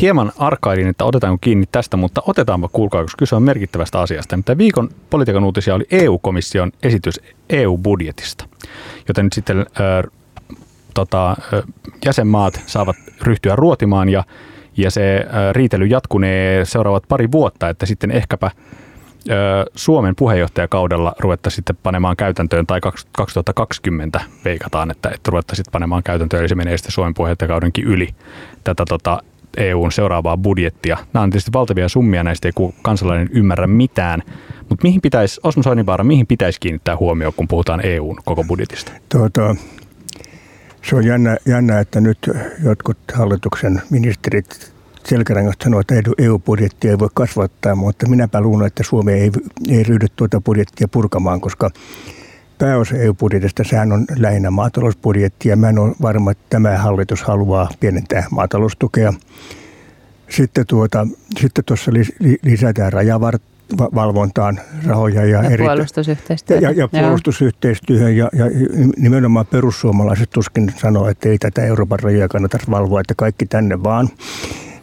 hieman 0.00 0.32
arkailin, 0.38 0.88
että 0.88 1.04
otetaanko 1.04 1.38
kiinni 1.40 1.66
tästä, 1.72 1.96
mutta 1.96 2.22
otetaanpa 2.26 2.68
kuulkaa, 2.68 3.02
koska 3.02 3.18
kyse 3.18 3.36
on 3.36 3.42
merkittävästä 3.42 4.00
asiasta. 4.00 4.36
Mutta 4.36 4.58
viikon 4.58 4.88
politiikan 5.10 5.44
uutisia 5.44 5.74
oli 5.74 5.86
EU-komission 5.90 6.72
esitys 6.82 7.20
EU-budjetista, 7.50 8.48
joten 9.08 9.26
nyt 9.26 9.32
sitten 9.32 9.58
äh, 9.58 10.10
tota, 10.94 11.36
jäsenmaat 12.04 12.60
saavat 12.66 12.96
ryhtyä 13.22 13.56
ruotimaan 13.56 14.08
ja 14.08 14.24
ja 14.78 14.90
se 14.90 15.26
riitely 15.52 15.86
jatkunee 15.86 16.64
seuraavat 16.64 17.04
pari 17.08 17.32
vuotta, 17.32 17.68
että 17.68 17.86
sitten 17.86 18.10
ehkäpä 18.10 18.50
Suomen 19.74 20.16
puheenjohtajakaudella 20.16 21.12
ruvettaisiin 21.18 21.56
sitten 21.56 21.76
panemaan 21.82 22.16
käytäntöön, 22.16 22.66
tai 22.66 22.80
2020 23.12 24.20
veikataan, 24.44 24.90
että, 24.90 25.10
että 25.14 25.30
ruvettaisiin 25.30 25.66
panemaan 25.72 26.02
käytäntöön, 26.02 26.40
eli 26.40 26.48
se 26.48 26.54
menee 26.54 26.76
sitten 26.76 26.92
Suomen 26.92 27.14
puheenjohtajakaudenkin 27.14 27.84
yli 27.84 28.08
tätä 28.64 28.84
tota, 28.88 29.22
EUn 29.56 29.92
seuraavaa 29.92 30.36
budjettia. 30.36 30.98
Nämä 31.12 31.24
on 31.24 31.30
tietysti 31.30 31.52
valtavia 31.52 31.88
summia, 31.88 32.24
näistä 32.24 32.48
ei 32.48 32.72
kansalainen 32.82 33.28
ymmärrä 33.32 33.66
mitään, 33.66 34.22
mutta 34.68 34.82
mihin 34.82 35.00
pitäisi, 35.00 35.40
Osmo 35.44 35.62
Soininvaara, 35.62 36.04
mihin 36.04 36.26
pitäisi 36.26 36.60
kiinnittää 36.60 36.96
huomioon, 36.96 37.32
kun 37.36 37.48
puhutaan 37.48 37.86
EUn 37.86 38.16
koko 38.24 38.44
budjetista? 38.44 38.92
Tuota, 39.08 39.56
se 40.82 40.96
on 40.96 41.06
jännä, 41.06 41.36
jännä, 41.46 41.80
että 41.80 42.00
nyt 42.00 42.18
jotkut 42.64 42.98
hallituksen 43.14 43.82
ministerit 43.90 44.75
selkärangasta 45.08 45.64
sanoo, 45.64 45.80
että 45.80 45.94
EU-budjettia 46.18 46.90
ei 46.90 46.98
voi 46.98 47.08
kasvattaa, 47.14 47.74
mutta 47.74 48.08
minäpä 48.08 48.40
luulen, 48.40 48.66
että 48.66 48.82
Suomi 48.82 49.12
ei, 49.12 49.30
ei 49.68 49.82
ryhdy 49.82 50.06
tuota 50.16 50.40
budjettia 50.40 50.88
purkamaan, 50.88 51.40
koska 51.40 51.70
pääosa 52.58 52.96
EU-budjetista, 52.96 53.64
sehän 53.64 53.92
on 53.92 54.04
lähinnä 54.18 54.50
maatalousbudjetti 54.50 55.48
ja 55.48 55.56
mä 55.56 55.68
en 55.68 55.78
ole 55.78 55.94
varma, 56.02 56.30
että 56.30 56.44
tämä 56.50 56.78
hallitus 56.78 57.22
haluaa 57.22 57.68
pienentää 57.80 58.24
maataloustukea. 58.30 59.12
Sitten, 60.28 60.66
tuota, 60.66 61.06
sitten 61.40 61.64
tuossa 61.64 61.92
lisätään 62.42 62.92
rajavart, 62.92 63.42
valvontaan 63.78 64.60
rahoja. 64.86 65.24
Ja, 65.24 65.42
ja 65.42 65.50
eri, 65.50 65.64
puolustusyhteistyöhön. 65.64 66.62
Ja, 66.62 66.70
ja 66.70 66.88
puolustusyhteistyöhön 66.88 68.16
ja, 68.16 68.28
ja 68.32 68.44
nimenomaan 68.96 69.46
perussuomalaiset 69.46 70.30
tuskin 70.30 70.72
sanoo, 70.76 71.08
että 71.08 71.28
ei 71.28 71.38
tätä 71.38 71.64
Euroopan 71.64 72.00
rajoja 72.00 72.28
kannata 72.28 72.58
valvoa, 72.70 73.00
että 73.00 73.14
kaikki 73.16 73.46
tänne 73.46 73.82
vaan. 73.82 74.08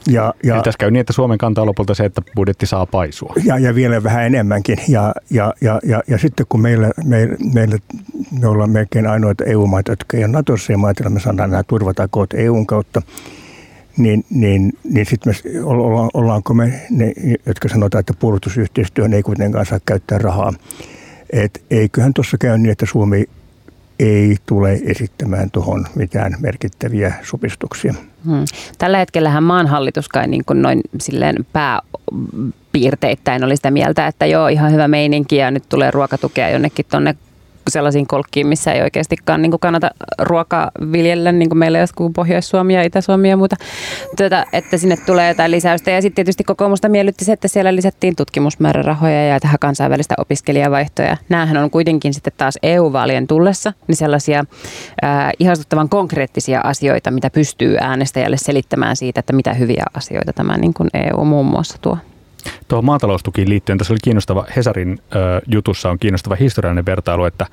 Ja, 0.08 0.34
ja, 0.44 0.56
Eli 0.56 0.64
tässä 0.64 0.78
käy 0.78 0.92
niin, 0.92 1.02
että 1.02 1.14
Suomen 1.14 1.38
kantaa 1.38 1.66
lopulta 1.66 1.94
se, 1.94 2.06
että 2.06 2.22
budjetti 2.36 2.66
saa 2.66 2.86
paisua. 2.86 3.34
Ja, 3.44 3.60
ja 3.60 3.76
vielä 3.76 4.04
vähän 4.04 4.26
enemmänkin. 4.26 4.78
Ja, 4.88 5.14
ja, 5.30 5.54
ja, 5.62 5.80
ja, 5.84 6.04
ja 6.08 6.18
sitten 6.18 6.46
kun 6.50 6.62
meillä, 6.62 6.92
meillä, 7.04 7.36
meillä, 7.54 7.78
me 8.42 8.48
ollaan 8.48 8.70
melkein 8.70 9.08
ainoita 9.08 9.44
EU-maita, 9.44 9.92
jotka 9.92 10.18
ei 10.18 10.24
ole 10.24 10.32
Natossa 10.32 10.72
ja 10.72 10.78
maatilla 10.78 11.10
me 11.10 11.20
saadaan 11.20 11.50
nämä 11.50 11.64
turvatakoot 11.64 12.34
EUn 12.34 12.68
kautta, 12.68 13.02
niin, 13.98 14.26
niin, 14.30 14.74
niin 14.84 15.06
sitten 15.06 15.34
me 15.34 15.64
olla, 15.64 16.10
ollaanko 16.14 16.54
me 16.54 16.82
ne, 16.90 17.14
jotka 17.46 17.70
sanotaan, 17.70 18.00
että 18.00 18.14
puolustusyhteistyöhön 18.20 19.14
ei 19.14 19.24
kuitenkaan 19.24 19.66
saa 19.66 19.80
käyttää 19.86 20.18
rahaa. 20.18 20.54
Et 21.30 21.64
eiköhän 21.72 22.14
tuossa 22.14 22.38
käy 22.38 22.58
niin, 22.58 22.72
että 22.72 22.86
Suomi 22.86 23.26
ei 24.00 24.38
tule 24.46 24.80
esittämään 24.86 25.52
tuohon 25.52 25.86
mitään 25.96 26.36
merkittäviä 26.40 27.14
supistuksia. 27.22 27.94
Hmm. 28.26 28.46
Tällä 28.78 28.98
hetkellähän 28.98 29.44
maan 29.44 29.68
hallitus 29.68 30.10
kai 30.10 30.28
niin 30.28 30.46
kuin 30.46 30.62
noin 30.62 30.82
silleen 31.00 31.36
pääpiirteittäin 31.54 33.44
oli 33.44 33.56
sitä 33.56 33.72
mieltä, 33.72 34.08
että 34.08 34.26
joo, 34.26 34.48
ihan 34.48 34.72
hyvä 34.72 34.88
meininki 34.88 35.36
ja 35.36 35.52
nyt 35.52 35.64
tulee 35.70 35.92
ruokatukea 35.92 36.50
jonnekin 36.50 36.86
tuonne 36.92 37.16
sellaisiin 37.74 38.08
kolkkiin, 38.08 38.48
missä 38.48 38.74
ei 38.74 38.82
oikeastikaan 38.82 39.42
niin 39.42 39.60
kannata 39.60 39.92
ruokaa 40.20 40.72
viljellä, 40.92 41.32
niin 41.32 41.50
kuin 41.50 41.60
meillä 41.60 41.80
joskus 41.80 42.12
Pohjois-Suomi 42.16 42.74
ja 42.74 42.84
Itä-Suomi 42.84 43.30
ja 43.30 43.38
muuta, 43.38 43.56
tuota, 44.18 44.46
että 44.54 44.78
sinne 44.78 44.98
tulee 45.06 45.28
jotain 45.28 45.52
lisäystä. 45.52 45.92
Ja 45.92 46.02
sitten 46.02 46.16
tietysti 46.16 46.44
kokoomusta 46.44 46.90
miellytti 46.90 47.26
se, 47.26 47.34
että 47.34 47.48
siellä 47.48 47.76
lisättiin 47.76 48.16
tutkimusmäärärahoja 48.16 49.28
ja 49.28 49.40
tähän 49.40 49.60
kansainvälistä 49.60 50.16
opiskelijavaihtoja. 50.18 51.18
Nämähän 51.30 51.58
on 51.58 51.70
kuitenkin 51.70 52.14
sitten 52.14 52.34
taas 52.38 52.60
EU-vaalien 52.64 53.28
tullessa 53.28 53.74
niin 53.88 53.96
sellaisia 53.96 54.46
äh, 55.04 55.30
ihastuttavan 55.40 55.90
konkreettisia 55.90 56.62
asioita, 56.64 57.12
mitä 57.12 57.30
pystyy 57.30 57.78
äänestäjälle 57.78 58.38
selittämään 58.38 58.96
siitä, 58.96 59.20
että 59.20 59.34
mitä 59.34 59.54
hyviä 59.54 59.84
asioita 59.94 60.34
tämä 60.34 60.58
niin 60.58 60.74
kuin 60.74 60.90
EU 60.94 61.26
muun 61.26 61.46
muassa 61.46 61.78
tuo. 61.82 61.98
Tuohon 62.68 62.86
maataloustukiin 62.86 63.50
liittyen, 63.50 63.78
tässä 63.78 63.94
oli 63.94 64.00
kiinnostava, 64.04 64.46
Hesarin 64.56 65.00
ö, 65.16 65.42
jutussa 65.48 65.90
on 65.90 66.00
kiinnostava 66.00 66.36
historiallinen 66.36 66.86
vertailu, 66.86 67.26
että, 67.26 67.46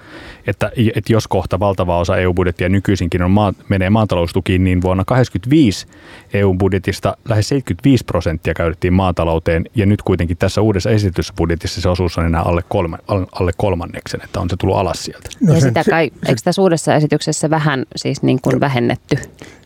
että, 0.47 0.72
että 0.95 1.12
jos 1.12 1.28
kohta 1.28 1.61
valtava 1.61 1.99
osa 1.99 2.16
EU-budjettia 2.16 2.68
nykyisinkin 2.68 3.22
on 3.22 3.30
maa, 3.30 3.53
menee 3.68 3.91
maataloustukiin, 3.91 4.64
niin 4.64 4.82
vuonna 4.82 5.05
1985 5.05 5.86
EU-budjetista 6.34 7.16
lähes 7.28 7.49
75 7.49 8.05
prosenttia 8.05 8.55
käytettiin 8.55 8.93
maatalouteen, 8.93 9.64
ja 9.74 9.86
nyt 9.86 10.03
kuitenkin 10.03 10.36
tässä 10.36 10.61
uudessa 10.61 10.91
esitysbudjetissa 10.91 11.80
se 11.80 11.88
osuus 11.88 12.18
on 12.18 12.26
enää 12.26 12.43
alle, 12.43 12.62
kolme, 12.68 12.99
alle 13.09 13.53
kolmanneksen, 13.57 14.20
että 14.24 14.41
on 14.41 14.51
se 14.51 14.57
tullut 14.57 14.76
alas 14.76 15.05
sieltä. 15.05 15.28
No 15.41 15.55
ja 15.55 15.61
sitä 15.61 15.84
kai, 15.91 16.11
se, 16.24 16.28
eikö 16.28 16.41
tässä 16.45 16.62
uudessa 16.62 16.95
esityksessä 16.95 17.51
vähän 17.51 17.86
siis 17.97 18.22
niin 18.22 18.41
kuin 18.41 18.61
vähennetty? 18.61 19.16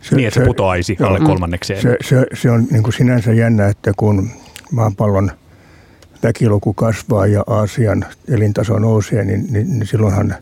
Se, 0.01 0.17
niin, 0.17 0.29
että 0.29 0.41
se, 0.41 0.45
se 0.45 0.47
putoaisi 0.47 0.97
alle 1.01 1.21
kolmannekseen. 1.21 1.83
Se, 1.83 1.97
se, 2.05 2.27
se 2.35 2.51
on 2.51 2.67
niin 2.71 2.83
kuin 2.83 2.93
sinänsä 2.93 3.33
jännä, 3.33 3.69
että 3.69 3.93
kun 3.97 4.31
maapallon 4.73 5.31
väkiluku 6.23 6.75
kasvaa 6.75 7.27
ja 7.27 7.45
Aasian 7.47 8.05
elintaso 8.29 8.79
nousee, 8.79 9.25
niin, 9.25 9.47
niin, 9.51 9.79
niin 9.79 9.87
silloinhan 9.87 10.35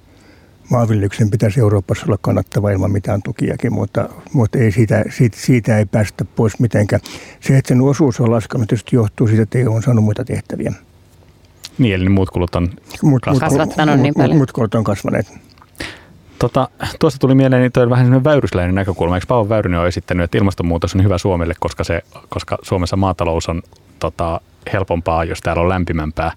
maanviljelyksen 0.70 1.31
pitäisi 1.31 1.61
Euroopassa 1.61 2.07
olla 2.07 2.18
kannattava 2.20 2.70
ilman 2.70 2.93
mitään 2.93 3.23
tukiakin, 3.23 3.73
mutta, 3.73 4.09
mutta 4.33 4.59
ei 4.59 4.73
siitä, 4.73 5.05
siitä, 5.11 5.39
siitä, 5.41 5.79
ei 5.79 5.87
päästä 5.87 6.25
pois 6.25 6.59
mitenkään. 6.59 7.03
Se, 7.41 7.59
että 7.59 7.68
sen 7.68 7.81
osuus 7.81 8.20
on 8.20 8.31
laskenut, 8.31 8.68
tietysti 8.68 8.97
johtuu 8.97 9.27
siitä, 9.27 9.43
että 9.43 9.59
EU 9.59 9.75
on 9.75 9.83
saanut 9.83 10.05
muita 10.05 10.25
tehtäviä. 10.25 10.73
Niin, 11.79 11.95
eli 11.95 12.09
muut 12.09 12.31
kulut 12.31 12.55
on 12.55 12.70
mut, 13.03 13.23
kasvattanut 13.23 13.95
mut, 13.95 14.03
niin 14.03 14.14
paljon. 14.14 14.37
Muut 14.37 14.53
kulut 14.53 14.75
on 14.75 14.85
kasvaneet. 14.85 15.33
Tota, 16.39 16.68
tuosta 17.01 17.18
tuli 17.18 17.35
mieleen, 17.35 17.62
niin 17.62 17.73
toi 17.73 17.83
on 17.83 17.91
vähän 17.91 18.05
semmoinen 18.05 18.25
väyrysläinen 18.25 18.75
näkökulma. 18.75 19.14
Eikö 19.14 19.27
Paavo 19.27 19.49
Väyrynen 19.49 19.81
ole 19.81 19.89
esittänyt, 19.89 20.25
että 20.25 20.39
ilmastonmuutos 20.39 20.95
on 20.95 21.05
hyvä 21.05 21.18
Suomelle, 21.18 21.55
koska, 21.61 21.85
se, 21.85 22.03
koska 22.29 22.59
Suomessa 22.62 22.97
maatalous 22.97 23.49
on 23.49 23.62
tota, 24.03 24.40
helpompaa, 24.72 25.24
jos 25.24 25.40
täällä 25.40 25.62
on 25.62 25.68
lämpimämpää. 25.68 26.32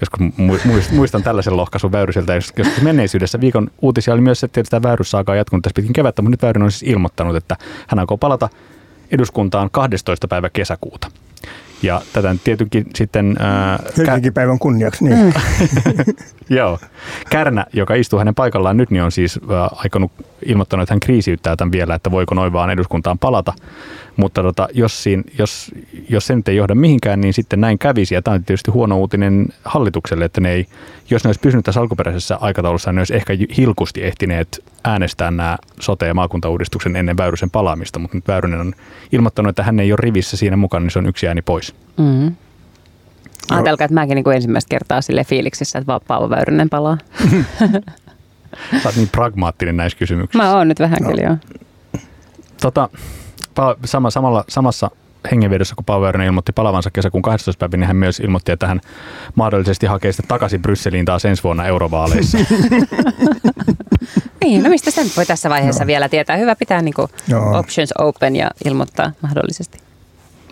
Joskus 0.00 0.90
muistan 0.92 1.22
tällaisen 1.22 1.56
lohkaisun 1.56 1.92
Väyryseltä. 1.92 2.34
Joskus 2.34 2.82
menneisyydessä 2.82 3.40
viikon 3.40 3.70
uutisia 3.82 4.14
oli 4.14 4.20
myös 4.20 4.40
se, 4.40 4.46
että 4.46 4.62
tämä 4.70 4.88
Väyryssaakaan 4.88 5.38
jatkunut 5.38 5.62
tässä 5.62 5.74
pitkin 5.74 5.92
kevättä, 5.92 6.22
mutta 6.22 6.30
nyt 6.30 6.42
Väyrynen 6.42 6.64
on 6.64 6.72
siis 6.72 6.90
ilmoittanut, 6.90 7.36
että 7.36 7.56
hän 7.86 7.98
aikoo 7.98 8.16
palata 8.16 8.48
eduskuntaan 9.10 9.70
12. 9.70 10.28
päivä 10.28 10.50
kesäkuuta. 10.50 11.08
Ja 11.82 12.02
tätä 12.12 12.36
tietenkin 12.44 12.86
sitten... 12.94 13.36
Ää, 13.40 13.78
Helsinki 13.96 14.30
päivän 14.30 14.58
kunniaksi, 14.58 15.04
niin. 15.04 15.34
Joo. 16.58 16.78
Kärnä, 17.30 17.66
joka 17.72 17.94
istuu 17.94 18.18
hänen 18.18 18.34
paikallaan 18.34 18.76
nyt, 18.76 18.90
niin 18.90 19.02
on 19.02 19.12
siis 19.12 19.40
aikonut 19.72 20.12
ilmoittanut, 20.46 20.82
että 20.82 20.94
hän 20.94 21.00
kriisiyttää 21.00 21.56
tämän 21.56 21.72
vielä, 21.72 21.94
että 21.94 22.10
voiko 22.10 22.34
noin 22.34 22.52
vaan 22.52 22.70
eduskuntaan 22.70 23.18
palata. 23.18 23.52
Mutta 24.16 24.42
tota, 24.42 24.68
jos, 24.72 25.02
siinä, 25.02 25.22
jos, 25.38 25.70
jos 26.08 26.26
se 26.26 26.36
nyt 26.36 26.48
ei 26.48 26.56
johda 26.56 26.74
mihinkään, 26.74 27.20
niin 27.20 27.34
sitten 27.34 27.60
näin 27.60 27.78
kävisi. 27.78 28.14
Ja 28.14 28.22
tämä 28.22 28.34
on 28.34 28.44
tietysti 28.44 28.70
huono 28.70 28.98
uutinen 28.98 29.48
hallitukselle, 29.64 30.24
että 30.24 30.40
ne 30.40 30.52
ei, 30.52 30.66
jos 31.10 31.24
ne 31.24 31.28
olisi 31.28 31.40
pysynyt 31.40 31.64
tässä 31.64 31.80
alkuperäisessä 31.80 32.36
aikataulussa, 32.40 32.92
ne 32.92 33.00
olisi 33.00 33.16
ehkä 33.16 33.32
hilkusti 33.56 34.04
ehtineet 34.04 34.64
äänestää 34.84 35.30
nämä 35.30 35.58
sote- 35.80 36.06
ja 36.06 36.14
maakuntauudistuksen 36.14 36.96
ennen 36.96 37.16
Väyrysen 37.16 37.50
palaamista. 37.50 37.98
Mutta 37.98 38.16
nyt 38.16 38.28
Väyrynen 38.28 38.60
on 38.60 38.72
ilmoittanut, 39.12 39.50
että 39.50 39.62
hän 39.62 39.80
ei 39.80 39.92
ole 39.92 39.98
rivissä 40.00 40.36
siinä 40.36 40.56
mukana, 40.56 40.82
niin 40.82 40.90
se 40.90 40.98
on 40.98 41.06
yksi 41.06 41.28
ääni 41.28 41.42
pois. 41.42 41.74
Mm-hmm. 41.96 42.34
Ajatelkaa, 43.50 43.84
että 43.84 43.94
mäkin 43.94 44.14
niin 44.14 44.34
ensimmäistä 44.34 44.68
kertaa 44.68 45.00
sille 45.00 45.24
fiiliksissä, 45.24 45.78
että 45.78 46.00
Paavo 46.06 46.30
Väyrynen 46.30 46.68
palaa. 46.70 46.98
Sä 48.82 48.88
oot 48.88 48.96
niin 48.96 49.08
pragmaattinen 49.08 49.76
näissä 49.76 49.98
kysymyksissä. 49.98 50.44
Mä 50.44 50.56
oon 50.56 50.68
nyt 50.68 50.80
vähän 50.80 50.98
no. 51.02 51.08
kyllä, 51.08 51.22
joo. 51.22 51.36
Tota, 52.60 52.88
sama, 53.84 54.10
samalla, 54.10 54.44
samassa 54.48 54.90
hengenvedossa, 55.30 55.74
kun 55.74 55.84
Paavo 55.84 56.04
Väyrynen 56.04 56.26
ilmoitti 56.26 56.52
palavansa 56.52 56.90
kesäkuun 56.90 57.22
12. 57.22 57.58
päivä, 57.58 57.76
niin 57.76 57.86
hän 57.86 57.96
myös 57.96 58.20
ilmoitti, 58.20 58.52
että 58.52 58.66
hän 58.66 58.80
mahdollisesti 59.34 59.86
hakee 59.86 60.12
sitten 60.12 60.28
takaisin 60.28 60.62
Brysseliin 60.62 61.04
taas 61.04 61.24
ensi 61.24 61.42
vuonna 61.42 61.66
eurovaaleissa. 61.66 62.38
niin, 64.44 64.62
no 64.62 64.70
mistä 64.70 64.90
sen 64.90 65.06
voi 65.16 65.26
tässä 65.26 65.50
vaiheessa 65.50 65.84
no. 65.84 65.86
vielä 65.86 66.08
tietää? 66.08 66.36
Hyvä 66.36 66.56
pitää 66.56 66.82
niin 66.82 66.94
kuin 66.94 67.08
options 67.58 67.92
open 67.98 68.36
ja 68.36 68.50
ilmoittaa 68.64 69.12
mahdollisesti. 69.20 69.78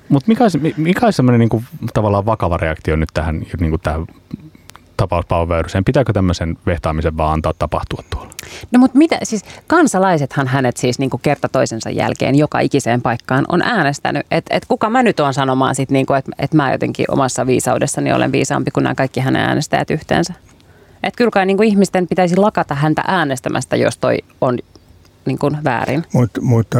Mutta 0.08 0.28
mikä 0.28 0.44
olisi, 0.44 0.74
mikä 0.76 1.06
olisi 1.06 1.16
semmoinen 1.16 1.48
niin 1.48 1.66
tavallaan 1.94 2.26
vakava 2.26 2.56
reaktio 2.56 2.96
nyt 2.96 3.08
tähän, 3.14 3.42
niin 3.60 3.70
kuin 3.70 3.80
tähän 3.80 4.06
tapaus 4.96 5.26
Paavo 5.26 5.48
Väyryseen. 5.48 5.84
Pitääkö 5.84 6.12
tämmöisen 6.12 6.58
vehtaamisen 6.66 7.16
vaan 7.16 7.32
antaa 7.32 7.52
tapahtua 7.58 8.04
tuolla? 8.10 8.30
No 8.72 8.78
mutta 8.78 8.98
mitä, 8.98 9.18
siis 9.22 9.44
kansalaisethan 9.66 10.46
hänet 10.46 10.76
siis 10.76 10.98
niin 10.98 11.10
kuin 11.10 11.20
kerta 11.20 11.48
toisensa 11.48 11.90
jälkeen 11.90 12.34
joka 12.34 12.60
ikiseen 12.60 13.02
paikkaan 13.02 13.44
on 13.48 13.62
äänestänyt. 13.62 14.26
Että 14.30 14.56
et 14.56 14.66
kuka 14.68 14.90
mä 14.90 15.02
nyt 15.02 15.20
oon 15.20 15.34
sanomaan 15.34 15.74
sitten, 15.74 15.92
niin 15.92 16.06
että 16.18 16.32
et 16.38 16.54
mä 16.54 16.72
jotenkin 16.72 17.06
omassa 17.08 17.46
viisaudessani 17.46 18.12
olen 18.12 18.32
viisaampi 18.32 18.70
kuin 18.70 18.84
nämä 18.84 18.94
kaikki 18.94 19.20
hänen 19.20 19.42
äänestäjät 19.42 19.90
yhteensä. 19.90 20.34
Että 21.02 21.18
kyllä 21.18 21.30
kai 21.30 21.46
niin 21.46 21.56
kuin 21.56 21.68
ihmisten 21.68 22.08
pitäisi 22.08 22.36
lakata 22.36 22.74
häntä 22.74 23.02
äänestämästä, 23.06 23.76
jos 23.76 23.98
toi 23.98 24.18
on 24.40 24.58
niin 25.26 25.38
kuin 25.38 25.64
väärin. 25.64 26.04
Mut, 26.12 26.30
mutta 26.40 26.78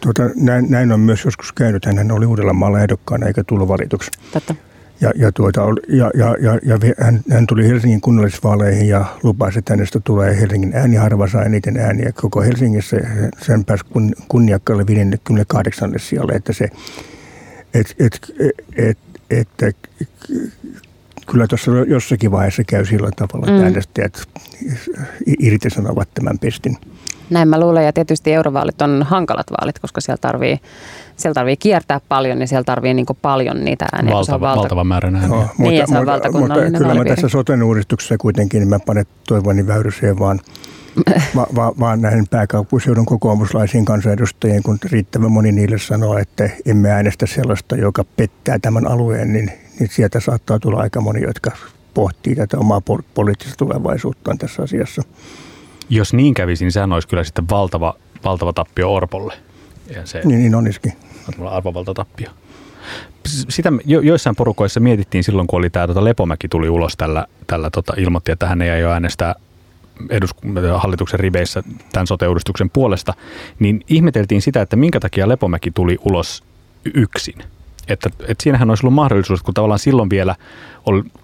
tuota, 0.00 0.22
näin, 0.36 0.70
näin, 0.70 0.92
on 0.92 1.00
myös 1.00 1.24
joskus 1.24 1.52
käynyt. 1.52 1.84
Hän 1.84 2.12
oli 2.12 2.26
Uudellamaalla 2.26 2.80
ehdokkaana 2.80 3.26
eikä 3.26 3.44
tullut 3.44 3.68
valituksi. 3.68 4.10
Totta. 4.32 4.54
Ja, 5.02 5.12
ja, 5.16 5.32
tuota, 5.32 5.60
ja, 5.88 6.10
ja, 6.14 6.36
ja, 6.40 6.58
ja 6.62 6.78
hän, 6.98 7.20
hän, 7.30 7.46
tuli 7.46 7.68
Helsingin 7.68 8.00
kunnallisvaaleihin 8.00 8.88
ja 8.88 9.04
lupasi, 9.22 9.58
että 9.58 9.72
hänestä 9.72 10.00
tulee 10.00 10.40
Helsingin 10.40 10.72
ääni. 10.74 10.96
Harva 10.96 11.28
saa 11.28 11.44
eniten 11.44 11.76
ääniä 11.76 12.12
koko 12.12 12.42
Helsingissä. 12.42 12.96
Sen 13.42 13.64
pääsi 13.64 13.84
kun, 13.84 14.14
kunniakkaalle 14.28 14.86
58 14.86 15.92
sijalle. 15.96 16.32
Että 16.32 16.52
se, 16.52 16.68
et, 17.74 17.94
et, 17.98 18.32
et, 18.76 18.98
et, 19.30 19.48
et, 19.62 19.76
kyllä 21.30 21.46
tuossa 21.46 21.70
jossakin 21.88 22.30
vaiheessa 22.30 22.64
käy 22.64 22.84
sillä 22.84 23.10
tavalla, 23.16 23.46
että 23.46 23.58
mm. 23.58 23.64
äänestäjät 23.64 24.22
irtisanovat 25.38 26.08
tämän 26.14 26.38
pestin. 26.38 26.76
Näin 27.32 27.48
mä 27.48 27.60
luulen 27.60 27.84
ja 27.84 27.92
tietysti 27.92 28.32
eurovaalit 28.32 28.82
on 28.82 29.02
hankalat 29.02 29.46
vaalit, 29.50 29.78
koska 29.78 30.00
siellä 30.00 30.20
tarvii, 30.20 30.58
siellä 31.16 31.34
tarvii 31.34 31.56
kiertää 31.56 32.00
paljon 32.08 32.40
ja 32.40 32.46
siellä 32.46 32.64
tarvii 32.64 32.94
niin 32.94 33.06
paljon 33.22 33.64
niitä 33.64 33.86
ääniä. 33.92 34.14
Valtava, 34.14 34.40
valta, 34.40 34.60
valtava 34.60 34.84
määrä 34.84 35.06
ääniä. 35.14 35.28
No, 35.28 35.36
mutta, 35.36 35.54
niin, 35.58 35.88
se 35.88 35.98
on 35.98 36.06
mutta, 36.06 36.38
mutta 36.38 36.78
kyllä 36.78 36.94
mä 36.94 37.04
tässä 37.04 37.28
soten 37.28 37.62
uudistuksessa 37.62 38.18
kuitenkin 38.18 38.60
niin 38.60 38.68
mä 38.68 38.78
panen 38.78 39.06
toivoni 39.28 39.66
väyryseen 39.66 40.18
vaan 40.18 40.40
va, 41.36 41.46
va, 41.56 41.72
vaan 41.80 42.00
näihin 42.00 42.28
pääkaupunkiseudun 42.28 43.06
kokoomuslaisiin 43.06 43.84
kansanedustajien, 43.84 44.62
kun 44.62 44.78
riittävän 44.90 45.32
moni 45.32 45.52
niille 45.52 45.78
sanoo, 45.78 46.18
että 46.18 46.50
emme 46.66 46.90
äänestä 46.90 47.26
sellaista, 47.26 47.76
joka 47.76 48.04
pettää 48.16 48.58
tämän 48.58 48.86
alueen, 48.86 49.32
niin, 49.32 49.52
niin 49.78 49.90
sieltä 49.92 50.20
saattaa 50.20 50.58
tulla 50.58 50.80
aika 50.80 51.00
moni, 51.00 51.22
jotka 51.22 51.50
pohtii 51.94 52.34
tätä 52.34 52.58
omaa 52.58 52.80
poliittista 53.14 53.56
tulevaisuuttaan 53.56 54.38
tässä 54.38 54.62
asiassa. 54.62 55.02
Jos 55.94 56.14
niin 56.14 56.34
kävisi, 56.34 56.64
niin 56.64 56.72
sehän 56.72 56.92
olisi 56.92 57.08
kyllä 57.08 57.24
sitten 57.24 57.48
valtava, 57.50 57.94
valtava 58.24 58.52
tappio 58.52 58.94
Orpolle. 58.94 59.34
Ja 59.94 60.06
se, 60.06 60.20
niin, 60.24 60.40
niin 60.40 60.54
olisikin. 60.54 60.92
Arvovalta 61.50 61.94
tappio. 61.94 62.30
Sitä 63.26 63.72
jo, 63.84 64.00
joissain 64.00 64.36
porukoissa 64.36 64.80
mietittiin 64.80 65.24
silloin, 65.24 65.46
kun 65.46 65.58
oli 65.58 65.70
tämä 65.70 65.86
tota 65.86 66.04
Lepomäki 66.04 66.48
tuli 66.48 66.68
ulos 66.68 66.96
tällä, 66.96 67.26
tällä 67.46 67.70
tota, 67.70 67.92
ilmoitti, 67.96 68.32
että 68.32 68.46
hän 68.48 68.62
ei 68.62 68.70
aio 68.70 68.90
äänestää 68.90 69.34
edus- 70.10 70.34
hallituksen 70.76 71.20
riveissä 71.20 71.62
tämän 71.92 72.06
sote-uudistuksen 72.06 72.70
puolesta, 72.70 73.14
niin 73.58 73.80
ihmeteltiin 73.88 74.42
sitä, 74.42 74.62
että 74.62 74.76
minkä 74.76 75.00
takia 75.00 75.28
Lepomäki 75.28 75.70
tuli 75.70 75.98
ulos 76.04 76.44
yksin. 76.94 77.34
Että, 77.88 78.10
että 78.28 78.42
siinähän 78.42 78.70
olisi 78.70 78.86
ollut 78.86 78.94
mahdollisuus, 78.94 79.42
kun 79.42 79.54
tavallaan 79.54 79.78
silloin 79.78 80.10
vielä, 80.10 80.34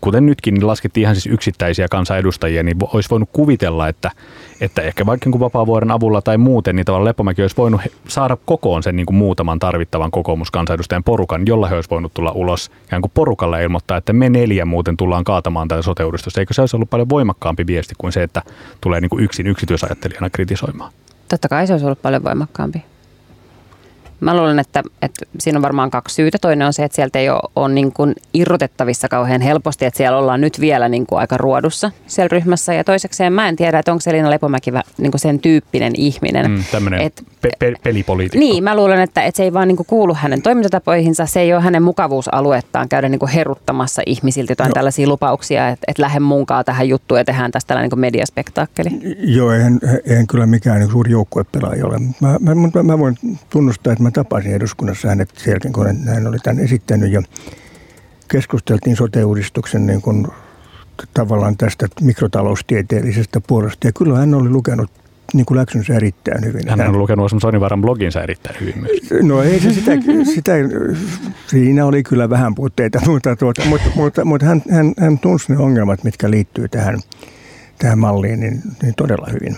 kuten 0.00 0.26
nytkin, 0.26 0.54
niin 0.54 0.66
laskettiin 0.66 1.02
ihan 1.02 1.14
siis 1.14 1.26
yksittäisiä 1.26 1.88
kansanedustajia, 1.88 2.62
niin 2.62 2.76
olisi 2.92 3.10
voinut 3.10 3.28
kuvitella, 3.32 3.88
että, 3.88 4.10
että 4.60 4.82
ehkä 4.82 5.06
vaikka 5.06 5.30
niin 5.30 5.40
vapaavuoren 5.40 5.90
avulla 5.90 6.22
tai 6.22 6.38
muuten, 6.38 6.76
niin 6.76 6.86
tavallaan 6.86 7.08
Lepomäki 7.08 7.42
olisi 7.42 7.56
voinut 7.56 7.80
saada 8.08 8.36
kokoon 8.44 8.82
sen 8.82 8.96
niin 8.96 9.06
kuin 9.06 9.16
muutaman 9.16 9.58
tarvittavan 9.58 10.10
kokoomuskansanedustajan 10.10 11.04
porukan, 11.04 11.46
jolla 11.46 11.68
he 11.68 11.74
olisi 11.74 11.90
voinut 11.90 12.14
tulla 12.14 12.32
ulos 12.32 12.70
ja 12.90 12.98
niin 12.98 13.10
porukalla 13.14 13.58
ilmoittaa, 13.58 13.96
että 13.96 14.12
me 14.12 14.28
neljä 14.28 14.64
muuten 14.64 14.96
tullaan 14.96 15.24
kaatamaan 15.24 15.68
tätä 15.68 15.82
sote 15.82 16.02
Eikö 16.38 16.54
se 16.54 16.62
olisi 16.62 16.76
ollut 16.76 16.90
paljon 16.90 17.08
voimakkaampi 17.08 17.66
viesti 17.66 17.94
kuin 17.98 18.12
se, 18.12 18.22
että 18.22 18.42
tulee 18.80 19.00
niin 19.00 19.10
kuin 19.10 19.24
yksin 19.24 19.46
yksityisajattelijana 19.46 20.30
kritisoimaan? 20.30 20.92
Totta 21.28 21.48
kai 21.48 21.66
se 21.66 21.72
olisi 21.72 21.86
ollut 21.86 22.02
paljon 22.02 22.24
voimakkaampi. 22.24 22.84
Mä 24.20 24.36
luulen, 24.36 24.58
että, 24.58 24.82
että 25.02 25.26
siinä 25.38 25.58
on 25.58 25.62
varmaan 25.62 25.90
kaksi 25.90 26.14
syytä. 26.14 26.38
Toinen 26.40 26.66
on 26.66 26.72
se, 26.72 26.84
että 26.84 26.96
sieltä 26.96 27.18
ei 27.18 27.30
ole, 27.30 27.40
ole 27.56 27.74
niin 27.74 27.92
kuin 27.92 28.14
irrotettavissa 28.34 29.08
kauhean 29.08 29.40
helposti, 29.40 29.84
että 29.84 29.98
siellä 29.98 30.18
ollaan 30.18 30.40
nyt 30.40 30.60
vielä 30.60 30.88
niin 30.88 31.06
kuin 31.06 31.18
aika 31.18 31.36
ruodussa 31.36 31.90
siellä 32.06 32.28
ryhmässä. 32.32 32.74
Ja 32.74 32.84
toisekseen 32.84 33.32
mä 33.32 33.48
en 33.48 33.56
tiedä, 33.56 33.78
että 33.78 33.92
onko 33.92 34.02
Elina 34.06 34.30
Lepomäki 34.30 34.70
niin 34.98 35.10
kuin 35.10 35.20
sen 35.20 35.38
tyyppinen 35.38 35.92
ihminen. 35.96 36.50
Mm, 36.50 36.64
tämmöinen 36.72 37.00
et, 37.00 37.22
pe- 37.42 37.50
pe- 37.58 37.74
pelipoliitikko. 37.82 38.38
Niin, 38.38 38.64
mä 38.64 38.76
luulen, 38.76 39.00
että, 39.00 39.22
että 39.22 39.36
se 39.36 39.42
ei 39.42 39.52
vaan 39.52 39.68
niin 39.68 39.76
kuin 39.76 39.86
kuulu 39.86 40.14
hänen 40.14 40.42
toimintatapoihinsa. 40.42 41.26
Se 41.26 41.40
ei 41.40 41.54
ole 41.54 41.62
hänen 41.62 41.82
mukavuusaluettaan 41.82 42.88
käydä 42.88 43.08
niin 43.08 43.18
kuin 43.18 43.30
heruttamassa 43.30 44.02
ihmisiltä 44.06 44.52
jotain 44.52 44.68
no. 44.68 44.74
tällaisia 44.74 45.08
lupauksia, 45.08 45.68
että, 45.68 45.84
että 45.88 46.02
lähde 46.02 46.20
munkaan 46.20 46.64
tähän 46.64 46.88
juttuun 46.88 47.20
ja 47.20 47.24
tehdään 47.24 47.50
tästä 47.50 47.68
tällainen 47.68 47.90
niin 47.90 48.00
mediaspektaakkeli. 48.00 48.90
Joo, 49.18 49.52
eihän, 49.52 49.80
eihän 50.04 50.26
kyllä 50.26 50.46
mikään 50.46 50.80
niin 50.80 50.90
suuri 50.90 51.10
joukkuepelaaja 51.10 51.86
ole. 51.86 51.98
Mä, 52.20 52.36
mä, 52.40 52.54
mä, 52.54 52.82
mä 52.82 52.98
voin 52.98 53.16
tunnustaa, 53.50 53.92
että 53.92 54.02
mä 54.02 54.07
tapasin 54.12 54.54
eduskunnassa 54.54 55.08
hänet 55.08 55.30
sen 55.36 55.50
jälkeen, 55.50 55.72
kun 55.72 55.86
hän 56.06 56.26
oli 56.26 56.38
tämän 56.38 56.64
esittänyt 56.64 57.12
ja 57.12 57.22
keskusteltiin 58.28 58.96
sote-uudistuksen 58.96 59.86
niin 59.86 60.02
kuin, 60.02 60.26
tavallaan 61.14 61.56
tästä 61.56 61.86
mikrotaloustieteellisestä 62.00 63.40
puolesta. 63.46 63.86
Ja 63.86 63.92
kyllä 63.92 64.18
hän 64.18 64.34
oli 64.34 64.48
lukenut 64.48 64.90
niin 65.34 65.46
kuin 65.46 65.58
läksynsä 65.58 65.94
erittäin 65.94 66.44
hyvin. 66.44 66.68
Hän 66.68 66.80
on 66.80 66.98
lukenut 66.98 67.32
Sonivaran 67.40 67.80
bloginsa 67.80 68.22
erittäin 68.22 68.60
hyvin 68.60 68.74
myös. 68.80 69.22
No 69.22 69.42
ei 69.42 69.60
se 69.60 69.72
sitä, 69.72 69.92
sitä 70.34 70.52
siinä 71.46 71.86
oli 71.86 72.02
kyllä 72.02 72.30
vähän 72.30 72.54
puutteita, 72.54 73.00
mutta, 73.06 73.36
tuota, 73.36 73.64
mutta, 73.64 73.90
mutta, 73.94 74.24
mutta 74.24 74.46
hän, 74.46 74.62
hän, 74.70 74.92
hän 74.98 75.18
tunsi 75.18 75.52
ne 75.52 75.58
ongelmat, 75.58 76.04
mitkä 76.04 76.30
liittyy 76.30 76.68
tähän, 76.68 76.98
tähän 77.78 77.98
malliin 77.98 78.40
niin, 78.40 78.62
niin 78.82 78.94
todella 78.96 79.26
hyvin. 79.32 79.56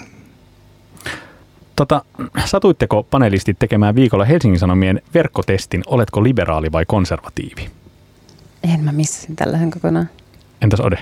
Tota, 1.81 2.05
satuitteko 2.45 3.03
panelistit 3.03 3.59
tekemään 3.59 3.95
viikolla 3.95 4.25
Helsingin 4.25 4.59
Sanomien 4.59 5.03
verkkotestin, 5.15 5.83
oletko 5.87 6.23
liberaali 6.23 6.73
vai 6.73 6.85
konservatiivi? 6.87 7.71
En 8.75 8.81
mä 8.81 8.93
missasin 8.93 9.37
tällaisen 9.37 9.71
kokonaan. 9.71 10.09
Entäs 10.63 10.81
Ode? 10.81 10.99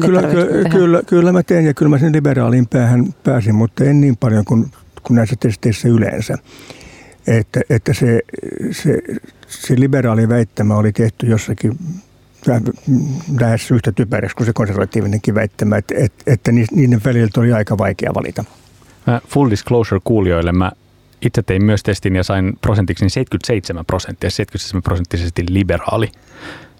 Kyllä, 0.00 0.22
kyllä, 0.22 0.68
kyllä, 0.68 1.02
kyllä 1.06 1.32
mä 1.32 1.42
teen 1.42 1.66
ja 1.66 1.74
kyllä 1.74 1.88
mä 1.90 1.98
sen 1.98 2.12
liberaalin 2.12 2.66
päähän 2.66 3.14
pääsin, 3.24 3.54
mutta 3.54 3.84
en 3.84 4.00
niin 4.00 4.16
paljon 4.16 4.44
kuin, 4.44 4.70
kuin 5.02 5.14
näissä 5.14 5.36
testeissä 5.40 5.88
yleensä. 5.88 6.38
Että, 7.26 7.60
että 7.70 7.94
se, 7.94 8.20
se, 8.70 8.98
se 9.48 9.80
liberaali 9.80 10.28
väittämä 10.28 10.76
oli 10.76 10.92
tehty 10.92 11.26
jossakin 11.26 11.78
lähes 13.40 13.70
yhtä 13.70 13.92
typeräksi 13.92 14.36
kuin 14.36 14.46
se 14.46 14.52
konservatiivinenkin 14.52 15.34
väittämä, 15.34 15.76
että, 15.76 15.94
että, 15.98 16.22
että 16.26 16.52
niiden 16.52 17.00
välillä 17.04 17.30
oli 17.36 17.52
aika 17.52 17.78
vaikea 17.78 18.14
valita. 18.14 18.44
Mä 19.06 19.20
full 19.28 19.50
disclosure 19.50 20.00
kuulijoille, 20.04 20.52
mä 20.52 20.72
itse 21.22 21.42
tein 21.42 21.64
myös 21.64 21.82
testin 21.82 22.16
ja 22.16 22.24
sain 22.24 22.58
prosentiksi 22.60 23.08
77 23.08 23.84
prosenttia, 23.84 24.30
77 24.30 24.82
prosenttisesti 24.82 25.44
liberaali. 25.50 26.10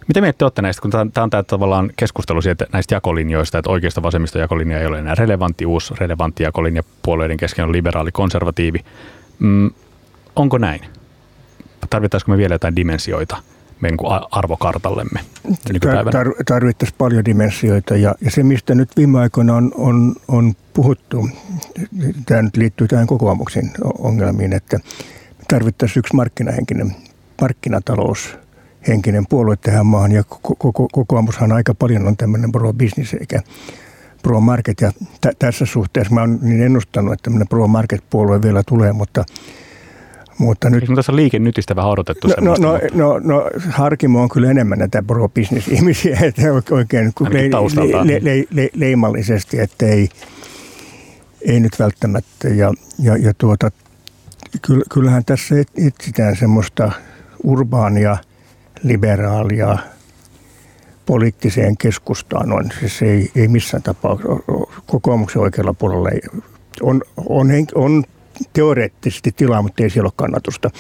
Mitä 0.09 0.21
mieltä 0.21 0.39
te 0.39 0.45
olette 0.45 0.63
näistä, 0.63 0.83
kun 0.83 0.91
tämä 0.91 1.25
on 1.25 1.31
tämä 1.31 1.43
tavallaan 1.43 1.91
keskustelu 1.97 2.43
siitä, 2.43 2.67
näistä 2.73 2.95
jakolinjoista, 2.95 3.59
että 3.59 3.71
oikeasta 3.71 4.03
vasemmista 4.03 4.39
jakolinja 4.39 4.81
ei 4.81 4.87
ole 4.87 4.99
enää 4.99 5.15
relevantti, 5.15 5.67
uusi 5.67 5.95
relevantti 5.99 6.43
jakolinja 6.43 6.83
puolueiden 7.03 7.37
kesken 7.37 7.65
on 7.65 7.73
liberaali, 7.73 8.13
konservatiivi. 8.13 8.79
Mm, 9.39 9.71
onko 10.37 10.59
näin? 10.59 10.81
Tarvittaisiko 11.91 12.33
me 12.33 12.39
vielä 12.39 12.55
jotain 12.55 12.77
dimensioita 12.77 13.37
meidän 13.81 13.99
arvokartallemme 14.31 15.21
nykypäivänä? 15.73 16.23
Tar- 16.23 16.45
tarvittaisiin 16.47 16.99
paljon 16.99 17.25
dimensioita 17.25 17.97
ja, 17.97 18.15
ja 18.21 18.31
se, 18.31 18.43
mistä 18.43 18.75
nyt 18.75 18.91
viime 18.97 19.21
aikoina 19.21 19.55
on, 19.55 19.73
on, 19.77 20.15
on 20.29 20.55
puhuttu, 20.75 21.29
tämä 22.27 22.43
nyt 22.43 22.57
liittyy 22.57 22.89
tähän 22.89 23.07
kokoomuksen 23.07 23.71
ongelmiin, 23.99 24.53
että 24.53 24.81
tarvittaisiin 25.49 26.01
yksi 26.01 26.17
markkinahenkinen 26.17 26.97
markkinatalous– 27.41 28.29
henkinen 28.89 29.27
puolue 29.29 29.57
tähän 29.57 29.87
maahan 29.87 30.13
ja 30.13 30.23
kokoomushan 30.93 31.53
aika 31.53 31.75
paljon 31.75 32.07
on 32.07 32.17
tämmöinen 32.17 32.53
pro-business 32.53 33.15
eikä 33.15 33.43
pro-market 34.23 34.81
ja 34.81 34.93
t- 34.93 35.39
tässä 35.39 35.67
suhteessa 35.67 36.15
mä 36.15 36.21
oon 36.21 36.39
niin 36.43 36.63
ennustanut, 36.63 37.13
että 37.13 37.23
tämmöinen 37.23 37.49
pro-market-puolue 37.49 38.43
vielä 38.43 38.63
tulee, 38.67 38.93
mutta 38.93 39.25
mutta 40.39 40.71
nyt... 40.71 40.83
Eikö 40.83 40.95
tässä 40.95 41.17
liikennytistä 41.17 41.77
vähän 41.77 41.91
odotettu 41.91 42.29
no, 42.29 42.35
no, 42.41 42.55
no, 42.59 42.79
no, 42.95 43.19
no, 43.19 43.51
Harkimo 43.71 44.23
on 44.23 44.29
kyllä 44.29 44.51
enemmän 44.51 44.79
näitä 44.79 45.03
pro-business-ihmisiä, 45.03 46.19
että 46.27 46.43
oikein 46.71 47.13
le, 47.29 47.51
le, 48.05 48.21
le, 48.23 48.45
le, 48.51 48.71
leimallisesti, 48.75 49.61
että 49.61 49.87
ei, 49.87 50.09
ei 51.43 51.61
nyt 51.61 51.79
välttämättä. 51.79 52.49
Ja, 52.49 52.73
ja, 52.99 53.17
ja 53.17 53.35
tuota, 53.39 53.71
kyllähän 54.93 55.25
tässä 55.25 55.55
etsitään 55.77 56.37
semmoista 56.37 56.93
urbaania– 57.45 58.17
liberaalia 58.83 59.79
poliittiseen 61.07 61.77
keskustaan 61.77 62.53
on. 62.53 62.65
Siis 62.81 63.03
ei, 63.03 63.31
ei 63.37 63.49
missään 63.49 63.83
tapauksessa 63.83 64.35
kokoomuksen 64.87 65.43
oikealla 65.43 65.75
puolella 65.75 66.11
ei, 66.11 66.21
on, 66.83 67.03
on, 67.17 67.49
on 67.75 68.05
teoreettisesti 68.53 69.33
tilaa, 69.37 69.63
mutta 69.63 69.83
ei 69.83 69.91
siellä 69.91 70.07
ole 70.07 70.13
kannatusta. 70.17 70.71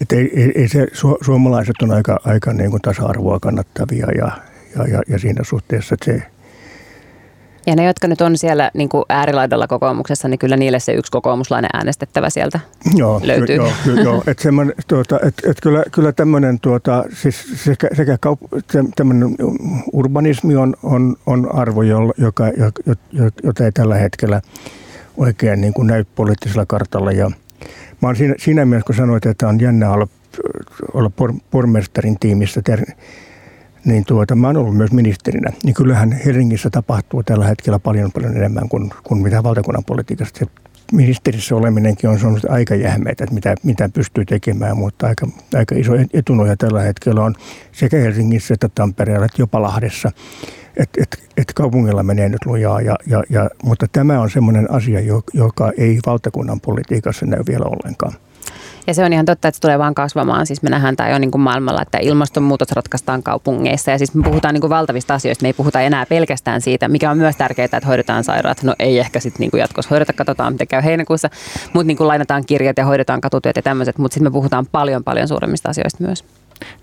Et 0.00 0.12
ei, 0.12 0.30
ei, 0.34 0.52
ei 0.54 0.68
se, 0.68 0.86
su, 0.92 1.18
suomalaiset 1.20 1.82
on 1.82 1.90
aika, 1.90 2.20
aika 2.24 2.52
niin 2.52 2.70
kuin 2.70 2.82
tasa-arvoa 2.82 3.40
kannattavia 3.40 4.06
ja, 4.06 4.30
ja, 4.76 4.88
ja, 4.88 5.02
ja 5.08 5.18
siinä 5.18 5.44
suhteessa 5.44 5.96
se– 6.04 6.22
ja 7.68 7.76
ne, 7.76 7.84
jotka 7.84 8.08
nyt 8.08 8.20
on 8.20 8.38
siellä 8.38 8.70
niin 8.74 8.88
kuin 8.88 9.04
äärilaidalla 9.08 9.66
kokoomuksessa, 9.66 10.28
niin 10.28 10.38
kyllä 10.38 10.56
niille 10.56 10.80
se 10.80 10.92
yksi 10.92 11.12
kokoomuslainen 11.12 11.70
äänestettävä 11.72 12.30
sieltä 12.30 12.60
joo, 12.94 13.20
löytyy. 13.24 13.56
Joo, 13.56 13.72
ky, 13.84 13.94
joo. 13.94 14.22
Et 14.26 14.42
tuota, 14.88 15.20
et, 15.22 15.34
et 15.46 15.56
kyllä, 15.62 15.82
kyllä 15.92 16.12
tämmöinen 16.12 16.60
tuota, 16.60 17.04
siis 17.14 17.64
sekä, 17.64 17.88
sekä 17.94 18.18
kaup- 18.26 18.62
tämmöinen 18.96 19.36
urbanismi 19.92 20.56
on, 20.56 20.74
on, 20.82 21.16
on 21.26 21.54
arvo, 21.54 21.82
joka, 21.82 22.48
joka, 22.56 22.82
jota 23.42 23.64
ei 23.64 23.72
tällä 23.72 23.94
hetkellä 23.94 24.40
oikein 25.18 25.60
niin 25.60 25.72
kuin 25.72 25.86
näy 25.86 26.04
poliittisella 26.14 26.66
kartalla. 26.66 27.12
Ja 27.12 27.30
mä 28.02 28.08
olen 28.08 28.16
siinä, 28.16 28.34
siinä 28.38 28.64
mielessä, 28.64 28.86
kun 28.86 28.94
sanoit, 28.94 29.26
että 29.26 29.48
on 29.48 29.60
jännä 29.60 29.90
olla, 29.90 30.08
olla 30.94 31.10
por, 31.10 31.32
pormestarin 31.50 32.18
tiimissä 32.20 32.62
ter, 32.64 32.84
niin 33.84 34.04
tuota, 34.04 34.34
mä 34.34 34.46
oon 34.46 34.56
ollut 34.56 34.76
myös 34.76 34.92
ministerinä, 34.92 35.52
niin 35.64 35.74
kyllähän 35.74 36.12
Helsingissä 36.12 36.70
tapahtuu 36.70 37.22
tällä 37.22 37.46
hetkellä 37.46 37.78
paljon 37.78 38.12
paljon 38.12 38.36
enemmän 38.36 38.68
kuin, 38.68 38.90
kuin 39.04 39.22
mitä 39.22 39.42
valtakunnan 39.42 39.84
politiikasta. 39.84 40.38
Se 40.38 40.46
ministerissä 40.92 41.56
oleminenkin 41.56 42.10
on 42.10 42.18
sanonut 42.18 42.44
aika 42.48 42.74
jähmeitä, 42.74 43.24
että 43.24 43.34
mitä, 43.34 43.54
mitä 43.62 43.88
pystyy 43.88 44.24
tekemään, 44.24 44.76
mutta 44.76 45.06
aika, 45.06 45.28
aika 45.54 45.74
iso 45.74 45.92
etunoja 46.14 46.56
tällä 46.56 46.82
hetkellä 46.82 47.22
on 47.22 47.34
sekä 47.72 47.96
Helsingissä 47.96 48.54
että 48.54 48.68
Tampereella 48.74 49.26
että 49.26 49.42
jopa 49.42 49.62
Lahdessa. 49.62 50.10
Että 50.78 51.02
et, 51.02 51.18
et 51.36 51.52
kaupungilla 51.54 52.02
menee 52.02 52.28
nyt 52.28 52.46
lujaa, 52.46 52.80
ja, 52.80 52.96
ja, 53.06 53.22
ja, 53.30 53.50
mutta 53.62 53.86
tämä 53.92 54.20
on 54.20 54.30
semmoinen 54.30 54.70
asia, 54.70 55.00
joka 55.34 55.72
ei 55.78 55.98
valtakunnan 56.06 56.60
politiikassa 56.60 57.26
näy 57.26 57.40
vielä 57.48 57.64
ollenkaan. 57.64 58.12
Ja 58.86 58.94
se 58.94 59.04
on 59.04 59.12
ihan 59.12 59.26
totta, 59.26 59.48
että 59.48 59.56
se 59.56 59.60
tulee 59.60 59.78
vaan 59.78 59.94
kasvamaan. 59.94 60.46
Siis 60.46 60.62
me 60.62 60.70
nähdään 60.70 60.96
tämä 60.96 61.08
jo 61.08 61.18
niin 61.18 61.30
kuin 61.30 61.40
maailmalla, 61.40 61.82
että 61.82 61.98
ilmastonmuutos 61.98 62.72
ratkaistaan 62.72 63.22
kaupungeissa. 63.22 63.90
Ja 63.90 63.98
siis 63.98 64.14
me 64.14 64.22
puhutaan 64.22 64.54
niin 64.54 64.60
kuin 64.60 64.70
valtavista 64.70 65.14
asioista. 65.14 65.42
Me 65.42 65.48
ei 65.48 65.52
puhuta 65.52 65.80
enää 65.80 66.06
pelkästään 66.06 66.60
siitä, 66.60 66.88
mikä 66.88 67.10
on 67.10 67.18
myös 67.18 67.36
tärkeää, 67.36 67.64
että 67.64 67.80
hoidetaan 67.86 68.24
sairaat. 68.24 68.62
No 68.62 68.74
ei 68.78 68.98
ehkä 68.98 69.20
sitten 69.20 69.40
niin 69.40 69.60
jatkossa 69.60 69.88
hoideta, 69.90 70.12
katsotaan 70.12 70.52
miten 70.52 70.68
käy 70.68 70.84
heinäkuussa. 70.84 71.30
Mutta 71.72 71.86
niin 71.86 71.96
kuin 71.96 72.08
lainataan 72.08 72.44
kirjat 72.46 72.76
ja 72.76 72.84
hoidetaan 72.84 73.20
katutyöt 73.20 73.56
ja 73.56 73.62
tämmöiset. 73.62 73.98
Mutta 73.98 74.14
sitten 74.14 74.32
me 74.32 74.32
puhutaan 74.32 74.66
paljon 74.72 75.04
paljon 75.04 75.28
suuremmista 75.28 75.68
asioista 75.68 76.04
myös. 76.04 76.24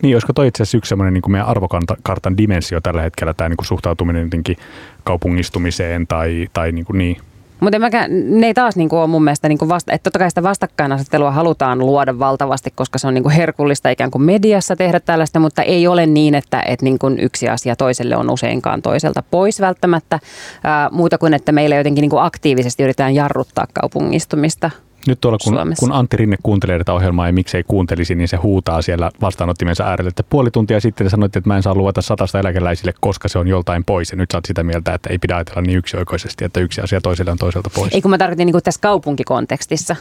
Niin, 0.02 0.16
olisiko 0.16 0.34
toi 0.34 0.48
itse 0.48 0.64
asiassa 0.64 0.78
yksi 0.78 0.90
semmoinen 0.90 1.14
niin 1.14 1.32
meidän 1.32 1.48
arvokartan 1.48 2.38
dimensio 2.38 2.82
tällä 2.82 3.02
hetkellä, 3.02 3.34
tämä 3.34 3.50
niin 3.50 3.58
kuin 3.58 3.66
suhtautuminen 3.66 4.24
jotenkin 4.24 4.58
kaupungistumiseen 5.04 6.08
tai, 6.08 6.48
tai 6.54 6.72
niin, 6.72 6.86
kuin 6.86 6.98
niin. 6.98 7.18
Mutta 7.60 7.78
ne 8.10 8.48
ei 8.48 8.54
taas 8.54 8.76
niin 8.76 8.90
kuin 8.90 9.00
ole 9.00 9.08
mun 9.08 9.24
mielestä, 9.24 9.48
niin 9.50 9.58
kuin 9.58 9.70
vasta, 9.70 9.94
että 9.94 10.04
totta 10.04 10.20
kai 10.20 10.32
sitä 10.32 10.44
vastakkainasettelua 10.44 11.32
halutaan 11.32 11.80
luoda 11.80 12.20
valtavasti, 12.20 12.72
koska 12.76 12.98
se 12.98 13.08
on 13.08 13.14
niin 13.14 13.24
kuin 13.24 13.36
herkullista 13.36 13.90
ikään 13.90 14.12
kuin 14.12 14.22
mediassa 14.22 14.76
tehdä 14.76 15.00
tällaista, 15.00 15.40
mutta 15.40 15.62
ei 15.62 15.88
ole 15.88 16.06
niin, 16.06 16.36
että, 16.36 16.64
että 16.66 16.84
niin 16.84 17.00
kuin 17.00 17.20
yksi 17.20 17.50
asia 17.50 17.76
toiselle 17.76 18.16
on 18.18 18.30
useinkaan 18.30 18.82
toiselta 18.82 19.24
pois 19.32 19.62
välttämättä, 19.62 20.20
ää, 20.64 20.90
muuta 20.92 21.18
kuin 21.18 21.34
että 21.34 21.52
meillä 21.52 21.76
jotenkin 21.76 22.02
niin 22.02 22.10
kuin 22.10 22.24
aktiivisesti 22.24 22.84
yritetään 22.84 23.16
jarruttaa 23.16 23.66
kaupungistumista 23.74 24.72
nyt 25.08 25.22
tuolla, 25.22 25.38
kun, 25.43 25.74
kun 25.80 25.91
Antti 25.91 26.18
Rinne 26.18 26.38
kuuntelee 26.43 26.78
tätä 26.78 26.93
ohjelmaa 26.93 27.28
ja 27.28 27.34
miksei 27.34 27.64
kuuntelisi, 27.64 28.16
niin 28.16 28.28
se 28.28 28.38
huutaa 28.38 28.82
siellä 28.82 29.12
vastaanottimensa 29.22 29.84
äärellä, 29.84 30.10
että 30.10 30.24
puoli 30.24 30.51
tuntia 30.51 30.80
sitten 30.80 31.10
sanoit, 31.10 31.36
että 31.36 31.49
mä 31.49 31.56
en 31.56 31.64
saa 31.64 31.76
luvata 31.76 32.01
satasta 32.01 32.39
eläkeläisille, 32.39 32.93
koska 32.99 33.28
se 33.28 33.39
on 33.39 33.47
joltain 33.47 33.84
pois. 33.86 34.12
Ja 34.12 34.18
nyt 34.18 34.32
sä 34.32 34.38
oot 34.38 34.45
sitä 34.45 34.64
mieltä, 34.64 34.93
että 34.93 35.10
ei 35.10 35.18
pidä 35.18 35.36
ajatella 35.36 35.62
niin 35.62 35.78
yksioikoisesti, 35.78 36.45
että 36.45 36.60
yksi 36.60 36.82
asia 36.82 37.01
toiselle 37.01 37.32
on 37.32 37.38
toiselta 37.38 37.70
pois. 37.76 37.93
Ei 37.93 38.01
kun 38.01 38.12
mä 38.12 38.18
tarkoitin 38.18 38.45
niin 38.45 38.53
kuin 38.53 38.64
tässä 38.64 38.82
kaupunkikontekstissa. 38.82 39.95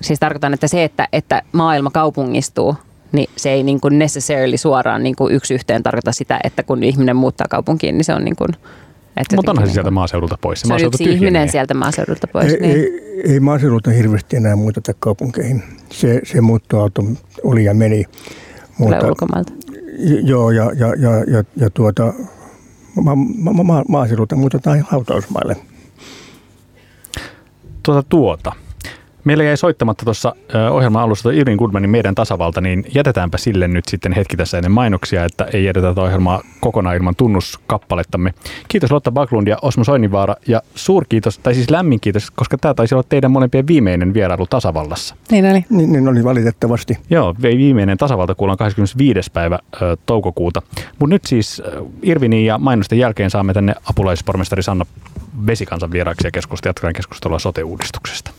Siis 0.00 0.20
tarkoitan, 0.20 0.54
että 0.54 0.68
se, 0.68 0.84
että, 0.84 1.08
että 1.12 1.42
maailma 1.52 1.90
kaupungistuu, 1.90 2.76
niin 3.12 3.30
se 3.36 3.50
ei 3.50 3.62
niin 3.62 3.80
kuin 3.80 3.98
necessarily 3.98 4.56
suoraan 4.56 5.02
niin 5.02 5.16
kuin 5.16 5.34
yksi 5.34 5.54
yhteen 5.54 5.82
tarkoita 5.82 6.12
sitä, 6.12 6.40
että 6.44 6.62
kun 6.62 6.82
ihminen 6.82 7.16
muuttaa 7.16 7.46
kaupunkiin, 7.50 7.94
niin 7.98 8.04
se 8.04 8.14
on 8.14 8.24
niin 8.24 8.36
kuin 8.36 8.50
että 9.16 9.36
Mutta 9.36 9.50
onhan 9.50 9.66
se 9.66 9.72
sieltä 9.72 9.90
maaseudulta 9.90 10.38
pois. 10.40 10.60
Se, 10.60 10.66
se 10.66 10.74
on 10.74 10.80
yksi 10.80 10.98
tyhjenee. 10.98 11.14
ihminen 11.14 11.48
sieltä 11.48 11.74
maaseudulta 11.74 12.26
pois. 12.26 12.52
Ei, 12.52 12.60
niin. 12.60 12.76
ei, 12.76 13.12
ei 13.32 13.40
maaseudulta 13.40 13.90
hirveästi 13.90 14.36
enää 14.36 14.56
muuteta 14.56 14.92
kaupunkeihin. 14.98 15.62
Se, 15.92 16.20
se 16.24 16.40
muuttoauto 16.40 17.04
oli 17.44 17.64
ja 17.64 17.74
meni. 17.74 18.04
Mutta, 18.78 19.06
ulkomailta. 19.06 19.52
Joo, 20.22 20.50
ja, 20.50 20.64
ja, 20.64 20.86
ja, 20.86 21.10
ja, 21.26 21.44
ja 21.56 21.70
tuota, 21.70 22.14
ma, 23.02 23.14
ma, 23.14 23.52
ma, 23.52 23.84
maaseudulta 23.88 24.36
muutetaan 24.36 24.84
hautausmaille. 24.88 25.56
Tuota 27.82 28.02
tuota. 28.08 28.52
Meillä 29.24 29.44
jäi 29.44 29.56
soittamatta 29.56 30.04
tuossa 30.04 30.34
ohjelman 30.70 31.02
alussa 31.02 31.30
Irvin 31.30 31.56
Goodmanin 31.56 31.90
meidän 31.90 32.14
tasavalta, 32.14 32.60
niin 32.60 32.84
jätetäänpä 32.94 33.38
sille 33.38 33.68
nyt 33.68 33.84
sitten 33.88 34.12
hetki 34.12 34.36
tässä 34.36 34.58
ennen 34.58 34.72
mainoksia, 34.72 35.24
että 35.24 35.44
ei 35.52 35.64
jätetä 35.64 35.88
tätä 35.88 36.00
ohjelmaa 36.02 36.42
kokonaan 36.60 36.96
ilman 36.96 37.16
tunnuskappalettamme. 37.16 38.34
Kiitos 38.68 38.92
Lotta 38.92 39.12
Baklund 39.12 39.48
ja 39.48 39.56
Osmo 39.62 39.84
Soininvaara 39.84 40.34
ja 40.46 40.62
suurkiitos, 40.74 41.38
tai 41.38 41.54
siis 41.54 41.70
lämmin 41.70 42.00
kiitos, 42.00 42.30
koska 42.30 42.58
tämä 42.58 42.74
taisi 42.74 42.94
olla 42.94 43.04
teidän 43.08 43.30
molempien 43.30 43.66
viimeinen 43.66 44.14
vierailu 44.14 44.46
tasavallassa. 44.46 45.14
Niin 45.30 45.50
oli. 45.50 45.64
Niin, 45.70 45.92
niin 45.92 46.08
oli 46.08 46.24
valitettavasti. 46.24 46.98
Joo, 47.10 47.34
viimeinen 47.42 47.98
tasavalta 47.98 48.34
kuullaan 48.34 48.58
25. 48.58 49.30
päivä 49.32 49.58
ö, 49.82 49.96
toukokuuta. 50.06 50.62
Mutta 50.98 51.14
nyt 51.14 51.24
siis 51.24 51.62
Irvinin 52.02 52.46
ja 52.46 52.58
mainosten 52.58 52.98
jälkeen 52.98 53.30
saamme 53.30 53.54
tänne 53.54 53.74
apulaispormestari 53.90 54.62
Sanna 54.62 54.86
Vesikansan 55.46 55.92
vieraaksi 55.92 56.26
ja 56.26 56.92
keskustelua 56.92 57.38
sote-uudistuksesta. 57.38 58.30